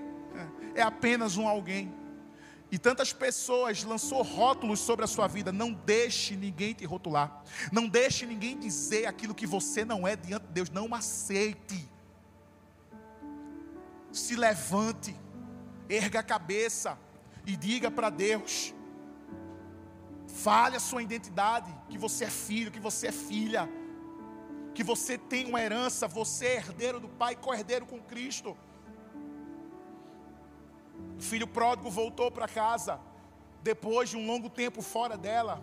é 0.76 0.82
apenas 0.82 1.38
um 1.38 1.48
alguém. 1.48 1.94
E 2.72 2.80
tantas 2.80 3.12
pessoas 3.12 3.84
lançou 3.84 4.24
rótulos 4.24 4.80
sobre 4.80 5.04
a 5.04 5.08
sua 5.08 5.28
vida. 5.28 5.52
Não 5.52 5.74
deixe 5.74 6.38
ninguém 6.38 6.74
te 6.74 6.86
rotular. 6.86 7.44
Não 7.70 7.86
deixe 7.86 8.26
ninguém 8.26 8.58
dizer 8.58 9.08
aquilo 9.08 9.36
que 9.36 9.46
você 9.46 9.84
não 9.84 10.08
é 10.08 10.16
diante 10.16 10.48
de 10.48 10.54
Deus. 10.54 10.70
Não 10.70 10.96
aceite. 10.96 11.90
Se 14.10 14.38
levante 14.38 15.14
erga 15.92 16.22
a 16.22 16.24
cabeça 16.24 16.98
e 17.46 17.56
diga 17.56 17.92
para 17.92 18.10
Deus: 18.10 18.74
fale 20.28 20.78
a 20.78 20.80
sua 20.80 21.04
identidade, 21.04 21.74
que 21.90 21.98
você 21.98 22.26
é 22.26 22.30
filho, 22.30 22.72
que 22.72 22.80
você 22.80 23.08
é 23.08 23.12
filha, 23.12 23.70
que 24.74 24.84
você 24.84 25.18
tem 25.18 25.46
uma 25.46 25.62
herança, 25.62 26.08
você 26.08 26.46
é 26.46 26.56
herdeiro 26.56 27.00
do 27.00 27.10
Pai, 27.10 27.36
co-herdeiro 27.36 27.86
com 27.86 28.00
Cristo. 28.00 28.58
O 31.18 31.22
filho 31.22 31.48
pródigo 31.48 31.90
voltou 31.90 32.32
para 32.32 32.48
casa, 32.48 33.00
depois 33.62 34.10
de 34.10 34.18
um 34.18 34.26
longo 34.26 34.50
tempo 34.50 34.82
fora 34.82 35.18
dela. 35.18 35.62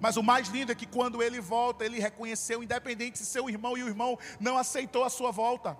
Mas 0.00 0.16
o 0.16 0.22
mais 0.22 0.48
lindo 0.48 0.72
é 0.72 0.74
que 0.74 0.86
quando 0.86 1.22
ele 1.22 1.40
volta, 1.40 1.84
ele 1.84 2.00
reconheceu, 2.00 2.62
independente 2.62 3.18
se 3.18 3.24
seu 3.24 3.48
irmão 3.48 3.78
e 3.78 3.82
o 3.82 3.88
irmão 3.88 4.18
não 4.40 4.58
aceitou 4.58 5.04
a 5.04 5.08
sua 5.08 5.30
volta 5.30 5.76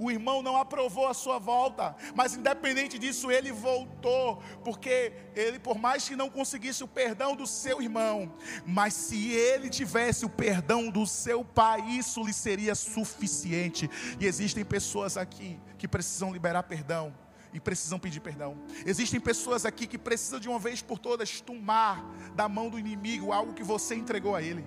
o 0.00 0.10
irmão 0.10 0.42
não 0.42 0.56
aprovou 0.56 1.06
a 1.06 1.12
sua 1.12 1.38
volta, 1.38 1.94
mas 2.14 2.34
independente 2.34 2.98
disso, 2.98 3.30
ele 3.30 3.52
voltou, 3.52 4.42
porque 4.64 5.12
ele, 5.36 5.58
por 5.58 5.78
mais 5.78 6.08
que 6.08 6.16
não 6.16 6.30
conseguisse 6.30 6.82
o 6.82 6.88
perdão 6.88 7.36
do 7.36 7.46
seu 7.46 7.82
irmão, 7.82 8.34
mas 8.64 8.94
se 8.94 9.30
ele 9.30 9.68
tivesse 9.68 10.24
o 10.24 10.30
perdão 10.30 10.88
do 10.88 11.06
seu 11.06 11.44
pai, 11.44 11.82
isso 11.82 12.24
lhe 12.24 12.32
seria 12.32 12.74
suficiente. 12.74 13.90
E 14.18 14.24
existem 14.24 14.64
pessoas 14.64 15.18
aqui 15.18 15.60
que 15.76 15.86
precisam 15.86 16.32
liberar 16.32 16.62
perdão 16.62 17.14
e 17.52 17.60
precisam 17.60 17.98
pedir 17.98 18.20
perdão. 18.20 18.56
Existem 18.86 19.20
pessoas 19.20 19.66
aqui 19.66 19.86
que 19.86 19.98
precisam 19.98 20.40
de 20.40 20.48
uma 20.48 20.58
vez 20.58 20.80
por 20.80 20.98
todas 20.98 21.42
tomar 21.42 22.02
da 22.34 22.48
mão 22.48 22.70
do 22.70 22.78
inimigo 22.78 23.32
algo 23.32 23.52
que 23.52 23.62
você 23.62 23.94
entregou 23.94 24.34
a 24.34 24.40
ele, 24.40 24.64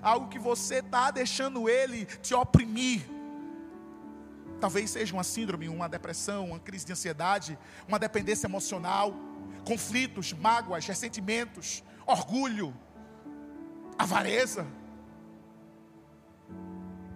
algo 0.00 0.28
que 0.28 0.40
você 0.40 0.76
está 0.76 1.12
deixando 1.12 1.68
ele 1.68 2.04
te 2.06 2.34
oprimir. 2.34 3.21
Talvez 4.62 4.90
seja 4.90 5.12
uma 5.12 5.24
síndrome, 5.24 5.68
uma 5.68 5.88
depressão, 5.88 6.50
uma 6.50 6.60
crise 6.60 6.86
de 6.86 6.92
ansiedade, 6.92 7.58
uma 7.88 7.98
dependência 7.98 8.46
emocional, 8.46 9.12
conflitos, 9.64 10.32
mágoas, 10.32 10.86
ressentimentos, 10.86 11.82
orgulho, 12.06 12.72
avareza. 13.98 14.64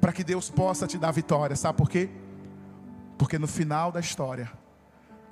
Para 0.01 0.13
que 0.13 0.25
Deus 0.25 0.51
possa 0.51 0.89
te 0.89 0.99
dar 0.99 1.13
vitória, 1.13 1.55
sabe 1.55 1.79
por 1.79 1.89
quê? 1.89 2.11
Porque 3.17 3.39
no 3.39 3.47
final 3.47 3.93
da 3.93 4.01
história 4.01 4.51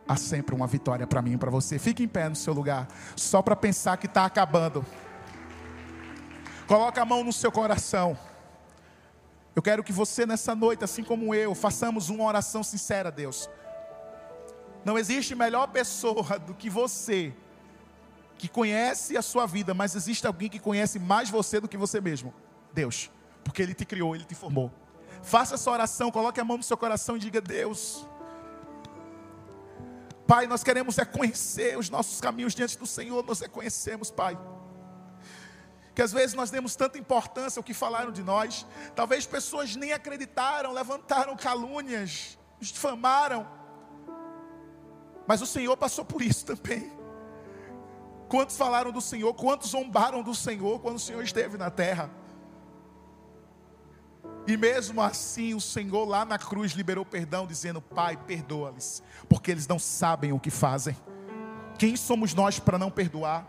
há 0.07 0.15
sempre 0.15 0.55
uma 0.55 0.69
vitória 0.69 1.09
para 1.09 1.21
mim 1.21 1.33
e 1.33 1.37
para 1.37 1.51
você. 1.51 1.81
Fique 1.81 2.05
em 2.05 2.09
pé 2.09 2.29
no 2.29 2.37
seu 2.37 2.55
lugar, 2.55 2.87
só 3.17 3.43
para 3.43 3.57
pensar 3.57 3.97
que 3.97 4.07
está 4.07 4.25
acabando. 4.25 4.87
Coloque 6.69 7.01
a 7.01 7.05
mão 7.05 7.25
no 7.25 7.33
seu 7.33 7.51
coração. 7.51 8.17
Eu 9.55 9.63
quero 9.63 9.85
que 9.85 9.93
você 9.93 10.27
nessa 10.27 10.55
noite, 10.55 10.83
assim 10.83 11.05
como 11.05 11.35
eu, 11.35 11.55
façamos 11.55 12.09
uma 12.09 12.25
oração 12.25 12.63
sincera 12.63 13.09
a 13.09 13.13
Deus. 13.13 13.49
Não 14.85 14.99
existe 14.99 15.35
melhor 15.35 15.69
pessoa 15.69 16.39
do 16.39 16.55
que 16.55 16.69
você, 16.69 17.33
que 18.37 18.49
conhece 18.49 19.17
a 19.17 19.23
sua 19.23 19.47
vida, 19.47 19.73
mas 19.73 19.95
existe 19.95 20.27
alguém 20.27 20.49
que 20.49 20.59
conhece 20.59 20.99
mais 20.99 21.31
você 21.31 21.61
do 21.61 21.69
que 21.69 21.77
você 21.77 22.01
mesmo: 22.01 22.35
Deus, 22.73 23.11
porque 23.45 23.63
Ele 23.63 23.75
te 23.75 23.85
criou, 23.85 24.15
Ele 24.15 24.25
te 24.25 24.35
formou. 24.35 24.73
Faça 25.23 25.55
essa 25.55 25.71
oração, 25.71 26.11
coloque 26.11 26.41
a 26.41 26.45
mão 26.45 26.57
no 26.57 26.63
seu 26.63 26.77
coração 26.77 27.17
e 27.17 27.21
diga: 27.21 27.41
Deus, 27.41 28.05
Pai, 30.27 30.47
nós 30.47 30.65
queremos 30.65 30.99
é 30.99 31.05
conhecer 31.05 31.79
os 31.79 31.89
nossos 31.89 32.21
caminhos 32.21 32.55
diante 32.55 32.79
do 32.79 32.87
Senhor, 32.87 33.25
nós 33.25 33.41
reconhecemos, 33.41 34.11
Pai. 34.11 34.39
Que 35.95 36.03
às 36.03 36.13
vezes 36.13 36.35
nós 36.35 36.51
demos 36.51 36.75
tanta 36.75 36.99
importância 36.99 37.61
ao 37.61 37.65
que 37.65 37.73
falaram 37.73 38.11
de 38.11 38.23
nós, 38.23 38.67
talvez 38.97 39.27
pessoas 39.27 39.77
nem 39.77 39.93
acreditaram, 39.93 40.73
levantaram 40.73 41.37
calúnias, 41.37 42.39
nos 42.59 42.69
difamaram, 42.69 43.47
mas 45.27 45.41
o 45.41 45.47
Senhor 45.47 45.77
passou 45.77 46.05
por 46.05 46.21
isso 46.23 46.45
também. 46.45 46.93
Quantos 48.29 48.57
falaram 48.57 48.91
do 48.91 49.01
Senhor, 49.01 49.33
quantos 49.35 49.71
zombaram 49.71 50.23
do 50.23 50.35
Senhor 50.35 50.81
quando 50.81 50.97
o 50.97 51.01
Senhor 51.01 51.23
esteve 51.23 51.57
na 51.57 51.71
terra? 51.71 52.11
E 54.47 54.57
mesmo 54.57 55.01
assim, 55.01 55.55
o 55.55 55.61
Senhor 55.61 56.05
lá 56.05 56.25
na 56.25 56.39
cruz 56.39 56.73
liberou 56.73 57.05
perdão, 57.05 57.47
dizendo: 57.47 57.81
Pai, 57.81 58.17
perdoa-lhes, 58.17 59.03
porque 59.29 59.51
eles 59.51 59.67
não 59.67 59.79
sabem 59.79 60.33
o 60.33 60.41
que 60.41 60.51
fazem. 60.51 60.97
Quem 61.79 61.97
somos 61.97 62.35
nós 62.35 62.59
para 62.59 62.79
não 62.79 62.91
perdoar? 62.91 63.49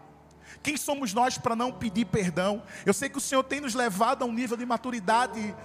Quem 0.61 0.77
somos 0.77 1.13
nós 1.13 1.37
para 1.37 1.55
não 1.55 1.71
pedir 1.71 2.05
perdão? 2.05 2.63
Eu 2.85 2.93
sei 2.93 3.09
que 3.09 3.17
o 3.17 3.21
Senhor 3.21 3.43
tem 3.43 3.61
nos 3.61 3.73
levado 3.73 4.23
a 4.23 4.25
um 4.25 4.33
nível 4.33 4.57
de 4.57 4.65
maturidade, 4.65 5.55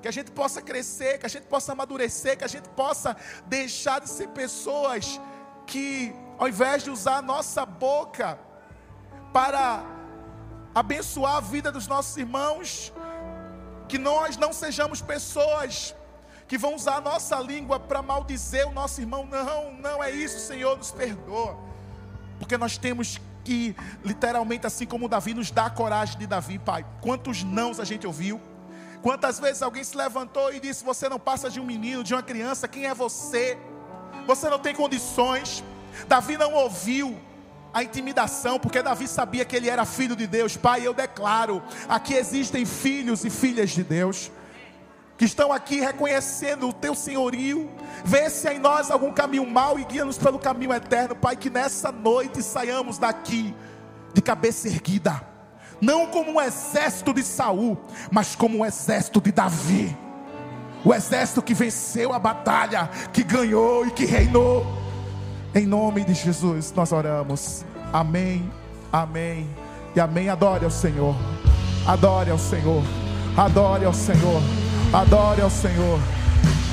que 0.00 0.08
a 0.08 0.10
gente 0.10 0.30
possa 0.30 0.62
crescer, 0.62 1.18
que 1.18 1.26
a 1.26 1.28
gente 1.28 1.44
possa 1.44 1.72
amadurecer, 1.72 2.38
que 2.38 2.44
a 2.44 2.48
gente 2.48 2.68
possa 2.70 3.16
deixar 3.46 4.00
de 4.00 4.08
ser 4.08 4.28
pessoas 4.28 5.20
que, 5.66 6.12
ao 6.38 6.48
invés 6.48 6.82
de 6.82 6.90
usar 6.90 7.18
a 7.18 7.22
nossa 7.22 7.66
boca 7.66 8.38
para 9.32 9.84
abençoar 10.74 11.36
a 11.36 11.40
vida 11.40 11.70
dos 11.70 11.86
nossos 11.86 12.16
irmãos, 12.16 12.92
que 13.88 13.98
nós 13.98 14.36
não 14.36 14.52
sejamos 14.52 15.02
pessoas 15.02 15.94
que 16.48 16.58
vão 16.58 16.74
usar 16.74 16.96
a 16.96 17.00
nossa 17.00 17.36
língua 17.36 17.78
para 17.78 18.02
maldizer 18.02 18.66
o 18.66 18.72
nosso 18.72 19.00
irmão. 19.00 19.24
Não, 19.26 19.72
não 19.74 20.02
é 20.02 20.10
isso, 20.10 20.40
Senhor, 20.40 20.76
nos 20.76 20.90
perdoa. 20.90 21.56
Porque 22.38 22.56
nós 22.56 22.76
temos 22.76 23.20
que, 23.50 23.74
literalmente, 24.04 24.64
assim 24.64 24.86
como 24.86 25.08
Davi, 25.08 25.34
nos 25.34 25.50
dá 25.50 25.66
a 25.66 25.70
coragem 25.70 26.16
de 26.16 26.24
Davi, 26.24 26.56
Pai. 26.56 26.86
Quantos 27.00 27.42
nãos 27.42 27.80
a 27.80 27.84
gente 27.84 28.06
ouviu? 28.06 28.40
Quantas 29.02 29.40
vezes 29.40 29.60
alguém 29.60 29.82
se 29.82 29.96
levantou 29.96 30.54
e 30.54 30.60
disse: 30.60 30.84
Você 30.84 31.08
não 31.08 31.18
passa 31.18 31.50
de 31.50 31.58
um 31.58 31.64
menino, 31.64 32.04
de 32.04 32.14
uma 32.14 32.22
criança, 32.22 32.68
quem 32.68 32.86
é 32.86 32.94
você? 32.94 33.58
Você 34.24 34.48
não 34.48 34.60
tem 34.60 34.72
condições. 34.72 35.64
Davi 36.06 36.36
não 36.36 36.54
ouviu 36.54 37.18
a 37.74 37.82
intimidação, 37.82 38.56
porque 38.56 38.80
Davi 38.80 39.08
sabia 39.08 39.44
que 39.44 39.56
ele 39.56 39.68
era 39.68 39.84
filho 39.84 40.14
de 40.14 40.28
Deus. 40.28 40.56
Pai, 40.56 40.86
eu 40.86 40.94
declaro: 40.94 41.60
aqui 41.88 42.14
existem 42.14 42.64
filhos 42.64 43.24
e 43.24 43.30
filhas 43.30 43.70
de 43.70 43.82
Deus 43.82 44.30
que 45.20 45.26
estão 45.26 45.52
aqui 45.52 45.80
reconhecendo 45.80 46.66
o 46.66 46.72
teu 46.72 46.94
senhorio. 46.94 47.68
Vê 48.02 48.30
se 48.30 48.48
em 48.48 48.58
nós 48.58 48.90
algum 48.90 49.12
caminho 49.12 49.46
mau 49.46 49.78
e 49.78 49.84
guia-nos 49.84 50.16
pelo 50.16 50.38
caminho 50.38 50.72
eterno, 50.72 51.14
Pai. 51.14 51.36
Que 51.36 51.50
nessa 51.50 51.92
noite 51.92 52.42
saiamos 52.42 52.96
daqui 52.96 53.54
de 54.14 54.22
cabeça 54.22 54.66
erguida, 54.66 55.20
não 55.78 56.06
como 56.06 56.32
um 56.32 56.40
exército 56.40 57.12
de 57.12 57.22
Saul, 57.22 57.76
mas 58.10 58.34
como 58.34 58.60
um 58.60 58.64
exército 58.64 59.20
de 59.20 59.30
Davi. 59.30 59.94
O 60.82 60.94
exército 60.94 61.42
que 61.42 61.52
venceu 61.52 62.14
a 62.14 62.18
batalha, 62.18 62.88
que 63.12 63.22
ganhou 63.22 63.86
e 63.86 63.90
que 63.90 64.06
reinou. 64.06 64.64
Em 65.54 65.66
nome 65.66 66.02
de 66.02 66.14
Jesus 66.14 66.72
nós 66.72 66.92
oramos. 66.92 67.62
Amém, 67.92 68.50
amém 68.90 69.54
e 69.94 70.00
amém. 70.00 70.30
Adore 70.30 70.64
ao 70.64 70.70
Senhor. 70.70 71.14
Adore 71.86 72.30
ao 72.30 72.38
Senhor. 72.38 72.82
Adore 73.36 73.84
ao 73.84 73.92
Senhor. 73.92 74.69
Adore 74.92 75.40
ao 75.42 75.50
Senhor. 75.50 76.19